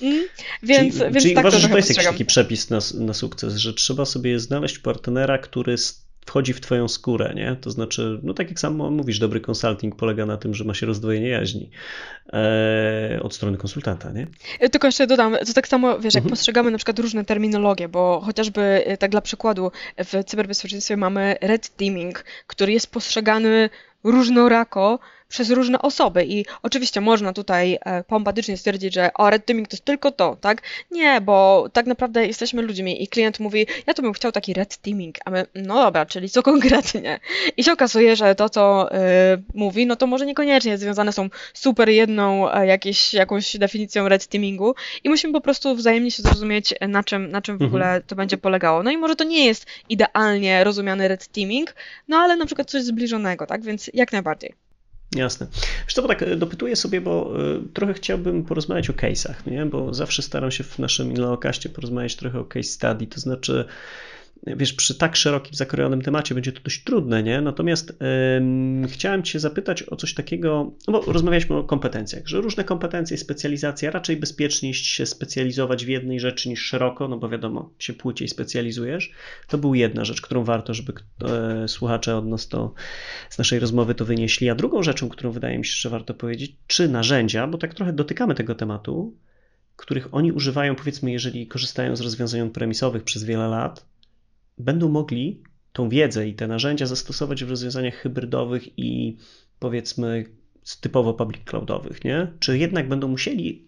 Mm, 0.01 0.23
więc, 0.63 0.97
czyli, 0.97 1.11
więc 1.11 1.23
czyli 1.23 1.35
tak 1.35 1.43
uważasz, 1.43 1.61
to 1.61 1.67
że 1.67 1.71
to 1.71 1.77
jest 1.77 1.89
jakiś 1.89 2.05
taki 2.05 2.25
przepis 2.25 2.69
na, 2.69 2.79
na 2.99 3.13
sukces, 3.13 3.55
że 3.55 3.73
trzeba 3.73 4.05
sobie 4.05 4.39
znaleźć 4.39 4.79
partnera, 4.79 5.37
który 5.37 5.75
wchodzi 6.25 6.53
w 6.53 6.61
twoją 6.61 6.87
skórę, 6.87 7.33
nie? 7.35 7.55
To 7.61 7.71
znaczy, 7.71 8.19
no 8.23 8.33
tak 8.33 8.49
jak 8.49 8.59
sam 8.59 8.75
mówisz, 8.75 9.19
dobry 9.19 9.39
konsulting 9.39 9.95
polega 9.95 10.25
na 10.25 10.37
tym, 10.37 10.53
że 10.53 10.63
ma 10.63 10.73
się 10.73 10.85
rozdwojenie 10.85 11.29
jaźni 11.29 11.69
e, 12.33 13.19
od 13.23 13.35
strony 13.35 13.57
konsultanta, 13.57 14.11
nie? 14.11 14.27
E, 14.59 14.69
tylko 14.69 14.87
jeszcze 14.87 15.07
dodam, 15.07 15.37
to 15.47 15.53
tak 15.53 15.67
samo, 15.67 15.99
wiesz, 15.99 16.13
jak 16.13 16.21
mhm. 16.21 16.29
postrzegamy 16.29 16.71
na 16.71 16.77
przykład 16.77 16.99
różne 16.99 17.25
terminologie, 17.25 17.87
bo 17.89 18.21
chociażby 18.25 18.61
e, 18.61 18.97
tak 18.97 19.11
dla 19.11 19.21
przykładu 19.21 19.71
w 19.97 20.23
cyberbezpieczeństwie 20.25 20.97
mamy 20.97 21.35
red 21.41 21.75
teaming, 21.75 22.25
który 22.47 22.73
jest 22.73 22.91
postrzegany 22.91 23.69
różnorako 24.03 24.99
przez 25.31 25.49
różne 25.49 25.81
osoby 25.81 26.25
i 26.25 26.45
oczywiście 26.63 27.01
można 27.01 27.33
tutaj 27.33 27.77
e, 27.85 28.03
pompatycznie 28.03 28.57
stwierdzić, 28.57 28.93
że 28.93 29.13
o, 29.13 29.29
red 29.29 29.45
teaming 29.45 29.67
to 29.67 29.75
jest 29.75 29.85
tylko 29.85 30.11
to, 30.11 30.37
tak? 30.41 30.61
Nie, 30.91 31.21
bo 31.21 31.67
tak 31.73 31.85
naprawdę 31.85 32.27
jesteśmy 32.27 32.61
ludźmi 32.61 33.03
i 33.03 33.07
klient 33.07 33.39
mówi, 33.39 33.67
ja 33.87 33.93
to 33.93 34.01
bym 34.01 34.13
chciał 34.13 34.31
taki 34.31 34.53
red 34.53 34.77
teaming, 34.77 35.15
a 35.25 35.29
my, 35.29 35.45
no 35.55 35.75
dobra, 35.75 36.05
czyli 36.05 36.29
co 36.29 36.43
konkretnie? 36.43 37.19
I 37.57 37.63
się 37.63 37.71
okazuje, 37.71 38.15
że 38.15 38.35
to, 38.35 38.49
co 38.49 38.95
y, 38.95 38.97
mówi, 39.53 39.85
no 39.85 39.95
to 39.95 40.07
może 40.07 40.25
niekoniecznie 40.25 40.77
związane 40.77 41.11
są 41.11 41.29
super 41.53 41.89
jedną 41.89 42.51
e, 42.51 42.67
jakieś, 42.67 43.13
jakąś 43.13 43.57
definicją 43.57 44.09
red 44.09 44.27
teamingu 44.27 44.75
i 45.03 45.09
musimy 45.09 45.33
po 45.33 45.41
prostu 45.41 45.75
wzajemnie 45.75 46.11
się 46.11 46.23
zrozumieć, 46.23 46.73
na 46.87 47.03
czym, 47.03 47.31
na 47.31 47.41
czym 47.41 47.57
w 47.57 47.61
mhm. 47.61 47.69
ogóle 47.69 48.01
to 48.07 48.15
będzie 48.15 48.37
polegało. 48.37 48.83
No 48.83 48.91
i 48.91 48.97
może 48.97 49.15
to 49.15 49.23
nie 49.23 49.45
jest 49.45 49.65
idealnie 49.89 50.63
rozumiany 50.63 51.07
red 51.07 51.27
teaming, 51.27 51.75
no 52.07 52.17
ale 52.17 52.35
na 52.35 52.45
przykład 52.45 52.69
coś 52.69 52.83
zbliżonego, 52.83 53.45
tak? 53.45 53.63
Więc 53.63 53.91
jak 53.93 54.11
najbardziej. 54.11 54.70
Jasne. 55.15 55.47
Zresztą 55.83 56.07
tak 56.07 56.23
e, 56.23 56.35
dopytuję 56.35 56.75
sobie, 56.75 57.01
bo 57.01 57.33
e, 57.35 57.61
trochę 57.73 57.93
chciałbym 57.93 58.43
porozmawiać 58.43 58.89
o 58.89 58.93
case'ach, 58.93 59.47
nie? 59.47 59.65
bo 59.65 59.93
zawsze 59.93 60.21
staram 60.21 60.51
się 60.51 60.63
w 60.63 60.79
naszym 60.79 61.11
Inleokaście 61.11 61.69
porozmawiać 61.69 62.15
trochę 62.15 62.39
o 62.39 62.45
case 62.45 62.69
study, 62.69 63.07
to 63.07 63.19
znaczy 63.19 63.65
wiesz, 64.47 64.73
przy 64.73 64.95
tak 64.95 65.15
szerokim, 65.15 65.53
zakrojonym 65.53 66.01
temacie 66.01 66.35
będzie 66.35 66.51
to 66.51 66.61
dość 66.63 66.83
trudne, 66.83 67.23
nie? 67.23 67.41
Natomiast 67.41 67.93
yy, 68.81 68.87
chciałem 68.87 69.23
Cię 69.23 69.39
zapytać 69.39 69.83
o 69.83 69.95
coś 69.95 70.13
takiego, 70.13 70.71
no 70.87 70.93
bo 70.93 71.11
rozmawialiśmy 71.11 71.55
o 71.55 71.63
kompetencjach, 71.63 72.27
że 72.27 72.41
różne 72.41 72.63
kompetencje, 72.63 73.17
specjalizacja, 73.17 73.91
raczej 73.91 74.17
bezpieczniej 74.17 74.73
się 74.73 75.05
specjalizować 75.05 75.85
w 75.85 75.89
jednej 75.89 76.19
rzeczy 76.19 76.49
niż 76.49 76.65
szeroko, 76.65 77.07
no 77.07 77.17
bo 77.17 77.29
wiadomo, 77.29 77.73
się 77.79 77.93
płciej 77.93 78.27
specjalizujesz. 78.27 79.11
To 79.47 79.57
była 79.57 79.77
jedna 79.77 80.05
rzecz, 80.05 80.21
którą 80.21 80.43
warto, 80.43 80.73
żeby 80.73 80.93
e, 81.23 81.67
słuchacze 81.67 82.17
od 82.17 82.27
nas 82.27 82.47
to 82.47 82.73
z 83.29 83.37
naszej 83.37 83.59
rozmowy 83.59 83.95
to 83.95 84.05
wynieśli. 84.05 84.49
A 84.49 84.55
drugą 84.55 84.83
rzeczą, 84.83 85.09
którą 85.09 85.31
wydaje 85.31 85.57
mi 85.57 85.65
się, 85.65 85.75
że 85.75 85.89
warto 85.89 86.13
powiedzieć, 86.13 86.55
czy 86.67 86.89
narzędzia, 86.89 87.47
bo 87.47 87.57
tak 87.57 87.73
trochę 87.73 87.93
dotykamy 87.93 88.35
tego 88.35 88.55
tematu, 88.55 89.17
których 89.75 90.13
oni 90.13 90.31
używają, 90.31 90.75
powiedzmy, 90.75 91.11
jeżeli 91.11 91.47
korzystają 91.47 91.95
z 91.95 92.01
rozwiązań 92.01 92.49
premisowych 92.49 93.03
przez 93.03 93.23
wiele 93.23 93.47
lat, 93.47 93.90
będą 94.57 94.89
mogli 94.89 95.43
tą 95.73 95.89
wiedzę 95.89 96.27
i 96.27 96.33
te 96.33 96.47
narzędzia 96.47 96.85
zastosować 96.85 97.43
w 97.43 97.49
rozwiązaniach 97.49 97.95
hybrydowych 97.95 98.79
i 98.79 99.17
powiedzmy 99.59 100.25
typowo 100.81 101.13
public 101.13 101.43
cloudowych, 101.45 102.03
nie? 102.03 102.27
Czy 102.39 102.57
jednak 102.57 102.87
będą 102.87 103.07
musieli 103.07 103.65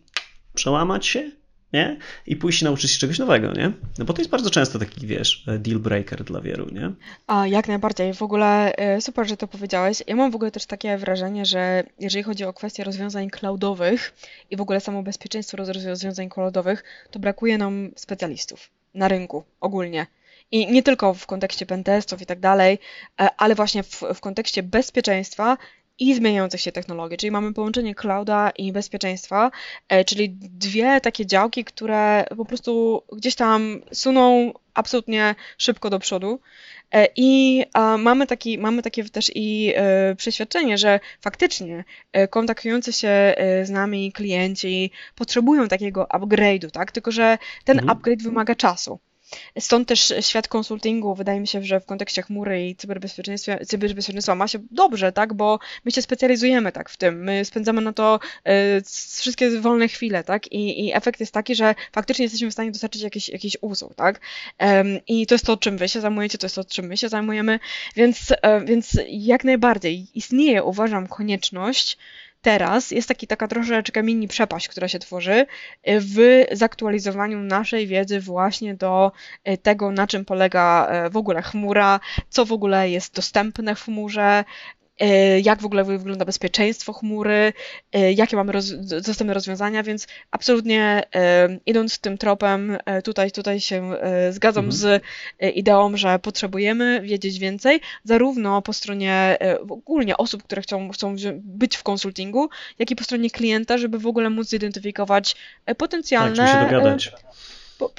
przełamać 0.53 1.07
się, 1.07 1.31
nie? 1.73 1.97
I 2.27 2.35
pójść 2.35 2.61
i 2.61 2.65
nauczyć 2.65 2.91
się 2.91 2.99
czegoś 2.99 3.19
nowego, 3.19 3.53
nie? 3.53 3.71
No 3.99 4.05
bo 4.05 4.13
to 4.13 4.21
jest 4.21 4.31
bardzo 4.31 4.49
często 4.49 4.79
taki, 4.79 5.07
wiesz, 5.07 5.45
deal 5.59 5.79
breaker 5.79 6.23
dla 6.23 6.41
wielu, 6.41 6.69
nie? 6.69 6.91
A, 7.27 7.47
jak 7.47 7.67
najbardziej. 7.67 8.13
W 8.13 8.21
ogóle 8.21 8.75
e, 8.75 9.01
super, 9.01 9.27
że 9.27 9.37
to 9.37 9.47
powiedziałeś. 9.47 10.03
Ja 10.07 10.15
mam 10.15 10.31
w 10.31 10.35
ogóle 10.35 10.51
też 10.51 10.65
takie 10.65 10.97
wrażenie, 10.97 11.45
że 11.45 11.83
jeżeli 11.99 12.23
chodzi 12.23 12.43
o 12.43 12.53
kwestie 12.53 12.83
rozwiązań 12.83 13.29
cloudowych 13.29 14.13
i 14.51 14.57
w 14.57 14.61
ogóle 14.61 14.79
samo 14.79 15.03
bezpieczeństwo 15.03 15.57
rozwiązań 15.57 16.29
cloudowych, 16.29 16.83
to 17.11 17.19
brakuje 17.19 17.57
nam 17.57 17.91
specjalistów 17.95 18.69
na 18.93 19.07
rynku 19.07 19.43
ogólnie. 19.61 20.07
I 20.53 20.71
nie 20.71 20.83
tylko 20.83 21.13
w 21.13 21.25
kontekście 21.25 21.65
pentestów 21.65 22.21
i 22.21 22.25
tak 22.25 22.39
dalej, 22.39 22.79
e, 23.21 23.29
ale 23.37 23.55
właśnie 23.55 23.83
w, 23.83 24.03
w 24.13 24.19
kontekście 24.19 24.63
bezpieczeństwa 24.63 25.57
i 25.99 26.15
zmieniających 26.15 26.61
się 26.61 26.71
technologii, 26.71 27.17
czyli 27.17 27.31
mamy 27.31 27.53
połączenie 27.53 27.95
clouda 27.95 28.49
i 28.49 28.71
bezpieczeństwa, 28.71 29.51
e, 29.89 30.05
czyli 30.05 30.29
dwie 30.31 31.01
takie 31.01 31.25
działki, 31.25 31.65
które 31.65 32.25
po 32.37 32.45
prostu 32.45 33.03
gdzieś 33.11 33.35
tam 33.35 33.81
suną 33.93 34.53
absolutnie 34.73 35.35
szybko 35.57 35.89
do 35.89 35.99
przodu. 35.99 36.39
E, 36.91 37.07
I 37.15 37.63
mamy, 37.97 38.27
taki, 38.27 38.57
mamy 38.57 38.81
takie 38.81 39.03
też 39.03 39.31
i 39.35 39.73
przeświadczenie, 40.17 40.77
że 40.77 40.99
faktycznie 41.21 41.83
kontaktujący 42.29 42.93
się 42.93 43.35
z 43.63 43.69
nami 43.69 44.11
klienci 44.11 44.91
potrzebują 45.15 45.67
takiego 45.67 46.07
upgrade'u, 46.13 46.71
tak? 46.71 46.91
Tylko 46.91 47.11
że 47.11 47.37
ten 47.65 47.79
mhm. 47.79 47.97
upgrade 47.97 48.23
wymaga 48.23 48.55
czasu. 48.55 48.99
Stąd 49.59 49.87
też 49.87 50.13
świat 50.21 50.47
konsultingu, 50.47 51.15
wydaje 51.15 51.39
mi 51.39 51.47
się, 51.47 51.63
że 51.63 51.79
w 51.79 51.85
kontekście 51.85 52.21
chmury 52.21 52.67
i 52.67 52.75
cyberbezpieczeństwa, 52.75 53.57
cyberbezpieczeństwa 53.65 54.35
ma 54.35 54.47
się 54.47 54.59
dobrze, 54.71 55.11
tak, 55.11 55.33
bo 55.33 55.59
my 55.85 55.91
się 55.91 56.01
specjalizujemy 56.01 56.71
tak 56.71 56.89
w 56.89 56.97
tym, 56.97 57.23
my 57.23 57.45
spędzamy 57.45 57.81
na 57.81 57.93
to 57.93 58.19
y, 58.47 58.81
wszystkie 59.19 59.59
wolne 59.59 59.87
chwile, 59.87 60.23
tak, 60.23 60.51
I, 60.51 60.85
i 60.85 60.93
efekt 60.93 61.19
jest 61.19 61.31
taki, 61.31 61.55
że 61.55 61.75
faktycznie 61.91 62.23
jesteśmy 62.23 62.49
w 62.49 62.53
stanie 62.53 62.71
dostarczyć 62.71 63.01
jakiś, 63.01 63.29
jakiś 63.29 63.57
usług, 63.61 63.95
tak, 63.95 64.19
i 65.07 65.27
to 65.27 65.35
jest 65.35 65.45
to, 65.45 65.57
czym 65.57 65.77
wy 65.77 65.89
się 65.89 66.01
zajmujecie, 66.01 66.37
to 66.37 66.45
jest 66.45 66.55
to, 66.55 66.65
czym 66.65 66.85
my 66.85 66.97
się 66.97 67.09
zajmujemy, 67.09 67.59
więc, 67.95 68.31
y, 68.31 68.35
więc 68.65 68.99
jak 69.09 69.43
najbardziej 69.43 70.07
istnieje, 70.15 70.63
uważam, 70.63 71.07
konieczność 71.07 71.97
teraz 72.43 72.91
jest 72.91 73.07
taki, 73.07 73.27
taka 73.27 73.47
troszeczkę 73.47 74.03
mini 74.03 74.27
przepaść, 74.27 74.67
która 74.67 74.87
się 74.87 74.99
tworzy 74.99 75.45
w 75.85 76.45
zaktualizowaniu 76.51 77.39
naszej 77.39 77.87
wiedzy 77.87 78.19
właśnie 78.19 78.75
do 78.75 79.11
e, 79.43 79.57
tego, 79.57 79.91
na 79.91 80.07
czym 80.07 80.25
polega 80.25 80.87
e, 80.87 81.09
w 81.09 81.17
ogóle 81.17 81.41
chmura, 81.41 81.99
co 82.29 82.45
w 82.45 82.51
ogóle 82.51 82.89
jest 82.89 83.15
dostępne 83.15 83.75
w 83.75 83.81
chmurze, 83.81 84.43
jak 85.43 85.61
w 85.61 85.65
ogóle 85.65 85.83
wygląda 85.83 86.25
bezpieczeństwo 86.25 86.93
chmury, 86.93 87.53
e, 87.93 88.13
jakie 88.13 88.35
mamy 88.35 88.51
roz, 88.51 88.73
dostępne 88.79 89.33
rozwiązania, 89.33 89.83
więc 89.83 90.07
absolutnie 90.31 91.03
e, 91.15 91.57
idąc 91.65 91.99
tym 91.99 92.17
tropem, 92.17 92.77
tutaj, 93.03 93.31
tutaj 93.31 93.59
się 93.59 93.91
zgadzam 94.29 94.65
mhm. 94.65 94.81
z 94.81 95.03
ideą, 95.55 95.97
że 95.97 96.19
potrzebujemy 96.19 97.01
wiedzieć 97.01 97.39
więcej, 97.39 97.81
zarówno 98.03 98.61
po 98.61 98.73
stronie 98.73 99.37
ogólnie 99.69 100.17
osób, 100.17 100.43
które 100.43 100.61
chcą, 100.61 100.89
chcą 100.89 101.15
być 101.35 101.77
w 101.77 101.83
konsultingu, 101.83 102.49
jak 102.79 102.91
i 102.91 102.95
po 102.95 103.03
stronie 103.03 103.29
klienta, 103.29 103.77
żeby 103.77 103.99
w 103.99 104.07
ogóle 104.07 104.29
móc 104.29 104.47
zidentyfikować 104.47 105.35
potencjalne. 105.77 106.35
Tak, 106.35 106.69
się 106.69 106.75
dogadać 106.75 107.11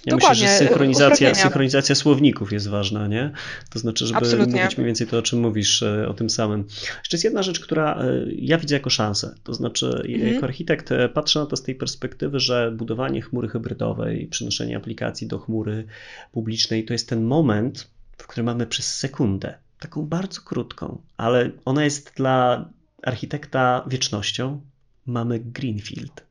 ja 0.07 0.16
myślę, 0.16 0.35
że 0.35 0.49
synchronizacja, 0.49 1.35
synchronizacja 1.35 1.95
słowników 1.95 2.53
jest 2.53 2.68
ważna, 2.68 3.07
nie? 3.07 3.30
To 3.70 3.78
znaczy, 3.78 4.07
żeby 4.07 4.18
Absolutnie. 4.18 4.61
mówić 4.61 4.78
mniej 4.78 4.87
więcej 4.87 5.07
to, 5.07 5.18
o 5.18 5.22
czym 5.22 5.41
mówisz, 5.41 5.82
e, 5.82 6.09
o 6.09 6.14
tym 6.14 6.30
samym. 6.30 6.64
Jeszcze 6.99 7.16
jest 7.16 7.24
jedna 7.24 7.43
rzecz, 7.43 7.61
która 7.61 7.95
e, 7.95 8.24
ja 8.37 8.59
widzę 8.59 8.74
jako 8.74 8.91
szansę. 8.91 9.35
To 9.45 9.55
znaczy, 9.55 9.87
mhm. 9.87 10.35
jako 10.35 10.47
architekt 10.47 10.93
e, 10.93 11.09
patrzę 11.09 11.41
na 11.41 11.47
to 11.47 11.57
z 11.57 11.62
tej 11.62 11.74
perspektywy, 11.74 12.41
że 12.41 12.72
budowanie 12.72 13.22
chmury 13.22 13.49
hybrydowej, 13.49 14.26
przenoszenie 14.26 14.76
aplikacji 14.76 15.26
do 15.26 15.39
chmury 15.39 15.87
publicznej 16.32 16.85
to 16.85 16.93
jest 16.93 17.09
ten 17.09 17.24
moment, 17.24 17.91
w 18.18 18.26
którym 18.26 18.47
mamy 18.47 18.66
przez 18.66 18.97
sekundę, 18.97 19.55
taką 19.78 20.07
bardzo 20.07 20.41
krótką, 20.41 21.03
ale 21.16 21.51
ona 21.64 21.85
jest 21.85 22.12
dla 22.16 22.68
architekta 23.03 23.85
wiecznością. 23.87 24.61
Mamy 25.07 25.41
Greenfield 25.41 26.24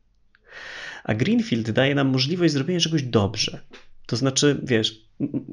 a 1.04 1.14
Greenfield 1.14 1.72
daje 1.72 1.96
nam 1.96 2.08
możliwość 2.08 2.54
zrobienia 2.54 2.80
czegoś 2.80 3.04
dobrze. 3.04 3.60
To 4.06 4.16
znaczy, 4.16 4.60
wiesz, 4.64 5.02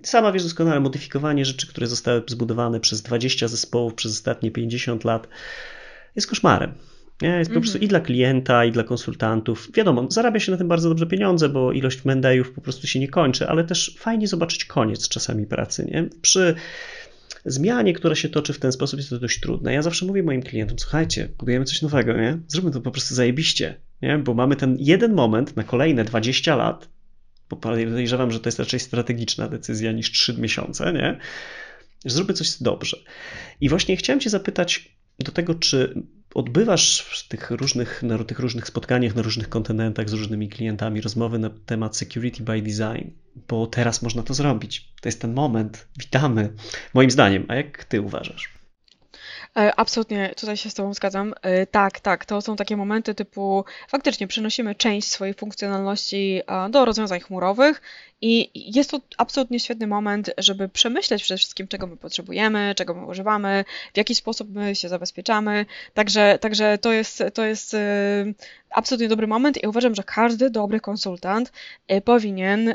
sama 0.03 0.33
wiesz 0.33 0.43
doskonale, 0.43 0.81
modyfikowanie 0.81 1.45
rzeczy, 1.45 1.67
które 1.67 1.87
zostały 1.87 2.23
zbudowane 2.27 2.81
przez 2.81 3.03
20 3.03 3.49
zespołów 3.49 3.95
przez 3.95 4.13
ostatnie 4.13 4.51
50 4.51 5.05
lat 5.05 5.29
jest 6.17 6.29
koszmarem. 6.29 6.75
Nie? 7.23 7.29
Jest 7.29 7.51
po 7.51 7.61
prostu 7.61 7.77
mhm. 7.77 7.85
i 7.85 7.89
dla 7.89 8.01
klienta, 8.01 8.65
i 8.65 8.73
dla 8.73 8.85
konsultantów. 8.85 9.69
Wiadomo, 9.75 10.07
zarabia 10.11 10.41
się 10.41 10.53
na 10.53 10.59
tym 10.59 10.69
bardzo 10.69 10.89
dobrze 10.89 11.07
pieniądze, 11.07 11.49
bo 11.49 11.73
ilość 11.73 12.05
mendejów 12.05 12.53
po 12.53 12.61
prostu 12.61 12.87
się 12.87 13.01
nie 13.01 13.09
kończy, 13.09 13.49
ale 13.49 13.65
też 13.65 13.97
fajnie 13.99 14.29
zobaczyć 14.29 14.65
koniec 14.65 15.09
czasami 15.09 15.47
pracy. 15.47 15.87
Nie? 15.91 16.09
Przy 16.23 16.55
zmianie, 17.45 17.93
która 17.93 18.15
się 18.15 18.29
toczy 18.29 18.53
w 18.53 18.59
ten 18.59 18.73
sposób, 18.73 18.99
jest 18.99 19.11
to 19.11 19.19
dość 19.19 19.41
trudne. 19.41 19.73
Ja 19.73 19.83
zawsze 19.83 20.07
mówię 20.07 20.23
moim 20.23 20.43
klientom, 20.43 20.79
słuchajcie, 20.79 21.29
budujemy 21.39 21.65
coś 21.65 21.83
nowego, 21.83 22.13
nie? 22.13 22.39
Zróbmy 22.49 22.71
to 22.71 22.81
po 22.81 22.91
prostu 22.91 23.15
zajebiście, 23.15 23.75
nie? 24.03 24.19
Bo 24.19 24.35
mamy 24.35 24.57
ten 24.57 24.77
jeden 24.81 25.15
moment 25.15 25.57
na 25.57 25.65
kolejne 25.65 26.05
20 26.05 26.57
lat, 26.57 26.89
bo 27.51 27.57
podejrzewam, 27.57 28.31
że 28.31 28.41
to 28.41 28.49
jest 28.49 28.59
raczej 28.59 28.81
strategiczna 28.81 29.49
decyzja 29.49 29.93
niż 29.93 30.13
3 30.13 30.35
miesiące, 30.39 30.93
nie? 30.93 31.19
Zróbmy 32.05 32.35
coś 32.35 32.63
dobrze. 32.63 32.97
I 33.61 33.69
właśnie 33.69 33.97
chciałem 33.97 34.21
cię 34.21 34.31
zapytać 34.31 34.97
do 35.19 35.33
tego, 35.33 35.55
czy 35.55 36.03
odbywasz 36.35 37.01
w 37.01 37.29
tych 37.29 37.51
różnych, 37.51 38.03
na 38.03 38.25
tych 38.25 38.39
różnych 38.39 38.67
spotkaniach, 38.67 39.15
na 39.15 39.23
różnych 39.23 39.49
kontynentach 39.49 40.09
z 40.09 40.13
różnymi 40.13 40.49
klientami 40.49 41.01
rozmowy 41.01 41.39
na 41.39 41.51
temat 41.67 41.97
security 41.97 42.43
by 42.43 42.63
design, 42.63 43.11
bo 43.49 43.67
teraz 43.67 44.03
można 44.03 44.23
to 44.23 44.35
zrobić. 44.35 44.93
To 45.01 45.09
jest 45.09 45.21
ten 45.21 45.33
moment. 45.33 45.89
Witamy, 45.99 46.53
moim 46.95 47.11
zdaniem. 47.11 47.45
A 47.49 47.55
jak 47.55 47.85
ty 47.85 48.01
uważasz? 48.01 48.60
E, 49.57 49.75
absolutnie, 49.77 50.35
tutaj 50.37 50.57
się 50.57 50.71
z 50.71 50.75
Tobą 50.75 50.95
zgadzam. 50.95 51.35
E, 51.43 51.67
tak, 51.67 52.01
tak, 52.01 52.25
to 52.25 52.41
są 52.41 52.57
takie 52.57 52.77
momenty 52.77 53.15
typu 53.15 53.65
faktycznie 53.89 54.27
przenosimy 54.27 54.75
część 54.75 55.09
swojej 55.09 55.35
funkcjonalności 55.35 56.43
do 56.71 56.85
rozwiązań 56.85 57.21
chmurowych 57.21 57.83
i 58.21 58.51
jest 58.77 58.91
to 58.91 59.01
absolutnie 59.19 59.61
świetny 59.61 59.87
moment, 59.87 60.31
żeby 60.39 60.69
przemyśleć 60.69 61.23
przede 61.23 61.39
wszystkim, 61.39 61.69
czego 61.69 61.87
my 61.87 61.97
potrzebujemy, 61.97 62.75
czego 62.77 62.95
my 62.95 63.07
używamy, 63.07 63.65
w 63.95 63.97
jaki 63.97 64.15
sposób 64.15 64.55
my 64.55 64.75
się 64.75 64.89
zabezpieczamy. 64.89 65.67
Także, 65.95 66.39
także 66.41 66.79
to 66.79 66.93
jest, 66.93 67.23
to 67.35 67.45
jest 67.45 67.75
e, 67.75 67.79
absolutnie 68.71 69.09
dobry 69.09 69.27
moment 69.27 69.63
i 69.63 69.67
uważam, 69.67 69.95
że 69.95 70.03
każdy 70.03 70.51
dobry 70.51 70.81
konsultant 70.81 71.53
powinien 72.05 72.75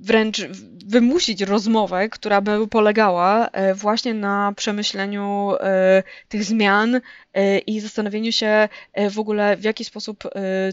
wręcz 0.00 0.40
wymusić 0.86 1.40
rozmowę, 1.42 2.08
która 2.08 2.40
by 2.40 2.68
polegała 2.68 3.48
e, 3.48 3.74
właśnie 3.74 4.14
na 4.14 4.52
przemyśleniu 4.56 5.52
e, 5.60 6.02
tych 6.28 6.44
zmian 6.44 7.00
e, 7.34 7.58
i 7.58 7.80
zastanowieniu 7.80 8.32
się 8.32 8.68
w 9.10 9.18
ogóle, 9.18 9.56
w 9.56 9.64
jaki 9.64 9.84
sposób 9.84 10.24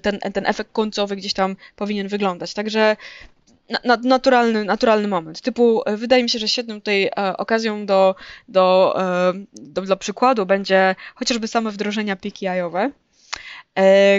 ten, 0.01 0.19
ten 0.19 0.45
efekt 0.45 0.71
końcowy 0.71 1.15
gdzieś 1.15 1.34
tam 1.34 1.55
powinien 1.75 2.07
wyglądać. 2.07 2.53
Także 2.53 2.95
na, 3.84 3.97
naturalny, 4.03 4.65
naturalny 4.65 5.07
moment. 5.07 5.41
Typu, 5.41 5.82
wydaje 5.88 6.23
mi 6.23 6.30
się, 6.30 6.39
że 6.39 6.47
świetną 6.47 6.75
tutaj 6.75 7.09
okazją 7.38 7.86
do, 7.86 8.15
do, 8.47 8.97
do, 9.53 9.82
do 9.82 9.97
przykładu 9.97 10.45
będzie 10.45 10.95
chociażby 11.15 11.47
same 11.47 11.71
wdrożenia 11.71 12.15
PKI-owe, 12.15 12.91
E, 13.07 13.07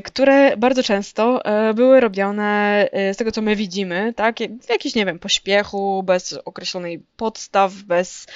które 0.04 0.56
bardzo 0.56 0.82
często 0.82 1.44
e, 1.44 1.74
były 1.74 2.00
robione 2.00 2.88
e, 2.92 3.14
z 3.14 3.16
tego, 3.16 3.32
co 3.32 3.42
my 3.42 3.56
widzimy, 3.56 4.14
tak, 4.16 4.36
w 4.62 4.70
jakimś, 4.70 4.94
nie 4.94 5.06
wiem, 5.06 5.18
pośpiechu, 5.18 6.02
bez 6.02 6.32
określonej 6.44 7.02
podstaw, 7.16 7.72
bez 7.72 8.26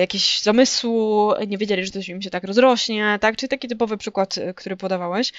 jakiegoś 0.00 0.40
zamysłu, 0.40 1.32
nie 1.46 1.58
wiedzieli, 1.58 1.84
że 1.84 1.90
coś 1.90 2.08
im 2.08 2.22
się 2.22 2.30
tak 2.30 2.44
rozrośnie, 2.44 3.18
tak, 3.20 3.36
czyli 3.36 3.48
taki 3.50 3.68
typowy 3.68 3.96
przykład, 3.96 4.34
który 4.54 4.76
podawałeś. 4.76 5.32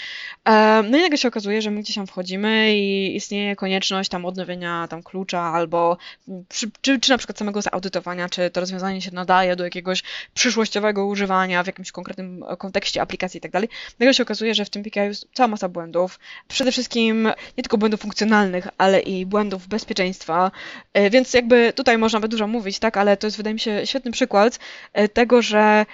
No 0.89 0.97
i 0.97 1.01
nagle 1.01 1.17
się 1.17 1.27
okazuje, 1.27 1.61
że 1.61 1.71
my 1.71 1.81
gdzieś 1.81 1.95
tam 1.95 2.07
wchodzimy 2.07 2.75
i 2.75 3.15
istnieje 3.15 3.55
konieczność 3.55 4.09
tam 4.09 4.25
odnowienia 4.25 4.87
tam 4.89 5.03
klucza 5.03 5.41
albo 5.41 5.97
czy, 6.81 6.99
czy 6.99 7.11
na 7.11 7.17
przykład 7.17 7.37
samego 7.37 7.61
zaudytowania, 7.61 8.29
czy 8.29 8.49
to 8.49 8.59
rozwiązanie 8.59 9.01
się 9.01 9.11
nadaje 9.11 9.55
do 9.55 9.63
jakiegoś 9.63 10.03
przyszłościowego 10.33 11.05
używania 11.05 11.63
w 11.63 11.67
jakimś 11.67 11.91
konkretnym 11.91 12.45
kontekście 12.57 13.01
aplikacji 13.01 13.37
i 13.37 13.41
tak 13.41 13.51
dalej. 13.51 13.69
Nagle 13.99 14.13
się 14.13 14.23
okazuje, 14.23 14.55
że 14.55 14.65
w 14.65 14.69
tym 14.69 14.83
PKI 14.83 15.06
jest 15.07 15.27
cała 15.33 15.47
masa 15.47 15.69
błędów. 15.69 16.19
Przede 16.47 16.71
wszystkim 16.71 17.23
nie 17.57 17.63
tylko 17.63 17.77
błędów 17.77 18.01
funkcjonalnych, 18.01 18.67
ale 18.77 18.99
i 18.99 19.25
błędów 19.25 19.67
bezpieczeństwa. 19.67 20.51
E, 20.93 21.09
więc 21.09 21.33
jakby 21.33 21.73
tutaj 21.73 21.97
można 21.97 22.19
by 22.19 22.27
dużo 22.27 22.47
mówić, 22.47 22.79
tak, 22.79 22.97
ale 22.97 23.17
to 23.17 23.27
jest 23.27 23.37
wydaje 23.37 23.53
mi 23.53 23.59
się 23.59 23.81
świetny 23.85 24.11
przykład 24.11 24.59
e, 24.93 25.07
tego, 25.07 25.41
że 25.41 25.85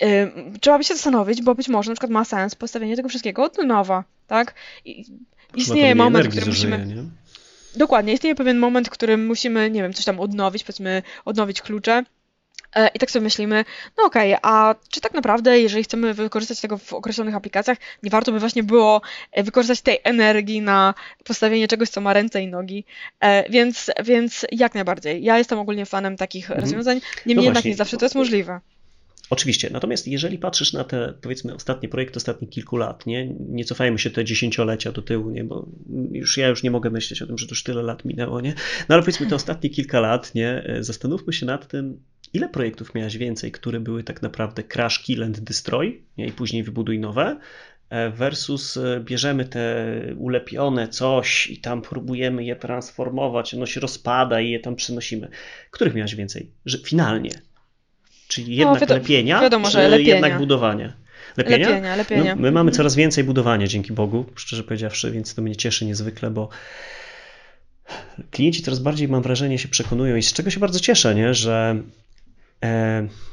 e, 0.00 0.30
trzeba 0.60 0.78
by 0.78 0.84
się 0.84 0.94
zastanowić, 0.94 1.42
bo 1.42 1.54
być 1.54 1.68
może 1.68 1.90
na 1.90 1.94
przykład 1.94 2.10
ma 2.10 2.24
sens 2.24 2.54
postawienie 2.54 2.96
tego 2.96 3.08
wszystkiego 3.08 3.44
od 3.44 3.58
nowa, 3.58 4.04
tak? 4.26 4.54
I 4.84 5.04
istnieje 5.54 5.94
moment, 5.94 6.26
w 6.26 6.30
którym 6.30 6.48
musimy... 6.48 6.86
Nie? 6.86 7.04
Dokładnie, 7.76 8.12
istnieje 8.12 8.34
pewien 8.34 8.58
moment, 8.58 8.88
w 8.88 8.90
którym 8.90 9.26
musimy, 9.26 9.70
nie 9.70 9.82
wiem, 9.82 9.92
coś 9.92 10.04
tam 10.04 10.20
odnowić, 10.20 10.64
powiedzmy, 10.64 11.02
odnowić 11.24 11.62
klucze 11.62 12.04
I 12.94 12.98
tak 12.98 13.10
sobie 13.10 13.22
myślimy, 13.22 13.64
no 13.98 14.04
okej, 14.04 14.34
okay, 14.34 14.50
a 14.52 14.74
czy 14.90 15.00
tak 15.00 15.14
naprawdę, 15.14 15.60
jeżeli 15.60 15.84
chcemy 15.84 16.14
wykorzystać 16.14 16.60
tego 16.60 16.78
w 16.78 16.92
określonych 16.92 17.34
aplikacjach, 17.34 17.78
nie 18.02 18.10
warto 18.10 18.32
by 18.32 18.38
właśnie 18.38 18.62
było 18.62 19.00
e, 19.32 19.42
wykorzystać 19.42 19.80
tej 19.80 19.98
energii 20.04 20.60
na 20.60 20.94
postawienie 21.24 21.68
czegoś, 21.68 21.88
co 21.88 22.00
ma 22.00 22.12
ręce 22.12 22.42
i 22.42 22.48
nogi. 22.48 22.84
E, 23.20 23.50
więc, 23.50 23.90
więc 24.04 24.46
jak 24.52 24.74
najbardziej. 24.74 25.24
Ja 25.24 25.38
jestem 25.38 25.58
ogólnie 25.58 25.86
fanem 25.86 26.16
takich 26.16 26.44
mhm. 26.44 26.60
rozwiązań, 26.60 27.00
niemniej 27.26 27.36
no 27.36 27.42
jednak 27.42 27.64
nie 27.64 27.74
zawsze 27.74 27.96
to 27.96 28.04
jest 28.04 28.14
możliwe. 28.14 28.60
Oczywiście, 29.30 29.70
natomiast 29.72 30.08
jeżeli 30.08 30.38
patrzysz 30.38 30.72
na 30.72 30.84
te, 30.84 31.14
powiedzmy, 31.22 31.54
ostatnie 31.54 31.88
projekty 31.88 32.16
ostatnich 32.16 32.50
kilku 32.50 32.76
lat, 32.76 33.06
nie, 33.06 33.28
nie 33.48 33.64
cofajmy 33.64 33.98
się 33.98 34.10
te 34.10 34.24
dziesięciolecia 34.24 34.92
do 34.92 35.02
tyłu, 35.02 35.30
nie, 35.30 35.44
bo 35.44 35.66
już 36.12 36.36
ja 36.36 36.48
już 36.48 36.62
nie 36.62 36.70
mogę 36.70 36.90
myśleć 36.90 37.22
o 37.22 37.26
tym, 37.26 37.38
że 37.38 37.46
to 37.46 37.52
już 37.52 37.62
tyle 37.62 37.82
lat 37.82 38.04
minęło, 38.04 38.40
nie, 38.40 38.54
no 38.88 38.94
ale 38.94 39.02
powiedzmy 39.02 39.26
te 39.26 39.34
ostatnie 39.34 39.70
kilka 39.70 40.00
lat, 40.00 40.34
nie, 40.34 40.64
zastanówmy 40.80 41.32
się 41.32 41.46
nad 41.46 41.68
tym, 41.68 42.00
ile 42.34 42.48
projektów 42.48 42.94
miałeś 42.94 43.16
więcej, 43.16 43.52
które 43.52 43.80
były 43.80 44.04
tak 44.04 44.22
naprawdę 44.22 44.62
crash, 44.62 45.02
kill 45.02 45.22
and 45.22 45.40
destroy 45.40 46.00
nie? 46.18 46.26
i 46.26 46.32
później 46.32 46.62
wybuduj 46.62 46.98
nowe, 46.98 47.36
e, 47.90 48.10
versus 48.10 48.76
e, 48.76 49.00
bierzemy 49.00 49.44
te 49.44 49.86
ulepione 50.16 50.88
coś 50.88 51.46
i 51.46 51.58
tam 51.58 51.82
próbujemy 51.82 52.44
je 52.44 52.56
transformować, 52.56 53.54
ono 53.54 53.66
się 53.66 53.80
rozpada 53.80 54.40
i 54.40 54.50
je 54.50 54.60
tam 54.60 54.76
przynosimy. 54.76 55.28
Których 55.70 55.94
miałeś 55.94 56.14
więcej? 56.14 56.50
Że 56.66 56.78
finalnie. 56.78 57.30
Czyli 58.28 58.46
no, 58.46 58.58
jednak 58.58 58.74
no, 58.74 58.80
wiadomo, 58.80 59.00
lepienia, 59.00 59.40
wiadomo, 59.40 59.70
czy 59.70 59.78
lepienia. 59.78 60.14
jednak 60.14 60.38
budowania? 60.38 60.92
Lepienia? 61.36 61.68
Lepienia, 61.68 61.96
lepienia. 61.96 62.34
No, 62.34 62.42
my 62.42 62.52
mamy 62.52 62.70
mhm. 62.70 62.76
coraz 62.76 62.94
więcej 62.94 63.24
budowania, 63.24 63.66
dzięki 63.66 63.92
Bogu, 63.92 64.24
szczerze 64.34 64.64
powiedziawszy, 64.64 65.10
więc 65.10 65.34
to 65.34 65.42
mnie 65.42 65.56
cieszy 65.56 65.84
niezwykle, 65.84 66.30
bo 66.30 66.48
klienci 68.30 68.62
coraz 68.62 68.78
bardziej, 68.78 69.08
mam 69.08 69.22
wrażenie, 69.22 69.58
się 69.58 69.68
przekonują 69.68 70.16
i 70.16 70.22
z 70.22 70.32
czego 70.32 70.50
się 70.50 70.60
bardzo 70.60 70.80
cieszę, 70.80 71.14
nie? 71.14 71.34
że 71.34 71.76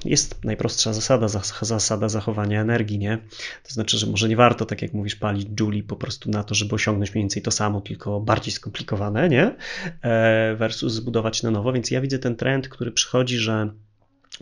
jest 0.06 0.44
najprostsza 0.44 0.94
zasada, 0.94 1.28
zasada 1.62 2.10
zachowania 2.10 2.62
energii, 2.62 2.98
nie? 3.00 3.18
To 3.64 3.74
znaczy, 3.74 3.98
że 3.98 4.08
może 4.08 4.30
nie 4.30 4.36
warto, 4.36 4.66
tak 4.66 4.82
jak 4.82 4.94
mówisz, 4.94 5.16
palić 5.16 5.48
Julie 5.60 5.84
po 5.84 5.96
prostu 5.96 6.30
na 6.30 6.44
to, 6.44 6.56
żeby 6.56 6.76
osiągnąć 6.76 7.14
mniej 7.14 7.24
więcej 7.24 7.42
to 7.42 7.52
samo, 7.52 7.82
tylko 7.82 8.20
bardziej 8.20 8.54
skomplikowane, 8.54 9.30
nie? 9.30 9.56
E, 10.02 10.56
versus 10.56 10.94
zbudować 10.94 11.44
na 11.44 11.52
nowo, 11.52 11.74
więc 11.74 11.92
ja 11.92 12.02
widzę 12.02 12.20
ten 12.20 12.36
trend, 12.36 12.70
który 12.70 12.92
przychodzi, 12.92 13.38
że 13.38 13.70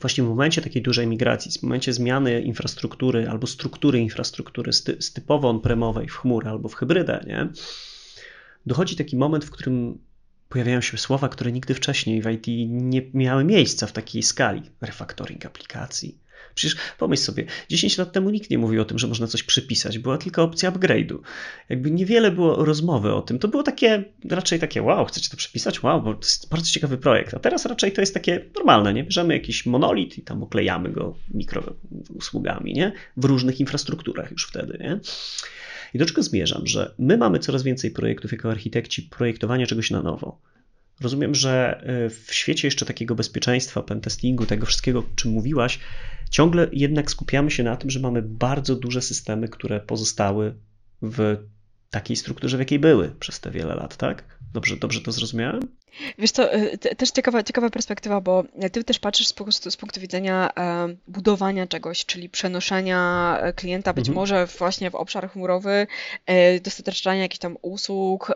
właśnie 0.01 0.23
w 0.23 0.27
momencie 0.27 0.61
takiej 0.61 0.81
dużej 0.81 1.07
migracji, 1.07 1.51
w 1.51 1.63
momencie 1.63 1.93
zmiany 1.93 2.41
infrastruktury 2.41 3.29
albo 3.29 3.47
struktury 3.47 3.99
infrastruktury 3.99 4.73
z, 4.73 4.83
ty, 4.83 5.01
z 5.01 5.13
typowo 5.13 5.49
on-premowej 5.49 6.07
w 6.07 6.15
chmurę 6.15 6.49
albo 6.49 6.69
w 6.69 6.75
hybrydę, 6.75 7.25
nie? 7.27 7.47
Dochodzi 8.65 8.95
taki 8.95 9.17
moment, 9.17 9.45
w 9.45 9.51
którym 9.51 9.99
pojawiają 10.49 10.81
się 10.81 10.97
słowa, 10.97 11.29
które 11.29 11.51
nigdy 11.51 11.73
wcześniej 11.73 12.21
w 12.21 12.29
IT 12.29 12.47
nie 12.69 13.01
miały 13.13 13.43
miejsca 13.43 13.87
w 13.87 13.91
takiej 13.91 14.23
skali. 14.23 14.61
Refactoring 14.81 15.45
aplikacji. 15.45 16.17
Przecież 16.55 16.77
pomyśl 16.97 17.23
sobie, 17.23 17.45
10 17.69 17.97
lat 17.97 18.11
temu 18.11 18.29
nikt 18.29 18.49
nie 18.49 18.57
mówił 18.57 18.81
o 18.81 18.85
tym, 18.85 18.99
że 18.99 19.07
można 19.07 19.27
coś 19.27 19.43
przypisać, 19.43 19.99
była 19.99 20.17
tylko 20.17 20.43
opcja 20.43 20.71
upgrade'u. 20.71 21.17
Jakby 21.69 21.91
niewiele 21.91 22.31
było 22.31 22.65
rozmowy 22.65 23.13
o 23.13 23.21
tym. 23.21 23.39
To 23.39 23.47
było 23.47 23.63
takie, 23.63 24.03
raczej 24.29 24.59
takie, 24.59 24.81
wow, 24.81 25.05
chcecie 25.05 25.29
to 25.29 25.37
przypisać? 25.37 25.83
Wow, 25.83 26.01
bo 26.01 26.13
to 26.13 26.19
jest 26.19 26.49
bardzo 26.49 26.71
ciekawy 26.71 26.97
projekt. 26.97 27.33
A 27.33 27.39
teraz 27.39 27.65
raczej 27.65 27.91
to 27.91 28.01
jest 28.01 28.13
takie 28.13 28.45
normalne, 28.55 28.93
nie? 28.93 29.03
Bierzemy 29.03 29.33
jakiś 29.33 29.65
monolit 29.65 30.17
i 30.17 30.21
tam 30.21 30.43
oklejamy 30.43 30.89
go 30.89 31.15
mikrousługami, 31.33 32.73
nie? 32.73 32.91
W 33.17 33.25
różnych 33.25 33.59
infrastrukturach 33.59 34.31
już 34.31 34.47
wtedy, 34.47 34.77
nie? 34.81 34.99
I 35.93 35.97
do 35.97 36.05
czego 36.05 36.23
zmierzam? 36.23 36.67
Że 36.67 36.95
my 36.99 37.17
mamy 37.17 37.39
coraz 37.39 37.63
więcej 37.63 37.91
projektów 37.91 38.31
jako 38.31 38.51
architekci 38.51 39.03
projektowania 39.03 39.67
czegoś 39.67 39.91
na 39.91 40.01
nowo. 40.01 40.41
Rozumiem, 41.01 41.35
że 41.35 41.81
e, 41.83 42.09
w 42.09 42.33
świecie 42.33 42.67
jeszcze 42.67 42.85
takiego 42.85 43.15
bezpieczeństwa, 43.15 43.83
pentestingu, 43.83 44.45
tego 44.45 44.65
wszystkiego, 44.65 44.99
o 44.99 45.15
czym 45.15 45.31
mówiłaś, 45.31 45.79
ciągle 46.29 46.67
jednak 46.71 47.11
skupiamy 47.11 47.51
się 47.51 47.63
na 47.63 47.77
tym, 47.77 47.89
że 47.89 47.99
mamy 47.99 48.21
bardzo 48.21 48.75
duże 48.75 49.01
systemy, 49.01 49.47
które 49.47 49.79
pozostały 49.79 50.55
w 51.01 51.37
takiej 51.89 52.15
strukturze, 52.15 52.57
w 52.57 52.59
jakiej 52.59 52.79
były 52.79 53.11
przez 53.19 53.39
te 53.39 53.51
wiele 53.51 53.75
lat, 53.75 53.97
tak? 53.97 54.39
Dobrze, 54.53 54.77
dobrze 54.77 55.01
to 55.01 55.11
zrozumiałem? 55.11 55.78
Wiesz 56.17 56.31
co, 56.31 56.55
y, 56.55 56.77
też 56.77 57.11
ciekawa, 57.11 57.43
ciekawa 57.43 57.69
perspektywa, 57.69 58.21
bo 58.21 58.43
ty 58.71 58.83
też 58.83 58.99
patrzysz 58.99 59.27
z, 59.27 59.33
z 59.73 59.77
punktu 59.77 60.01
widzenia 60.01 60.49
e, 60.57 60.87
budowania 61.07 61.67
czegoś, 61.67 62.05
czyli 62.05 62.29
przenoszenia 62.29 63.37
e, 63.41 63.53
klienta 63.53 63.93
być 63.93 64.07
mhm. 64.07 64.15
może 64.15 64.45
właśnie 64.45 64.91
w 64.91 64.95
obszar 64.95 65.29
chmurowy, 65.29 65.87
e, 66.25 66.59
dostarczania 66.59 67.21
jakichś 67.21 67.39
tam 67.39 67.57
usług, 67.61 68.31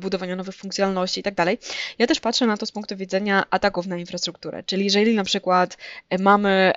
budowania 0.00 0.36
nowych 0.36 0.54
funkcjonalności 0.54 1.20
i 1.20 1.22
tak 1.22 1.34
dalej. 1.34 1.58
Ja 1.98 2.06
też 2.06 2.20
patrzę 2.20 2.46
na 2.46 2.56
to 2.56 2.66
z 2.66 2.72
punktu 2.72 2.96
widzenia 2.96 3.44
ataków 3.50 3.86
na 3.86 3.96
infrastrukturę, 3.96 4.62
czyli 4.62 4.84
jeżeli 4.84 5.14
na 5.14 5.24
przykład 5.24 5.76
mamy 6.18 6.72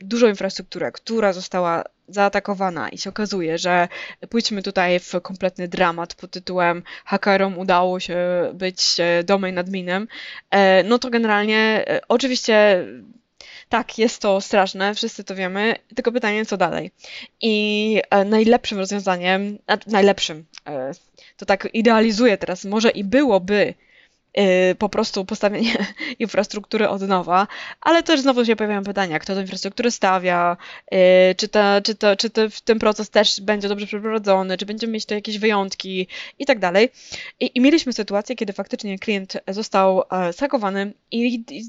dużą 0.00 0.28
infrastrukturę, 0.28 0.92
która 0.92 1.32
została 1.32 1.84
zaatakowana 2.08 2.88
i 2.88 2.98
się 2.98 3.10
okazuje, 3.10 3.58
że 3.58 3.88
pójdźmy 4.28 4.62
tutaj 4.62 5.00
w 5.00 5.12
kompletny 5.22 5.68
dramat 5.68 6.14
pod 6.14 6.30
tytułem 6.30 6.82
hakerom 7.04 7.58
udało 7.58 8.00
się 8.00 8.18
być 8.54 8.96
domain 9.24 9.58
adminem, 9.62 10.08
e, 10.50 10.82
no 10.82 10.98
to 10.98 11.10
generalnie 11.10 11.84
e, 11.88 12.00
oczywiście 12.08 12.86
tak, 13.68 13.98
jest 13.98 14.22
to 14.22 14.40
straszne, 14.40 14.94
wszyscy 14.94 15.24
to 15.24 15.34
wiemy, 15.34 15.74
tylko 15.94 16.12
pytanie, 16.12 16.46
co 16.46 16.56
dalej. 16.56 16.90
I 17.40 18.02
e, 18.10 18.24
najlepszym 18.24 18.78
rozwiązaniem, 18.78 19.58
najlepszym, 19.86 20.44
to 21.36 21.46
tak 21.46 21.68
idealizuję 21.72 22.38
teraz, 22.38 22.64
może 22.64 22.90
i 22.90 23.04
byłoby 23.04 23.74
po 24.78 24.88
prostu 24.88 25.24
postawienie 25.24 25.86
infrastruktury 26.18 26.88
od 26.88 27.02
nowa, 27.02 27.46
ale 27.80 28.02
też 28.02 28.20
znowu 28.20 28.44
się 28.44 28.56
pojawiają 28.56 28.84
pytania, 28.84 29.18
kto 29.18 29.34
tę 29.34 29.40
infrastrukturę 29.40 29.90
stawia, 29.90 30.56
y, 30.94 31.34
czy, 31.34 31.48
ta, 31.48 31.80
czy, 31.80 31.94
to, 31.94 32.16
czy 32.16 32.30
to, 32.30 32.42
ten 32.64 32.78
proces 32.78 33.10
też 33.10 33.40
będzie 33.40 33.68
dobrze 33.68 33.86
przeprowadzony, 33.86 34.58
czy 34.58 34.66
będziemy 34.66 34.92
mieć 34.92 35.06
tu 35.06 35.14
jakieś 35.14 35.38
wyjątki 35.38 36.06
i 36.38 36.46
tak 36.46 36.58
dalej. 36.58 36.88
I, 37.40 37.60
mieliśmy 37.60 37.92
sytuację, 37.92 38.36
kiedy 38.36 38.52
faktycznie 38.52 38.98
klient 38.98 39.36
został 39.48 40.02
e, 40.10 40.32
skakowany 40.32 40.92
i, 41.10 41.44
i 41.50 41.64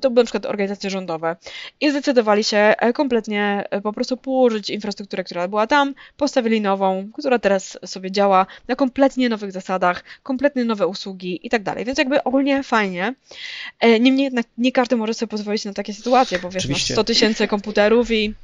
to 0.00 0.10
były 0.10 0.22
na 0.22 0.24
przykład 0.24 0.46
organizacje 0.46 0.90
rządowe 0.90 1.36
i 1.80 1.90
zdecydowali 1.90 2.44
się 2.44 2.56
e, 2.56 2.92
kompletnie 2.92 3.64
e, 3.70 3.80
po 3.80 3.92
prostu 3.92 4.16
położyć 4.16 4.70
infrastrukturę, 4.70 5.24
która 5.24 5.48
była 5.48 5.66
tam, 5.66 5.94
postawili 6.16 6.60
nową, 6.60 7.10
która 7.18 7.38
teraz 7.38 7.78
sobie 7.86 8.10
działa 8.10 8.46
na 8.68 8.76
kompletnie 8.76 9.28
nowych 9.28 9.52
zasadach, 9.52 10.04
kompletnie 10.22 10.64
nowe 10.64 10.86
usługi 10.86 11.46
i 11.46 11.50
tak 11.50 11.62
dalej. 11.62 11.84
Więc 11.84 11.99
jakby 12.00 12.24
ogólnie 12.24 12.62
fajnie. 12.62 13.14
E, 13.80 14.00
niemniej 14.00 14.24
jednak 14.24 14.46
nie 14.58 14.72
każdy 14.72 14.96
może 14.96 15.14
sobie 15.14 15.30
pozwolić 15.30 15.64
na 15.64 15.72
takie 15.72 15.94
sytuacje, 15.94 16.38
bo 16.38 16.50
wiesz, 16.50 16.68
masz 16.68 16.84
100 16.84 17.04
tysięcy 17.04 17.48
komputerów 17.48 18.10
i 18.10 18.34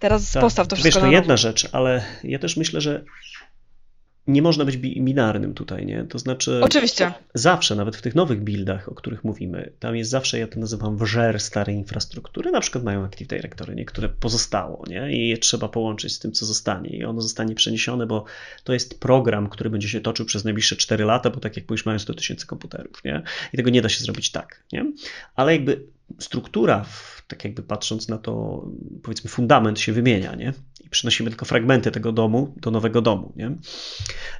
teraz 0.00 0.32
tak. 0.32 0.42
postaw 0.42 0.68
to 0.68 0.76
wszystko 0.76 1.00
Wiesz, 1.00 1.10
to 1.10 1.12
jedna 1.12 1.36
rzecz, 1.36 1.68
ale 1.72 2.04
ja 2.24 2.38
też 2.38 2.56
myślę, 2.56 2.80
że 2.80 3.04
nie 4.26 4.42
można 4.42 4.64
być 4.64 4.76
binarnym 4.76 5.54
tutaj, 5.54 5.86
nie? 5.86 6.04
To 6.04 6.18
znaczy. 6.18 6.60
Oczywiście. 6.62 7.12
Zawsze, 7.34 7.74
nawet 7.74 7.96
w 7.96 8.02
tych 8.02 8.14
nowych 8.14 8.40
buildach, 8.40 8.88
o 8.88 8.94
których 8.94 9.24
mówimy, 9.24 9.72
tam 9.78 9.96
jest 9.96 10.10
zawsze, 10.10 10.38
ja 10.38 10.46
to 10.46 10.60
nazywam 10.60 10.98
wżer 10.98 11.40
starej 11.40 11.76
infrastruktury. 11.76 12.50
Na 12.50 12.60
przykład 12.60 12.84
mają 12.84 13.04
Active 13.04 13.28
Directory, 13.28 13.74
niektóre 13.74 14.08
pozostało, 14.08 14.84
nie? 14.88 15.16
I 15.16 15.28
je 15.28 15.38
trzeba 15.38 15.68
połączyć 15.68 16.12
z 16.12 16.18
tym, 16.18 16.32
co 16.32 16.46
zostanie. 16.46 16.90
I 16.90 17.04
ono 17.04 17.20
zostanie 17.20 17.54
przeniesione, 17.54 18.06
bo 18.06 18.24
to 18.64 18.72
jest 18.72 19.00
program, 19.00 19.48
który 19.48 19.70
będzie 19.70 19.88
się 19.88 20.00
toczył 20.00 20.26
przez 20.26 20.44
najbliższe 20.44 20.76
4 20.76 21.04
lata, 21.04 21.30
bo 21.30 21.40
tak 21.40 21.56
jak 21.56 21.68
mówisz, 21.68 21.86
mają 21.86 21.98
100 21.98 22.14
tysięcy 22.14 22.46
komputerów, 22.46 23.04
nie? 23.04 23.22
I 23.52 23.56
tego 23.56 23.70
nie 23.70 23.82
da 23.82 23.88
się 23.88 24.04
zrobić 24.04 24.30
tak, 24.30 24.62
nie? 24.72 24.92
Ale 25.34 25.52
jakby 25.52 25.80
struktura, 26.18 26.84
tak 27.28 27.44
jakby 27.44 27.62
patrząc 27.62 28.08
na 28.08 28.18
to, 28.18 28.64
powiedzmy, 29.02 29.30
fundament 29.30 29.80
się 29.80 29.92
wymienia, 29.92 30.34
nie? 30.34 30.52
I 30.84 30.88
przynosimy 30.90 31.30
tylko 31.30 31.44
fragmenty 31.44 31.90
tego 31.90 32.12
domu 32.12 32.54
do 32.56 32.70
nowego 32.70 33.02
domu, 33.02 33.32
nie? 33.36 33.56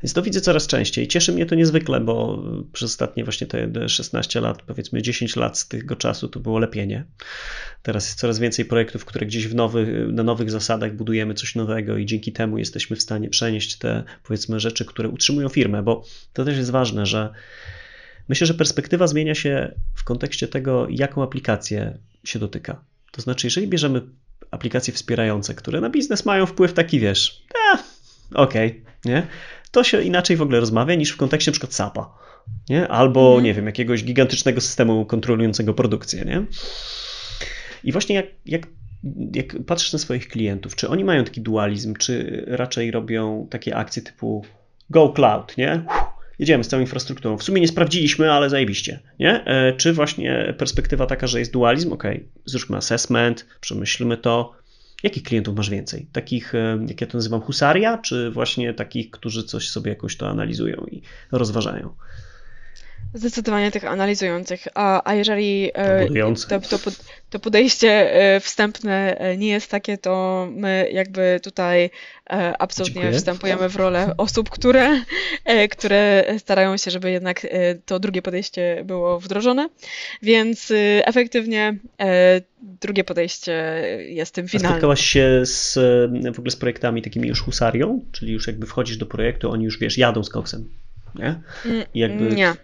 Więc 0.02 0.12
to 0.12 0.22
widzę 0.22 0.40
coraz 0.40 0.66
częściej. 0.66 1.08
Cieszy 1.08 1.32
mnie 1.32 1.46
to 1.46 1.54
niezwykle, 1.54 2.00
bo 2.00 2.42
przez 2.72 2.90
ostatnie 2.90 3.24
właśnie 3.24 3.46
te 3.46 3.88
16 3.88 4.40
lat, 4.40 4.62
powiedzmy 4.62 5.02
10 5.02 5.36
lat 5.36 5.58
z 5.58 5.68
tego 5.68 5.96
czasu 5.96 6.28
to 6.28 6.40
było 6.40 6.58
lepienie. 6.58 7.04
Teraz 7.82 8.06
jest 8.06 8.18
coraz 8.18 8.38
więcej 8.38 8.64
projektów, 8.64 9.04
które 9.04 9.26
gdzieś 9.26 9.48
w 9.48 9.54
nowych, 9.54 9.88
na 10.12 10.22
nowych 10.22 10.50
zasadach 10.50 10.96
budujemy 10.96 11.34
coś 11.34 11.54
nowego 11.54 11.96
i 11.96 12.06
dzięki 12.06 12.32
temu 12.32 12.58
jesteśmy 12.58 12.96
w 12.96 13.02
stanie 13.02 13.30
przenieść 13.30 13.78
te, 13.78 14.04
powiedzmy, 14.22 14.60
rzeczy, 14.60 14.84
które 14.84 15.08
utrzymują 15.08 15.48
firmę, 15.48 15.82
bo 15.82 16.04
to 16.32 16.44
też 16.44 16.56
jest 16.56 16.70
ważne, 16.70 17.06
że 17.06 17.32
Myślę, 18.28 18.46
że 18.46 18.54
perspektywa 18.54 19.06
zmienia 19.06 19.34
się 19.34 19.74
w 19.94 20.04
kontekście 20.04 20.48
tego, 20.48 20.86
jaką 20.90 21.22
aplikację 21.22 21.98
się 22.24 22.38
dotyka. 22.38 22.84
To 23.10 23.22
znaczy, 23.22 23.46
jeżeli 23.46 23.68
bierzemy 23.68 24.02
aplikacje 24.50 24.94
wspierające, 24.94 25.54
które 25.54 25.80
na 25.80 25.90
biznes 25.90 26.24
mają 26.24 26.46
wpływ 26.46 26.72
taki, 26.72 27.00
wiesz, 27.00 27.44
eh, 27.74 27.84
okej, 28.34 28.68
okay, 28.68 28.82
nie? 29.04 29.26
To 29.70 29.84
się 29.84 30.02
inaczej 30.02 30.36
w 30.36 30.42
ogóle 30.42 30.60
rozmawia 30.60 30.94
niż 30.94 31.10
w 31.10 31.16
kontekście 31.16 31.50
np. 31.50 31.66
SAP-a, 31.70 32.14
nie? 32.68 32.88
Albo, 32.88 33.26
mhm. 33.26 33.44
nie 33.44 33.54
wiem, 33.54 33.66
jakiegoś 33.66 34.04
gigantycznego 34.04 34.60
systemu 34.60 35.06
kontrolującego 35.06 35.74
produkcję, 35.74 36.24
nie? 36.24 36.46
I 37.84 37.92
właśnie 37.92 38.14
jak, 38.14 38.26
jak, 38.46 38.66
jak 39.34 39.64
patrzysz 39.66 39.92
na 39.92 39.98
swoich 39.98 40.28
klientów, 40.28 40.76
czy 40.76 40.88
oni 40.88 41.04
mają 41.04 41.24
taki 41.24 41.40
dualizm, 41.40 41.94
czy 41.94 42.44
raczej 42.46 42.90
robią 42.90 43.46
takie 43.50 43.76
akcje 43.76 44.02
typu 44.02 44.44
go 44.90 45.08
cloud, 45.08 45.56
nie? 45.56 45.84
Jedziemy 46.38 46.64
z 46.64 46.68
całą 46.68 46.80
infrastrukturą. 46.80 47.38
W 47.38 47.42
sumie 47.42 47.60
nie 47.60 47.68
sprawdziliśmy, 47.68 48.32
ale 48.32 48.50
zajebiście, 48.50 49.00
nie? 49.18 49.44
E, 49.44 49.72
czy 49.72 49.92
właśnie 49.92 50.54
perspektywa 50.58 51.06
taka, 51.06 51.26
że 51.26 51.38
jest 51.38 51.52
dualizm? 51.52 51.92
Ok, 51.92 52.04
zróbmy 52.44 52.76
assessment, 52.76 53.46
przemyślmy 53.60 54.16
to. 54.16 54.52
Jakich 55.02 55.22
klientów 55.22 55.56
masz 55.56 55.70
więcej? 55.70 56.06
Takich, 56.12 56.54
e, 56.54 56.78
jak 56.88 57.00
ja 57.00 57.06
to 57.06 57.18
nazywam, 57.18 57.40
husaria, 57.40 57.98
czy 57.98 58.30
właśnie 58.30 58.74
takich, 58.74 59.10
którzy 59.10 59.44
coś 59.44 59.68
sobie 59.68 59.90
jakoś 59.90 60.16
to 60.16 60.28
analizują 60.28 60.86
i 60.90 61.02
rozważają? 61.32 61.94
Zdecydowanie 63.14 63.70
tych 63.70 63.84
analizujących. 63.84 64.68
A, 64.74 65.10
a 65.10 65.14
jeżeli 65.14 65.70
e, 65.74 66.08
to, 66.48 66.60
to, 66.60 66.90
to, 67.30 67.38
podejście 67.38 68.14
e, 68.14 68.40
wstępne 68.40 69.18
e, 69.18 69.36
nie 69.36 69.48
jest 69.48 69.70
takie, 69.70 69.98
to 69.98 70.46
my 70.50 70.88
jakby 70.92 71.40
tutaj 71.42 71.90
absolutnie 72.58 72.94
Dziękuję. 72.94 73.18
wstępujemy 73.18 73.68
w 73.68 73.76
rolę 73.76 74.14
osób, 74.16 74.50
które, 74.50 75.00
które 75.70 76.24
starają 76.38 76.76
się, 76.76 76.90
żeby 76.90 77.10
jednak 77.10 77.46
to 77.86 77.98
drugie 77.98 78.22
podejście 78.22 78.82
było 78.84 79.20
wdrożone. 79.20 79.68
Więc 80.22 80.72
efektywnie 81.04 81.78
drugie 82.80 83.04
podejście 83.04 83.82
jest 84.08 84.34
tym 84.34 84.48
finalnym. 84.48 84.70
A 84.70 84.74
spotkałaś 84.74 85.06
się 85.06 85.40
z, 85.44 85.74
w 86.34 86.38
ogóle 86.38 86.50
z 86.50 86.56
projektami 86.56 87.02
takimi 87.02 87.28
już 87.28 87.42
husarią? 87.42 88.00
Czyli 88.12 88.32
już 88.32 88.46
jakby 88.46 88.66
wchodzisz 88.66 88.96
do 88.96 89.06
projektu, 89.06 89.50
oni 89.50 89.64
już 89.64 89.78
wiesz, 89.78 89.98
jadą 89.98 90.24
z 90.24 90.30
koksem 90.30 90.68
nie? 91.14 91.40
Mm, 91.64 91.84
jakby, 91.94 92.34
nie. 92.34 92.54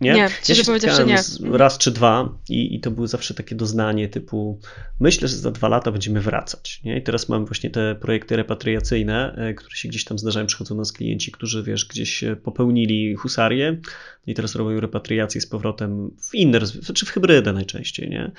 Nie, 0.00 0.12
nie 0.12 0.18
ja 0.18 0.28
się 0.54 0.54
spotkałem 0.54 1.08
nie. 1.08 1.22
raz 1.52 1.78
czy 1.78 1.90
dwa 1.90 2.38
i, 2.48 2.74
i 2.74 2.80
to 2.80 2.90
było 2.90 3.06
zawsze 3.06 3.34
takie 3.34 3.54
doznanie 3.54 4.08
typu 4.08 4.60
myślę, 5.00 5.28
że 5.28 5.36
za 5.36 5.50
dwa 5.50 5.68
lata 5.68 5.92
będziemy 5.92 6.20
wracać. 6.20 6.80
Nie? 6.84 6.98
I 6.98 7.02
teraz 7.02 7.28
mam 7.28 7.46
właśnie 7.46 7.70
te 7.70 7.94
projekty 7.94 8.36
repatriacyjne, 8.36 9.34
e, 9.36 9.54
które 9.54 9.76
się 9.76 9.88
gdzieś 9.88 10.04
tam 10.04 10.18
zdarzają, 10.18 10.46
przychodzą 10.46 10.74
nas 10.74 10.92
klienci, 10.92 11.32
którzy 11.32 11.62
wiesz, 11.62 11.84
gdzieś 11.84 12.24
popełnili 12.42 13.14
husarię 13.14 13.80
i 14.26 14.34
teraz 14.34 14.54
robią 14.54 14.80
repatriację 14.80 15.40
z 15.40 15.46
powrotem 15.46 16.10
w 16.30 16.34
inne, 16.34 16.60
czy 16.94 17.06
w 17.06 17.10
hybrydę 17.10 17.52
najczęściej. 17.52 18.10
Nie? 18.10 18.30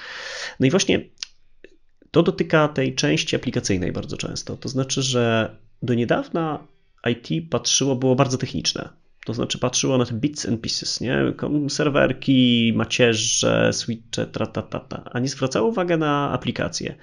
No 0.60 0.68
i 0.68 0.70
właśnie 0.70 1.02
to 2.12 2.24
dotyka 2.24 2.68
tej 2.68 2.96
części 2.96 3.36
aplikacyjnej 3.36 3.92
bardzo 3.92 4.18
często. 4.18 4.58
To 4.58 4.70
znaczy, 4.70 5.02
że 5.02 5.56
do 5.84 5.94
niedawna 5.94 6.68
IT 7.10 7.50
patrzyło, 7.50 7.96
było 7.96 8.16
bardzo 8.16 8.38
techniczne 8.38 8.90
to 9.28 9.34
znaczy 9.34 9.60
patrzyło 9.60 9.98
na 9.98 10.06
te 10.06 10.14
bits 10.14 10.46
and 10.46 10.62
pieces, 10.62 11.02
nie? 11.02 11.34
Serwerki, 11.70 12.74
macierze, 12.76 13.74
switche, 13.74 14.26
tratatata, 14.26 15.04
a 15.12 15.20
nie 15.20 15.28
zwracało 15.28 15.70
uwagi 15.70 15.98
na 15.98 16.32
aplikacje. 16.32 16.96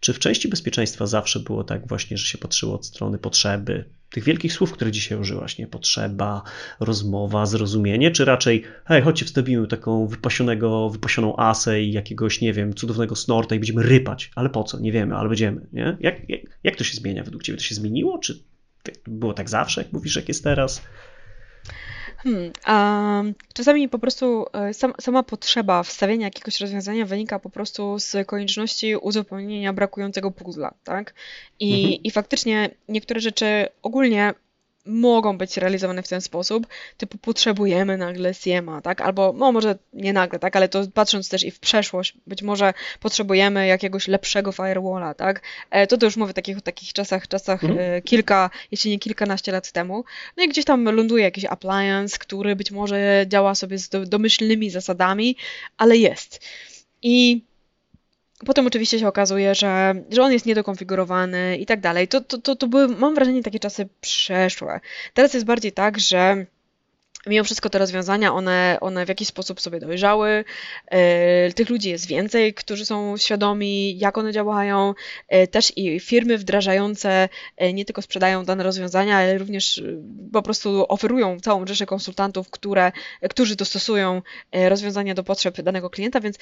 Czy 0.00 0.12
w 0.12 0.18
części 0.18 0.48
bezpieczeństwa 0.48 1.06
zawsze 1.06 1.40
było 1.40 1.64
tak 1.64 1.88
właśnie, 1.88 2.16
że 2.16 2.26
się 2.26 2.38
patrzyło 2.38 2.74
od 2.74 2.86
strony 2.86 3.18
potrzeby, 3.18 3.84
tych 4.10 4.24
wielkich 4.24 4.52
słów, 4.52 4.72
które 4.72 4.92
dzisiaj 4.92 5.18
użyłaś, 5.18 5.58
nie? 5.58 5.66
Potrzeba, 5.66 6.42
rozmowa, 6.80 7.46
zrozumienie, 7.46 8.10
czy 8.10 8.24
raczej, 8.24 8.64
hej, 8.84 9.02
chodźcie, 9.02 9.24
wstawimy 9.24 9.66
taką 9.66 10.06
wypasionego, 10.06 10.90
wypasioną 10.90 11.36
asę 11.36 11.82
i 11.82 11.92
jakiegoś, 11.92 12.40
nie 12.40 12.52
wiem, 12.52 12.74
cudownego 12.74 13.16
snorta 13.16 13.54
i 13.54 13.58
będziemy 13.58 13.82
rypać, 13.82 14.30
ale 14.34 14.50
po 14.50 14.64
co? 14.64 14.80
Nie 14.80 14.92
wiemy, 14.92 15.16
ale 15.16 15.28
będziemy, 15.28 15.66
nie? 15.72 15.96
Jak, 16.00 16.28
jak, 16.28 16.40
jak 16.64 16.76
to 16.76 16.84
się 16.84 16.94
zmienia 16.94 17.24
według 17.24 17.42
Ciebie? 17.42 17.58
To 17.58 17.64
się 17.64 17.74
zmieniło, 17.74 18.18
czy 18.18 18.44
było 19.06 19.34
tak 19.34 19.50
zawsze, 19.50 19.82
jak 19.82 19.92
mówisz, 19.92 20.16
jak 20.16 20.28
jest 20.28 20.44
teraz? 20.44 20.82
Hmm, 22.16 22.52
a 22.64 23.22
czasami 23.54 23.88
po 23.88 23.98
prostu 23.98 24.46
e, 24.52 24.74
sam, 24.74 24.92
sama 25.00 25.22
potrzeba 25.22 25.82
wstawienia 25.82 26.26
jakiegoś 26.26 26.60
rozwiązania 26.60 27.06
wynika 27.06 27.38
po 27.38 27.50
prostu 27.50 27.98
z 27.98 28.26
konieczności 28.26 28.96
uzupełnienia 28.96 29.72
brakującego 29.72 30.30
puzzla, 30.30 30.74
tak? 30.84 31.14
I, 31.60 31.84
mhm. 31.84 32.02
i 32.02 32.10
faktycznie 32.10 32.70
niektóre 32.88 33.20
rzeczy 33.20 33.66
ogólnie 33.82 34.34
mogą 34.86 35.38
być 35.38 35.56
realizowane 35.56 36.02
w 36.02 36.08
ten 36.08 36.20
sposób, 36.20 36.66
typu 36.96 37.18
potrzebujemy 37.18 37.98
nagle 37.98 38.34
CMA, 38.34 38.80
tak? 38.80 39.00
Albo, 39.00 39.32
no 39.36 39.52
może 39.52 39.78
nie 39.92 40.12
nagle, 40.12 40.38
tak? 40.38 40.56
Ale 40.56 40.68
to 40.68 40.82
patrząc 40.94 41.28
też 41.28 41.44
i 41.44 41.50
w 41.50 41.60
przeszłość, 41.60 42.14
być 42.26 42.42
może 42.42 42.74
potrzebujemy 43.00 43.66
jakiegoś 43.66 44.08
lepszego 44.08 44.52
firewalla, 44.52 45.14
tak? 45.14 45.42
E, 45.70 45.86
to 45.86 45.98
to 45.98 46.06
już 46.06 46.16
mówię 46.16 46.34
takich, 46.34 46.62
takich 46.62 46.92
czasach, 46.92 47.28
czasach 47.28 47.64
mhm. 47.64 48.02
kilka, 48.02 48.50
jeśli 48.70 48.90
nie 48.90 48.98
kilkanaście 48.98 49.52
lat 49.52 49.72
temu. 49.72 50.04
No 50.36 50.44
i 50.44 50.48
gdzieś 50.48 50.64
tam 50.64 50.84
ląduje 50.84 51.24
jakiś 51.24 51.44
appliance, 51.44 52.18
który 52.18 52.56
być 52.56 52.70
może 52.70 53.24
działa 53.28 53.54
sobie 53.54 53.78
z 53.78 53.88
domyślnymi 54.08 54.70
zasadami, 54.70 55.36
ale 55.76 55.96
jest. 55.96 56.40
I 57.02 57.42
Potem 58.46 58.66
oczywiście 58.66 58.98
się 58.98 59.08
okazuje, 59.08 59.54
że, 59.54 59.94
że 60.10 60.22
on 60.22 60.32
jest 60.32 60.46
niedokonfigurowany 60.46 61.56
i 61.56 61.66
tak 61.66 61.80
dalej. 61.80 62.08
To, 62.08 62.20
to, 62.20 62.38
to, 62.38 62.56
to 62.56 62.68
były, 62.68 62.88
mam 62.88 63.14
wrażenie, 63.14 63.42
takie 63.42 63.58
czasy 63.58 63.88
przeszłe. 64.00 64.80
Teraz 65.14 65.34
jest 65.34 65.46
bardziej 65.46 65.72
tak, 65.72 66.00
że 66.00 66.46
mimo 67.26 67.44
wszystko 67.44 67.70
te 67.70 67.78
rozwiązania, 67.78 68.34
one, 68.34 68.78
one 68.80 69.06
w 69.06 69.08
jakiś 69.08 69.28
sposób 69.28 69.60
sobie 69.60 69.80
dojrzały. 69.80 70.44
E, 70.86 71.52
tych 71.52 71.70
ludzi 71.70 71.90
jest 71.90 72.06
więcej, 72.06 72.54
którzy 72.54 72.86
są 72.86 73.16
świadomi, 73.16 73.98
jak 73.98 74.18
one 74.18 74.32
działają. 74.32 74.94
E, 75.28 75.46
też 75.46 75.72
i 75.76 76.00
firmy 76.00 76.38
wdrażające 76.38 77.28
e, 77.56 77.72
nie 77.72 77.84
tylko 77.84 78.02
sprzedają 78.02 78.44
dane 78.44 78.64
rozwiązania, 78.64 79.16
ale 79.16 79.38
również 79.38 79.82
po 80.32 80.42
prostu 80.42 80.86
oferują 80.88 81.40
całą 81.40 81.66
rzeszę 81.66 81.86
konsultantów, 81.86 82.50
które, 82.50 82.92
którzy 83.30 83.56
dostosują 83.56 84.22
rozwiązania 84.52 85.14
do 85.14 85.24
potrzeb 85.24 85.60
danego 85.62 85.90
klienta, 85.90 86.20
więc 86.20 86.38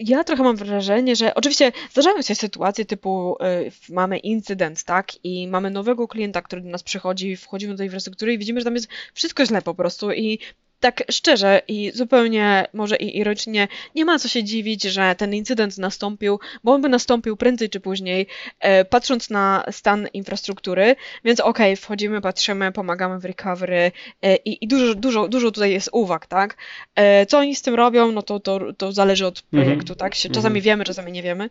ja 0.00 0.24
trochę 0.24 0.42
mam 0.42 0.56
wrażenie, 0.56 1.16
że 1.16 1.34
oczywiście 1.34 1.72
zdarzają 1.90 2.22
się 2.22 2.34
sytuacje 2.34 2.84
typu 2.84 3.36
y, 3.42 3.92
mamy 3.92 4.18
incydent, 4.18 4.84
tak, 4.84 5.24
i 5.24 5.48
mamy 5.48 5.70
nowego 5.70 6.08
klienta, 6.08 6.42
który 6.42 6.62
do 6.62 6.68
nas 6.68 6.82
przychodzi, 6.82 7.36
wchodzimy 7.36 7.72
do 7.72 7.78
tej 7.78 7.86
infrastruktury 7.86 8.32
i 8.32 8.38
widzimy, 8.38 8.60
że 8.60 8.64
tam 8.64 8.74
jest 8.74 8.88
wszystko 9.14 9.46
źle 9.46 9.62
po 9.62 9.74
prostu 9.74 10.12
i 10.12 10.38
tak 10.80 11.02
szczerze 11.10 11.62
i 11.68 11.90
zupełnie 11.94 12.66
może 12.72 12.96
i 12.96 13.18
irocznie, 13.18 13.68
nie 13.94 14.04
ma 14.04 14.18
co 14.18 14.28
się 14.28 14.44
dziwić, 14.44 14.82
że 14.82 15.14
ten 15.14 15.34
incydent 15.34 15.78
nastąpił, 15.78 16.40
bo 16.64 16.72
on 16.72 16.82
by 16.82 16.88
nastąpił 16.88 17.36
prędzej 17.36 17.70
czy 17.70 17.80
później, 17.80 18.26
e, 18.60 18.84
patrząc 18.84 19.30
na 19.30 19.64
stan 19.70 20.08
infrastruktury, 20.12 20.96
więc 21.24 21.40
okej, 21.40 21.72
okay, 21.72 21.76
wchodzimy, 21.76 22.20
patrzymy, 22.20 22.72
pomagamy 22.72 23.18
w 23.18 23.24
recovery 23.24 23.92
e, 24.22 24.36
i, 24.36 24.64
i, 24.64 24.68
dużo, 24.68 24.94
dużo, 24.94 25.28
dużo 25.28 25.50
tutaj 25.50 25.72
jest 25.72 25.88
uwag, 25.92 26.26
tak? 26.26 26.56
E, 26.94 27.26
co 27.26 27.38
oni 27.38 27.56
z 27.56 27.62
tym 27.62 27.74
robią, 27.74 28.12
no 28.12 28.22
to, 28.22 28.40
to, 28.40 28.60
to 28.72 28.92
zależy 28.92 29.26
od 29.26 29.42
mhm. 29.52 29.64
projektu, 29.64 29.94
tak? 29.94 30.14
Czasami 30.14 30.58
mhm. 30.58 30.60
wiemy, 30.60 30.84
czasami 30.84 31.12
nie 31.12 31.22
wiemy. 31.22 31.50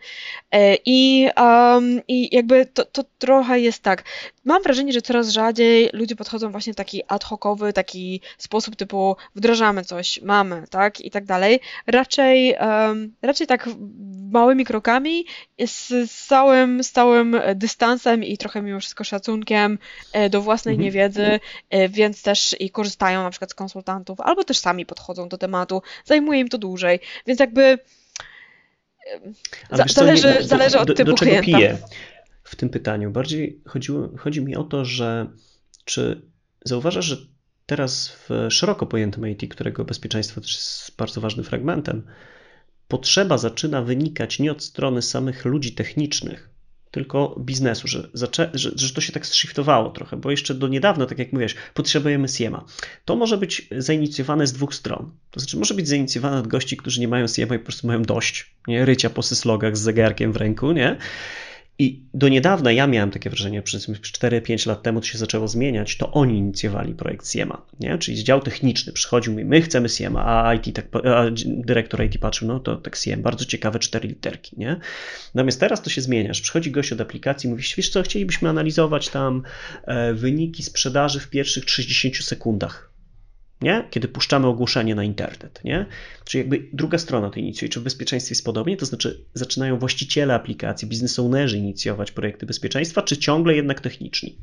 I, 0.85 1.29
um, 1.37 2.01
I 2.07 2.35
jakby 2.35 2.65
to, 2.65 2.85
to 2.85 3.03
trochę 3.19 3.59
jest 3.59 3.83
tak. 3.83 4.03
Mam 4.49 4.63
wrażenie, 4.63 4.93
że 4.93 5.01
coraz 5.01 5.29
rzadziej 5.29 5.89
ludzie 5.93 6.15
podchodzą 6.15 6.51
właśnie 6.51 6.73
w 6.73 6.75
taki 6.75 7.03
ad 7.07 7.23
hocowy, 7.23 7.73
taki 7.73 8.21
sposób 8.37 8.75
typu 8.75 9.15
wdrażamy 9.35 9.83
coś, 9.83 10.21
mamy, 10.21 10.63
tak, 10.69 11.01
i 11.01 11.11
tak 11.11 11.25
dalej. 11.25 11.59
Raczej, 11.87 12.55
um, 12.61 13.13
raczej 13.21 13.47
tak 13.47 13.69
małymi 14.31 14.65
krokami, 14.65 15.25
z 15.65 16.11
stałym, 16.11 16.83
stałym 16.83 17.41
dystansem 17.55 18.23
i 18.23 18.37
trochę 18.37 18.61
mimo 18.61 18.79
wszystko 18.79 19.03
szacunkiem 19.03 19.79
e, 20.13 20.29
do 20.29 20.41
własnej 20.41 20.75
mhm. 20.75 20.85
niewiedzy, 20.85 21.39
e, 21.69 21.89
więc 21.89 22.21
też 22.21 22.55
i 22.59 22.69
korzystają 22.69 23.23
na 23.23 23.29
przykład 23.29 23.51
z 23.51 23.55
konsultantów, 23.55 24.21
albo 24.21 24.43
też 24.43 24.57
sami 24.57 24.85
podchodzą 24.85 25.29
do 25.29 25.37
tematu, 25.37 25.81
zajmuje 26.05 26.39
im 26.39 26.49
to 26.49 26.57
dłużej, 26.57 26.99
więc 27.27 27.39
jakby 27.39 27.79
za, 29.71 29.85
zależy, 29.87 30.33
do, 30.33 30.47
zależy 30.47 30.79
od 30.79 30.87
do, 30.87 30.93
typu 30.93 31.11
do 31.11 31.17
czego 31.17 31.31
klienta. 31.31 31.57
Piję 31.57 31.77
w 32.49 32.55
tym 32.55 32.69
pytaniu? 32.69 33.11
Bardziej 33.11 33.61
chodziło, 33.65 34.09
chodzi 34.17 34.41
mi 34.41 34.55
o 34.55 34.63
to, 34.63 34.85
że 34.85 35.27
czy 35.85 36.21
zauważasz, 36.65 37.05
że 37.05 37.17
Teraz 37.69 38.09
w 38.09 38.29
szeroko 38.49 38.85
pojętym 38.85 39.27
IT, 39.27 39.53
którego 39.53 39.85
bezpieczeństwo 39.85 40.41
też 40.41 40.53
jest 40.55 40.97
bardzo 40.97 41.21
ważnym 41.21 41.45
fragmentem, 41.45 42.03
potrzeba 42.87 43.37
zaczyna 43.37 43.81
wynikać 43.81 44.39
nie 44.39 44.51
od 44.51 44.63
strony 44.63 45.01
samych 45.01 45.45
ludzi 45.45 45.71
technicznych, 45.71 46.49
tylko 46.91 47.35
biznesu, 47.39 47.87
że, 47.87 48.09
że, 48.13 48.71
że 48.75 48.93
to 48.93 49.01
się 49.01 49.13
tak 49.13 49.25
zshiftowało 49.25 49.89
trochę, 49.89 50.17
bo 50.17 50.31
jeszcze 50.31 50.55
do 50.55 50.67
niedawna, 50.67 51.05
tak 51.05 51.19
jak 51.19 51.33
mówiłeś, 51.33 51.55
potrzebujemy 51.73 52.27
SIEMA. 52.27 52.65
To 53.05 53.15
może 53.15 53.37
być 53.37 53.67
zainicjowane 53.77 54.47
z 54.47 54.53
dwóch 54.53 54.75
stron. 54.75 55.11
To 55.31 55.39
znaczy, 55.39 55.57
może 55.57 55.73
być 55.73 55.87
zainicjowane 55.87 56.39
od 56.39 56.47
gości, 56.47 56.77
którzy 56.77 56.99
nie 56.99 57.07
mają 57.07 57.27
SIEMA 57.27 57.55
i 57.55 57.59
po 57.59 57.65
prostu 57.65 57.87
mają 57.87 58.03
dość, 58.03 58.55
nie? 58.67 58.85
Rycia 58.85 59.09
po 59.09 59.23
syslogach 59.23 59.77
z 59.77 59.81
zegarkiem 59.81 60.31
w 60.31 60.35
ręku, 60.35 60.71
nie? 60.71 60.97
I 61.79 62.03
do 62.13 62.29
niedawna 62.29 62.71
ja 62.71 62.87
miałem 62.87 63.11
takie 63.11 63.29
wrażenie, 63.29 63.61
przez 63.61 63.89
4-5 63.89 64.67
lat 64.67 64.83
temu 64.83 65.01
to 65.01 65.07
się 65.07 65.17
zaczęło 65.17 65.47
zmieniać, 65.47 65.97
to 65.97 66.11
oni 66.11 66.37
inicjowali 66.37 66.93
projekt 66.93 67.31
Siema, 67.31 67.61
nie? 67.79 67.97
czyli 67.97 68.23
dział 68.23 68.41
techniczny 68.41 68.93
przychodził 68.93 69.33
mi, 69.33 69.45
my 69.45 69.61
chcemy 69.61 69.89
Siema, 69.89 70.25
a, 70.25 70.53
IT 70.53 70.75
tak, 70.75 70.85
a 71.05 71.25
dyrektor 71.45 72.03
IT 72.03 72.17
patrzył, 72.17 72.47
no 72.47 72.59
to 72.59 72.75
tak 72.75 72.95
Siem, 72.95 73.21
bardzo 73.21 73.45
ciekawe 73.45 73.79
cztery 73.79 74.07
literki. 74.07 74.55
Nie? 74.57 74.79
Natomiast 75.35 75.59
teraz 75.59 75.81
to 75.81 75.89
się 75.89 76.01
zmienia, 76.01 76.33
że 76.33 76.41
przychodzi 76.41 76.71
gość 76.71 76.91
od 76.91 77.01
aplikacji, 77.01 77.49
mówi, 77.49 77.63
wiesz 77.77 77.89
co, 77.89 78.03
chcielibyśmy 78.03 78.49
analizować 78.49 79.09
tam 79.09 79.43
e, 79.83 80.13
wyniki 80.13 80.63
sprzedaży 80.63 81.19
w 81.19 81.29
pierwszych 81.29 81.65
30 81.65 82.23
sekundach 82.23 82.88
nie? 83.61 83.87
kiedy 83.89 84.07
puszczamy 84.07 84.47
ogłoszenie 84.47 84.95
na 84.95 85.03
internet. 85.03 85.61
Nie? 85.63 85.85
Czyli 86.25 86.39
jakby 86.39 86.67
druga 86.73 86.97
strona 86.97 87.29
tej 87.29 87.43
inicjuje. 87.43 87.69
Czy 87.69 87.79
w 87.79 87.83
bezpieczeństwie 87.83 88.31
jest 88.31 88.45
podobnie? 88.45 88.77
To 88.77 88.85
znaczy 88.85 89.25
zaczynają 89.33 89.79
właściciele 89.79 90.33
aplikacji, 90.33 90.87
biznes 90.87 91.19
ownerzy 91.19 91.57
inicjować 91.57 92.11
projekty 92.11 92.45
bezpieczeństwa, 92.45 93.01
czy 93.01 93.17
ciągle 93.17 93.55
jednak 93.55 93.81
techniczni? 93.81 94.35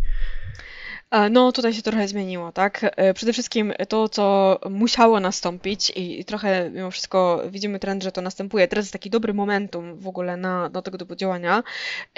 E, 1.11 1.30
no, 1.30 1.52
tutaj 1.52 1.74
się 1.74 1.82
trochę 1.82 2.09
zmieniło, 2.09 2.52
tak? 2.52 2.80
E, 2.96 3.14
przede 3.14 3.32
wszystkim 3.32 3.72
to, 3.88 4.09
co 4.09 4.59
musiało 4.70 5.20
nastąpić 5.20 5.92
i 5.96 6.24
trochę 6.24 6.70
mimo 6.70 6.90
wszystko 6.90 7.42
widzimy 7.50 7.78
trend, 7.78 8.02
że 8.02 8.12
to 8.12 8.22
następuje. 8.22 8.68
Teraz 8.68 8.84
jest 8.84 8.92
taki 8.92 9.11
dobry 9.11 9.34
momentum 9.34 9.98
w 9.98 10.09
ogóle 10.09 10.36
na, 10.36 10.68
na 10.68 10.82
tego 10.82 10.98
typu 10.98 11.16
działania, 11.16 11.62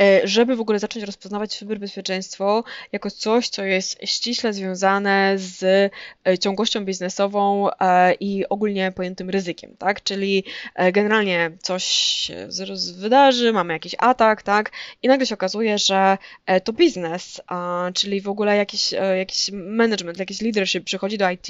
e, 0.00 0.20
żeby 0.24 0.56
w 0.56 0.60
ogóle 0.60 0.78
zacząć 0.78 1.04
rozpoznawać 1.04 1.56
cyberbezpieczeństwo 1.56 2.64
jako 2.92 3.10
coś, 3.10 3.48
co 3.48 3.64
jest 3.64 3.98
ściśle 4.04 4.52
związane 4.52 5.34
z 5.36 5.92
ciągłością 6.40 6.84
biznesową 6.84 7.68
i 8.20 8.44
ogólnie 8.48 8.92
pojętym 8.92 9.30
ryzykiem, 9.30 9.76
tak? 9.78 10.02
Czyli 10.02 10.44
generalnie 10.92 11.50
coś 11.62 11.84
się 11.84 12.48
wydarzy, 12.96 13.52
mamy 13.52 13.72
jakiś 13.72 13.94
atak, 13.98 14.42
tak? 14.42 14.70
I 15.02 15.08
nagle 15.08 15.26
się 15.26 15.34
okazuje, 15.34 15.78
że 15.78 16.18
to 16.64 16.72
biznes, 16.72 17.40
czyli 17.94 18.20
w 18.20 18.28
ogóle 18.28 18.56
jakiś 18.56 18.77
jakiś, 18.78 18.94
e, 18.94 19.18
jakiś 19.18 19.50
management, 19.52 20.18
jakiś 20.18 20.40
leadership 20.40 20.84
przychodzi 20.84 21.18
do 21.18 21.30
IT 21.30 21.48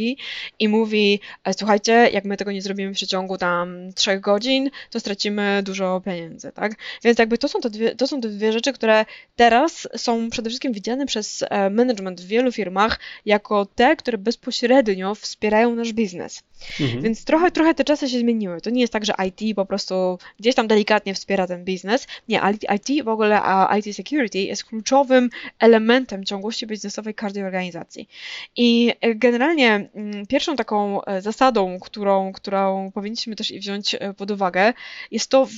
i 0.59 0.69
mówi, 0.69 1.21
e, 1.45 1.55
słuchajcie, 1.55 1.93
jak 2.13 2.25
my 2.25 2.37
tego 2.37 2.53
nie 2.53 2.63
zrobimy 2.63 2.93
w 2.93 2.97
przeciągu 2.97 3.39
tam 3.39 3.93
trzech 3.95 4.21
godzin, 4.21 4.71
to 4.91 5.01
stracimy 5.01 5.63
dużo 5.63 6.03
pieniędzy, 6.05 6.53
tak? 6.53 6.73
Więc 7.05 7.19
jakby 7.19 7.39
to 7.39 7.49
są 7.49 7.61
te 7.61 7.71
dwie, 7.71 7.95
to 7.95 8.07
są 8.07 8.21
te 8.21 8.29
dwie 8.29 8.53
rzeczy, 8.53 8.73
które 8.73 9.05
teraz 9.37 9.89
są 9.97 10.31
przede 10.31 10.51
wszystkim 10.51 10.73
widziane 10.73 11.07
przez 11.07 11.45
e, 11.51 11.71
management 11.71 12.21
w 12.21 12.27
wielu 12.27 12.53
firmach 12.53 12.99
jako 13.27 13.67
te, 13.67 13.97
które 13.97 14.19
bezpośrednio 14.19 15.15
wspierają 15.15 15.75
nasz 15.75 15.93
biznes. 15.93 16.43
Mhm. 16.81 17.03
Więc 17.03 17.25
trochę, 17.25 17.51
trochę 17.51 17.75
te 17.75 17.85
czasy 17.85 18.09
się 18.09 18.19
zmieniły. 18.19 18.61
To 18.61 18.71
nie 18.71 18.81
jest 18.81 18.93
tak, 18.93 19.05
że 19.05 19.15
IT 19.27 19.57
po 19.57 19.67
prostu 19.67 20.19
gdzieś 20.41 20.55
tam 20.55 20.69
delikatnie 20.69 21.15
wspiera 21.15 21.47
ten 21.47 21.65
biznes. 21.65 22.07
Nie, 22.29 22.43
IT 22.77 23.05
w 23.05 23.09
ogóle, 23.09 23.41
a 23.43 23.77
IT 23.77 23.97
security 23.97 24.39
jest 24.39 24.65
kluczowym 24.65 25.31
elementem 25.59 26.25
ciągłości 26.25 26.67
biznesowej 26.67 27.15
każdej 27.15 27.45
organizacji. 27.45 28.09
I 28.57 28.93
e, 29.01 29.15
generalnie 29.15 29.89
mm, 29.95 30.27
pierwszą 30.27 30.57
taką 30.57 31.05
e, 31.05 31.23
zasadą, 31.23 31.81
którą, 31.81 32.33
którą 32.33 32.93
powinniśmy 32.93 33.37
też 33.37 33.53
wziąć 33.53 33.95
e, 33.95 34.15
pod 34.15 34.31
uwagę, 34.31 34.73
jest 35.11 35.31
to, 35.31 35.49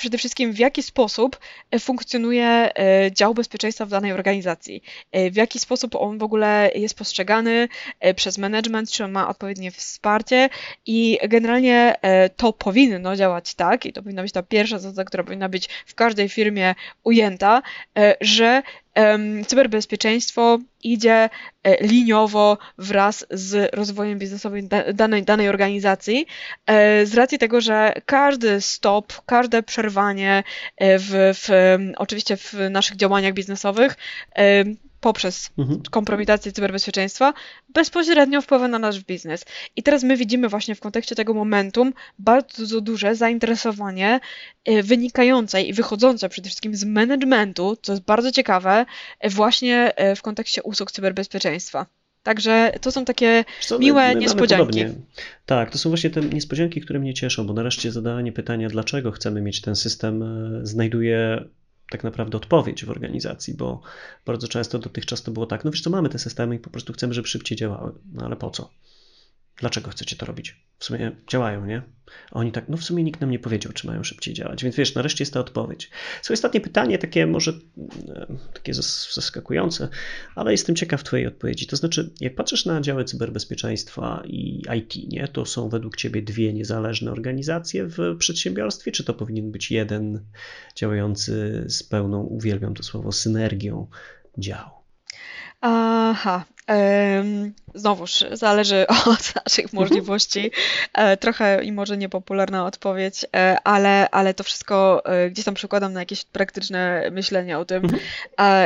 przede 0.00 0.18
wszystkim 0.18 0.52
w 0.52 0.58
jaki 0.58 0.82
sposób 0.82 1.38
e, 1.70 1.78
funkcjonuje 1.78 2.46
e, 2.46 3.12
dział 3.12 3.34
bezpieczeństwa 3.34 3.86
w 3.86 3.88
danej 3.88 4.12
organizacji, 4.12 4.82
e, 5.12 5.30
w 5.30 5.36
jaki 5.36 5.58
sposób 5.58 5.94
on 5.94 6.18
w 6.18 6.22
ogóle 6.22 6.70
jest 6.74 6.98
postrzegany 6.98 7.68
przez 8.16 8.38
management, 8.38 8.90
czy 8.90 9.04
on 9.04 9.12
ma 9.12 9.28
odpowiednie 9.28 9.70
wsparcie. 9.70 10.48
I 10.86 11.18
generalnie 11.28 11.94
to 12.36 12.52
powinno 12.52 13.16
działać 13.16 13.54
tak, 13.54 13.86
i 13.86 13.92
to 13.92 14.02
powinna 14.02 14.22
być 14.22 14.32
ta 14.32 14.42
pierwsza 14.42 14.78
zasada, 14.78 15.04
która 15.04 15.24
powinna 15.24 15.48
być 15.48 15.68
w 15.86 15.94
każdej 15.94 16.28
firmie 16.28 16.74
ujęta, 17.04 17.62
że 18.20 18.62
cyberbezpieczeństwo 19.46 20.58
idzie 20.82 21.30
e, 21.62 21.86
liniowo 21.86 22.58
wraz 22.78 23.26
z 23.30 23.74
rozwojem 23.74 24.18
biznesowym 24.18 24.68
danej, 24.94 25.22
danej 25.22 25.48
organizacji, 25.48 26.26
e, 26.66 27.06
z 27.06 27.14
racji 27.14 27.38
tego, 27.38 27.60
że 27.60 27.92
każdy 28.06 28.60
stop, 28.60 29.12
każde 29.26 29.62
przerwanie 29.62 30.42
e, 30.76 30.98
w, 30.98 31.10
w 31.12 31.48
oczywiście 31.96 32.36
w 32.36 32.54
naszych 32.70 32.96
działaniach 32.96 33.34
biznesowych 33.34 33.96
poprzez 35.00 35.50
mhm. 35.58 35.82
kompromitację 35.90 36.52
cyberbezpieczeństwa 36.52 37.32
bezpośrednio 37.68 38.42
wpływa 38.42 38.68
na 38.68 38.78
nasz 38.78 39.00
biznes. 39.00 39.44
I 39.76 39.82
teraz 39.82 40.02
my 40.02 40.16
widzimy 40.16 40.48
właśnie 40.48 40.74
w 40.74 40.80
kontekście 40.80 41.14
tego 41.14 41.34
momentum 41.34 41.92
bardzo 42.18 42.80
duże 42.80 43.14
zainteresowanie 43.14 44.20
e, 44.64 44.82
wynikające 44.82 45.62
i 45.62 45.72
wychodzące 45.72 46.28
przede 46.28 46.48
wszystkim 46.48 46.74
z 46.74 46.84
managementu, 46.84 47.76
co 47.82 47.92
jest 47.92 48.04
bardzo 48.04 48.32
ciekawe, 48.32 48.86
e, 49.20 49.30
właśnie 49.30 49.96
e, 49.96 50.16
w 50.16 50.22
kontekście 50.22 50.62
usług 50.62 50.92
cyberbezpieczeństwa. 50.92 51.86
Także 52.22 52.72
to 52.80 52.92
są 52.92 53.04
takie 53.04 53.44
Co, 53.60 53.78
miłe 53.78 54.14
my, 54.14 54.20
niespodzianki. 54.20 54.84
Tak, 55.46 55.70
to 55.70 55.78
są 55.78 55.90
właśnie 55.90 56.10
te 56.10 56.20
niespodzianki, 56.20 56.80
które 56.80 56.98
mnie 56.98 57.14
cieszą, 57.14 57.46
bo 57.46 57.52
nareszcie 57.52 57.92
zadawanie 57.92 58.32
pytania, 58.32 58.68
dlaczego 58.68 59.12
chcemy 59.12 59.40
mieć 59.40 59.60
ten 59.60 59.76
system, 59.76 60.24
znajduje 60.62 61.44
tak 61.90 62.04
naprawdę 62.04 62.36
odpowiedź 62.36 62.84
w 62.84 62.90
organizacji, 62.90 63.54
bo 63.54 63.80
bardzo 64.26 64.48
często 64.48 64.78
dotychczas 64.78 65.22
to 65.22 65.30
było 65.30 65.46
tak, 65.46 65.64
no 65.64 65.70
wiesz 65.70 65.82
co, 65.82 65.90
mamy 65.90 66.08
te 66.08 66.18
systemy 66.18 66.54
i 66.54 66.58
po 66.58 66.70
prostu 66.70 66.92
chcemy, 66.92 67.14
żeby 67.14 67.28
szybciej 67.28 67.58
działały, 67.58 67.92
no 68.12 68.24
ale 68.24 68.36
po 68.36 68.50
co? 68.50 68.70
Dlaczego 69.60 69.90
chcecie 69.90 70.16
to 70.16 70.26
robić? 70.26 70.56
W 70.78 70.84
sumie 70.84 71.16
działają, 71.28 71.66
nie? 71.66 71.82
oni 72.30 72.52
tak, 72.52 72.68
no 72.68 72.76
w 72.76 72.84
sumie 72.84 73.04
nikt 73.04 73.20
nam 73.20 73.30
nie 73.30 73.38
powiedział, 73.38 73.72
czy 73.72 73.86
mają 73.86 74.04
szybciej 74.04 74.34
działać. 74.34 74.64
Więc 74.64 74.76
wiesz, 74.76 74.94
nareszcie 74.94 75.22
jest 75.22 75.34
ta 75.34 75.40
odpowiedź. 75.40 75.90
Swoje 76.22 76.34
ostatnie 76.34 76.60
pytanie, 76.60 76.98
takie 76.98 77.26
może 77.26 77.52
e, 78.08 78.26
takie 78.54 78.74
zaskakujące, 78.74 79.88
ale 80.34 80.52
jestem 80.52 80.76
ciekaw 80.76 81.04
Twojej 81.04 81.26
odpowiedzi. 81.26 81.66
To 81.66 81.76
znaczy, 81.76 82.10
jak 82.20 82.34
patrzysz 82.34 82.64
na 82.64 82.80
działy 82.80 83.04
cyberbezpieczeństwa 83.04 84.22
i 84.26 84.62
IT, 84.78 85.12
nie, 85.12 85.28
to 85.28 85.46
są 85.46 85.68
według 85.68 85.96
Ciebie 85.96 86.22
dwie 86.22 86.52
niezależne 86.52 87.12
organizacje 87.12 87.86
w 87.86 88.16
przedsiębiorstwie, 88.18 88.92
czy 88.92 89.04
to 89.04 89.14
powinien 89.14 89.52
być 89.52 89.70
jeden 89.70 90.24
działający 90.76 91.64
z 91.68 91.82
pełną, 91.82 92.22
uwielbiam 92.22 92.74
to 92.74 92.82
słowo, 92.82 93.12
synergią 93.12 93.86
dział? 94.38 94.70
Aha, 95.60 96.44
Znowuż 97.74 98.24
zależy 98.32 98.86
od 99.06 99.44
naszych 99.44 99.72
możliwości. 99.80 100.50
E, 100.94 101.16
trochę 101.16 101.64
i 101.64 101.72
może 101.72 101.96
niepopularna 101.96 102.66
odpowiedź, 102.66 103.26
e, 103.36 103.56
ale, 103.64 104.10
ale 104.10 104.34
to 104.34 104.44
wszystko 104.44 105.02
e, 105.04 105.30
gdzieś 105.30 105.44
tam 105.44 105.54
przykładam 105.54 105.92
na 105.92 106.00
jakieś 106.00 106.24
praktyczne 106.24 107.10
myślenie 107.12 107.58
o 107.58 107.64
tym. 107.64 107.84
Mhm. 107.84 108.00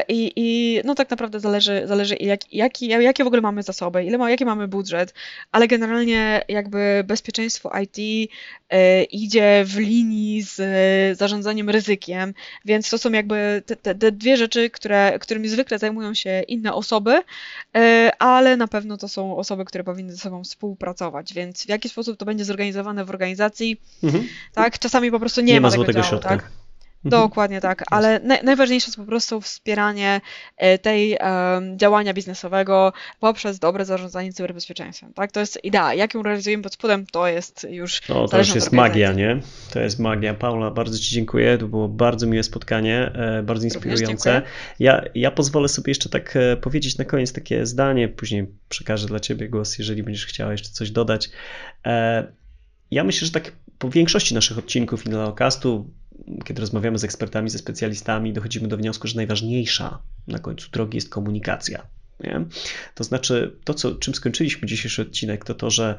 I, 0.08 0.32
i 0.36 0.80
no 0.84 0.94
tak 0.94 1.10
naprawdę 1.10 1.40
zależy, 1.40 1.82
zależy 1.86 2.16
jak, 2.20 2.52
jaki, 2.52 2.88
jakie 2.88 3.24
w 3.24 3.26
ogóle 3.26 3.42
mamy 3.42 3.62
zasoby, 3.62 4.04
ile 4.04 4.18
ma, 4.18 4.30
jaki 4.30 4.44
mamy 4.44 4.68
budżet, 4.68 5.14
ale 5.52 5.68
generalnie 5.68 6.42
jakby 6.48 7.04
bezpieczeństwo 7.06 7.70
IT 7.82 8.30
idzie 9.10 9.64
w 9.66 9.78
linii 9.78 10.42
z 10.42 10.58
zarządzaniem 11.18 11.70
ryzykiem, 11.70 12.34
więc 12.64 12.90
to 12.90 12.98
są 12.98 13.12
jakby 13.12 13.62
te, 13.66 13.76
te, 13.76 13.94
te 13.94 14.12
dwie 14.12 14.36
rzeczy, 14.36 14.70
które, 14.70 15.18
którymi 15.18 15.48
zwykle 15.48 15.78
zajmują 15.78 16.14
się 16.14 16.42
inne 16.48 16.74
osoby, 16.74 17.22
ale 18.18 18.56
na 18.56 18.68
pewno 18.68 18.96
to 18.96 19.08
są 19.08 19.36
osoby, 19.36 19.64
które 19.64 19.84
powinny 19.84 20.12
ze 20.12 20.18
sobą 20.18 20.44
współpracować, 20.44 21.34
więc 21.34 21.62
w 21.62 21.68
jaki 21.68 21.88
sposób 21.88 22.16
to 22.16 22.24
będzie 22.24 22.44
zorganizowane 22.44 23.04
w 23.04 23.10
organizacji, 23.10 23.80
mhm. 24.02 24.24
tak? 24.52 24.78
Czasami 24.78 25.10
po 25.10 25.20
prostu 25.20 25.40
nie, 25.40 25.52
nie 25.52 25.60
ma, 25.60 25.68
ma 25.68 25.70
złotego 25.70 26.00
działu, 26.00 26.08
środka. 26.08 26.28
Tak? 26.28 26.50
Mhm. 27.04 27.22
Dokładnie 27.22 27.60
tak, 27.60 27.84
ale 27.90 28.20
najważniejsze 28.42 28.86
jest 28.86 28.96
po 28.96 29.04
prostu 29.04 29.40
wspieranie 29.40 30.20
e, 30.56 30.78
tej 30.78 31.18
um, 31.20 31.78
działania 31.78 32.14
biznesowego 32.14 32.92
poprzez 33.20 33.58
dobre 33.58 33.84
zarządzanie 33.84 34.32
cyberbezpieczeństwem. 34.32 35.12
Tak? 35.12 35.32
To 35.32 35.40
jest 35.40 35.64
idea. 35.64 35.94
Jak 35.94 36.14
ją 36.14 36.22
realizujemy 36.22 36.62
pod 36.62 36.74
spodem, 36.74 37.06
to 37.06 37.28
jest 37.28 37.66
już. 37.70 38.08
No, 38.08 38.28
to 38.28 38.38
już 38.38 38.54
jest 38.54 38.72
magia, 38.72 39.12
nie? 39.12 39.40
To 39.70 39.80
jest 39.80 39.98
magia. 39.98 40.34
Paula, 40.34 40.70
bardzo 40.70 40.98
Ci 40.98 41.10
dziękuję. 41.10 41.58
To 41.58 41.68
było 41.68 41.88
bardzo 41.88 42.26
miłe 42.26 42.42
spotkanie, 42.42 43.12
e, 43.14 43.42
bardzo 43.42 43.64
inspirujące. 43.64 44.42
Ja, 44.78 45.04
ja 45.14 45.30
pozwolę 45.30 45.68
sobie 45.68 45.90
jeszcze 45.90 46.08
tak 46.08 46.36
e, 46.36 46.56
powiedzieć 46.56 46.98
na 46.98 47.04
koniec 47.04 47.32
takie 47.32 47.66
zdanie, 47.66 48.08
później 48.08 48.46
przekażę 48.68 49.06
dla 49.06 49.20
Ciebie 49.20 49.48
głos, 49.48 49.78
jeżeli 49.78 50.02
będziesz 50.02 50.26
chciała 50.26 50.52
jeszcze 50.52 50.68
coś 50.68 50.90
dodać. 50.90 51.30
Ja 52.90 53.04
myślę, 53.04 53.26
że 53.26 53.32
tak 53.32 53.52
po 53.78 53.90
większości 53.90 54.34
naszych 54.34 54.58
odcinków 54.58 55.06
Inleocastu 55.06 55.90
kiedy 56.44 56.60
rozmawiamy 56.60 56.98
z 56.98 57.04
ekspertami, 57.04 57.50
ze 57.50 57.58
specjalistami, 57.58 58.32
dochodzimy 58.32 58.68
do 58.68 58.76
wniosku, 58.76 59.08
że 59.08 59.16
najważniejsza 59.16 59.98
na 60.26 60.38
końcu 60.38 60.70
drogi 60.70 60.96
jest 60.96 61.08
komunikacja. 61.08 61.86
Nie? 62.20 62.44
To 62.94 63.04
znaczy, 63.04 63.56
to, 63.64 63.74
co, 63.74 63.94
czym 63.94 64.14
skończyliśmy 64.14 64.68
dzisiejszy 64.68 65.02
odcinek, 65.02 65.44
to 65.44 65.54
to, 65.54 65.70
że 65.70 65.98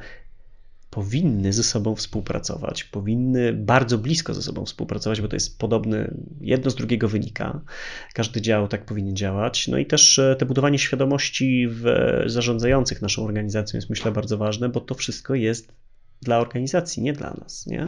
powinny 0.90 1.52
ze 1.52 1.62
sobą 1.62 1.94
współpracować, 1.94 2.84
powinny 2.84 3.52
bardzo 3.52 3.98
blisko 3.98 4.34
ze 4.34 4.42
sobą 4.42 4.64
współpracować, 4.64 5.20
bo 5.20 5.28
to 5.28 5.36
jest 5.36 5.58
podobny, 5.58 6.14
jedno 6.40 6.70
z 6.70 6.74
drugiego 6.74 7.08
wynika. 7.08 7.60
Każdy 8.14 8.40
dział 8.40 8.68
tak 8.68 8.84
powinien 8.84 9.16
działać. 9.16 9.68
No 9.68 9.78
i 9.78 9.86
też 9.86 10.18
e, 10.18 10.36
te 10.38 10.46
budowanie 10.46 10.78
świadomości 10.78 11.68
w 11.68 11.84
zarządzających 12.26 13.02
naszą 13.02 13.24
organizacją 13.24 13.76
jest 13.76 13.90
myślę 13.90 14.12
bardzo 14.12 14.38
ważne, 14.38 14.68
bo 14.68 14.80
to 14.80 14.94
wszystko 14.94 15.34
jest 15.34 15.72
dla 16.22 16.38
organizacji, 16.38 17.02
nie 17.02 17.12
dla 17.12 17.34
nas. 17.34 17.66
Nie? 17.66 17.86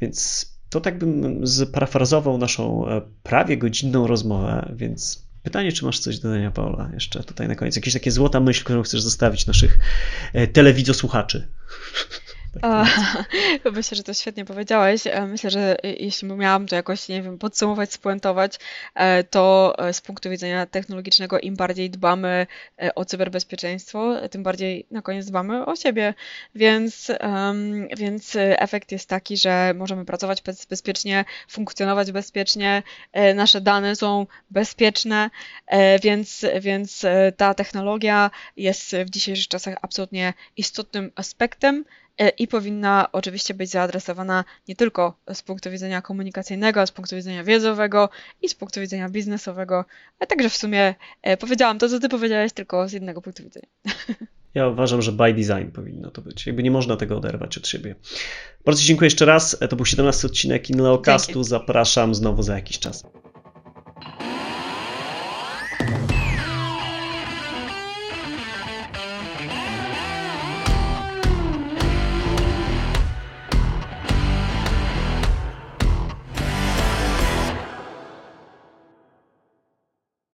Więc 0.00 0.46
to 0.70 0.80
tak 0.80 0.98
bym 0.98 1.46
zparafrazował 1.46 2.38
naszą 2.38 2.88
e, 2.88 3.00
prawie 3.22 3.56
godzinną 3.58 4.06
rozmowę, 4.06 4.72
więc 4.76 5.26
pytanie, 5.42 5.72
czy 5.72 5.84
masz 5.84 5.98
coś 5.98 6.18
do 6.18 6.28
dodania, 6.28 6.50
Paula, 6.50 6.90
jeszcze 6.94 7.24
tutaj 7.24 7.48
na 7.48 7.54
koniec? 7.54 7.76
Jakieś 7.76 7.94
takie 7.94 8.10
złota 8.10 8.40
myśl, 8.40 8.64
którą 8.64 8.82
chcesz 8.82 9.02
zostawić 9.02 9.46
naszych 9.46 9.78
e, 10.32 10.46
telewizosłuchaczy? 10.46 11.48
Tak 12.60 12.86
myślę, 13.76 13.96
że 13.96 14.02
to 14.02 14.14
świetnie 14.14 14.44
powiedziałeś. 14.44 15.06
E, 15.06 15.26
myślę, 15.26 15.50
że 15.50 15.76
jeśli 15.82 16.28
miałam 16.28 16.66
to 16.66 16.76
jakoś, 16.76 17.08
nie 17.08 17.22
wiem, 17.22 17.38
podsumować, 17.38 17.92
spuentować, 17.92 18.58
e, 18.94 19.24
to 19.24 19.74
e, 19.78 19.92
z 19.92 20.00
punktu 20.00 20.30
widzenia 20.30 20.66
technologicznego 20.66 21.38
im 21.38 21.56
bardziej 21.56 21.90
dbamy 21.90 22.46
o 22.94 23.04
cyberbezpieczeństwo, 23.04 24.28
tym 24.30 24.42
bardziej 24.42 24.86
na 24.90 25.02
koniec 25.02 25.26
dbamy 25.26 25.66
o 25.66 25.76
siebie. 25.76 26.14
Więc, 26.54 27.12
więc 27.96 28.36
efekt 28.38 28.92
jest 28.92 29.08
taki, 29.08 29.36
że 29.36 29.72
możemy 29.74 30.04
pracować 30.04 30.42
bezpiecznie, 30.70 31.24
funkcjonować 31.48 32.12
bezpiecznie, 32.12 32.82
nasze 33.34 33.60
dane 33.60 33.96
są 33.96 34.26
bezpieczne, 34.50 35.30
więc, 36.02 36.44
więc 36.60 37.02
ta 37.36 37.54
technologia 37.54 38.30
jest 38.56 38.96
w 39.06 39.10
dzisiejszych 39.10 39.48
czasach 39.48 39.74
absolutnie 39.82 40.34
istotnym 40.56 41.12
aspektem 41.14 41.84
E, 41.84 42.05
i 42.38 42.48
powinna 42.48 43.08
oczywiście 43.12 43.54
być 43.54 43.70
zaadresowana 43.70 44.44
nie 44.68 44.76
tylko 44.76 45.18
z 45.34 45.42
punktu 45.42 45.70
widzenia 45.70 46.02
komunikacyjnego, 46.02 46.80
ale 46.80 46.86
z 46.86 46.92
punktu 46.92 47.16
widzenia 47.16 47.44
wiedzowego 47.44 48.08
i 48.42 48.48
z 48.48 48.54
punktu 48.54 48.80
widzenia 48.80 49.08
biznesowego, 49.08 49.84
a 50.18 50.26
także 50.26 50.48
w 50.48 50.56
sumie 50.56 50.94
e, 51.22 51.36
powiedziałam 51.36 51.78
to, 51.78 51.88
co 51.88 52.00
ty 52.00 52.08
powiedziałeś, 52.08 52.52
tylko 52.52 52.88
z 52.88 52.92
jednego 52.92 53.22
punktu 53.22 53.42
widzenia. 53.42 53.66
Ja 54.54 54.68
uważam, 54.68 55.02
że 55.02 55.12
by 55.12 55.34
design 55.34 55.70
powinno 55.72 56.10
to 56.10 56.22
być. 56.22 56.46
Jakby 56.46 56.62
nie 56.62 56.70
można 56.70 56.96
tego 56.96 57.16
oderwać 57.16 57.58
od 57.58 57.68
siebie. 57.68 57.94
Bardzo 58.64 58.82
dziękuję 58.82 59.06
jeszcze 59.06 59.24
raz. 59.24 59.58
To 59.70 59.76
był 59.76 59.84
17 59.84 60.26
odcinek 60.26 60.70
Inleocastu. 60.70 61.44
Zapraszam 61.44 62.14
znowu 62.14 62.42
za 62.42 62.54
jakiś 62.54 62.78
czas. 62.78 63.04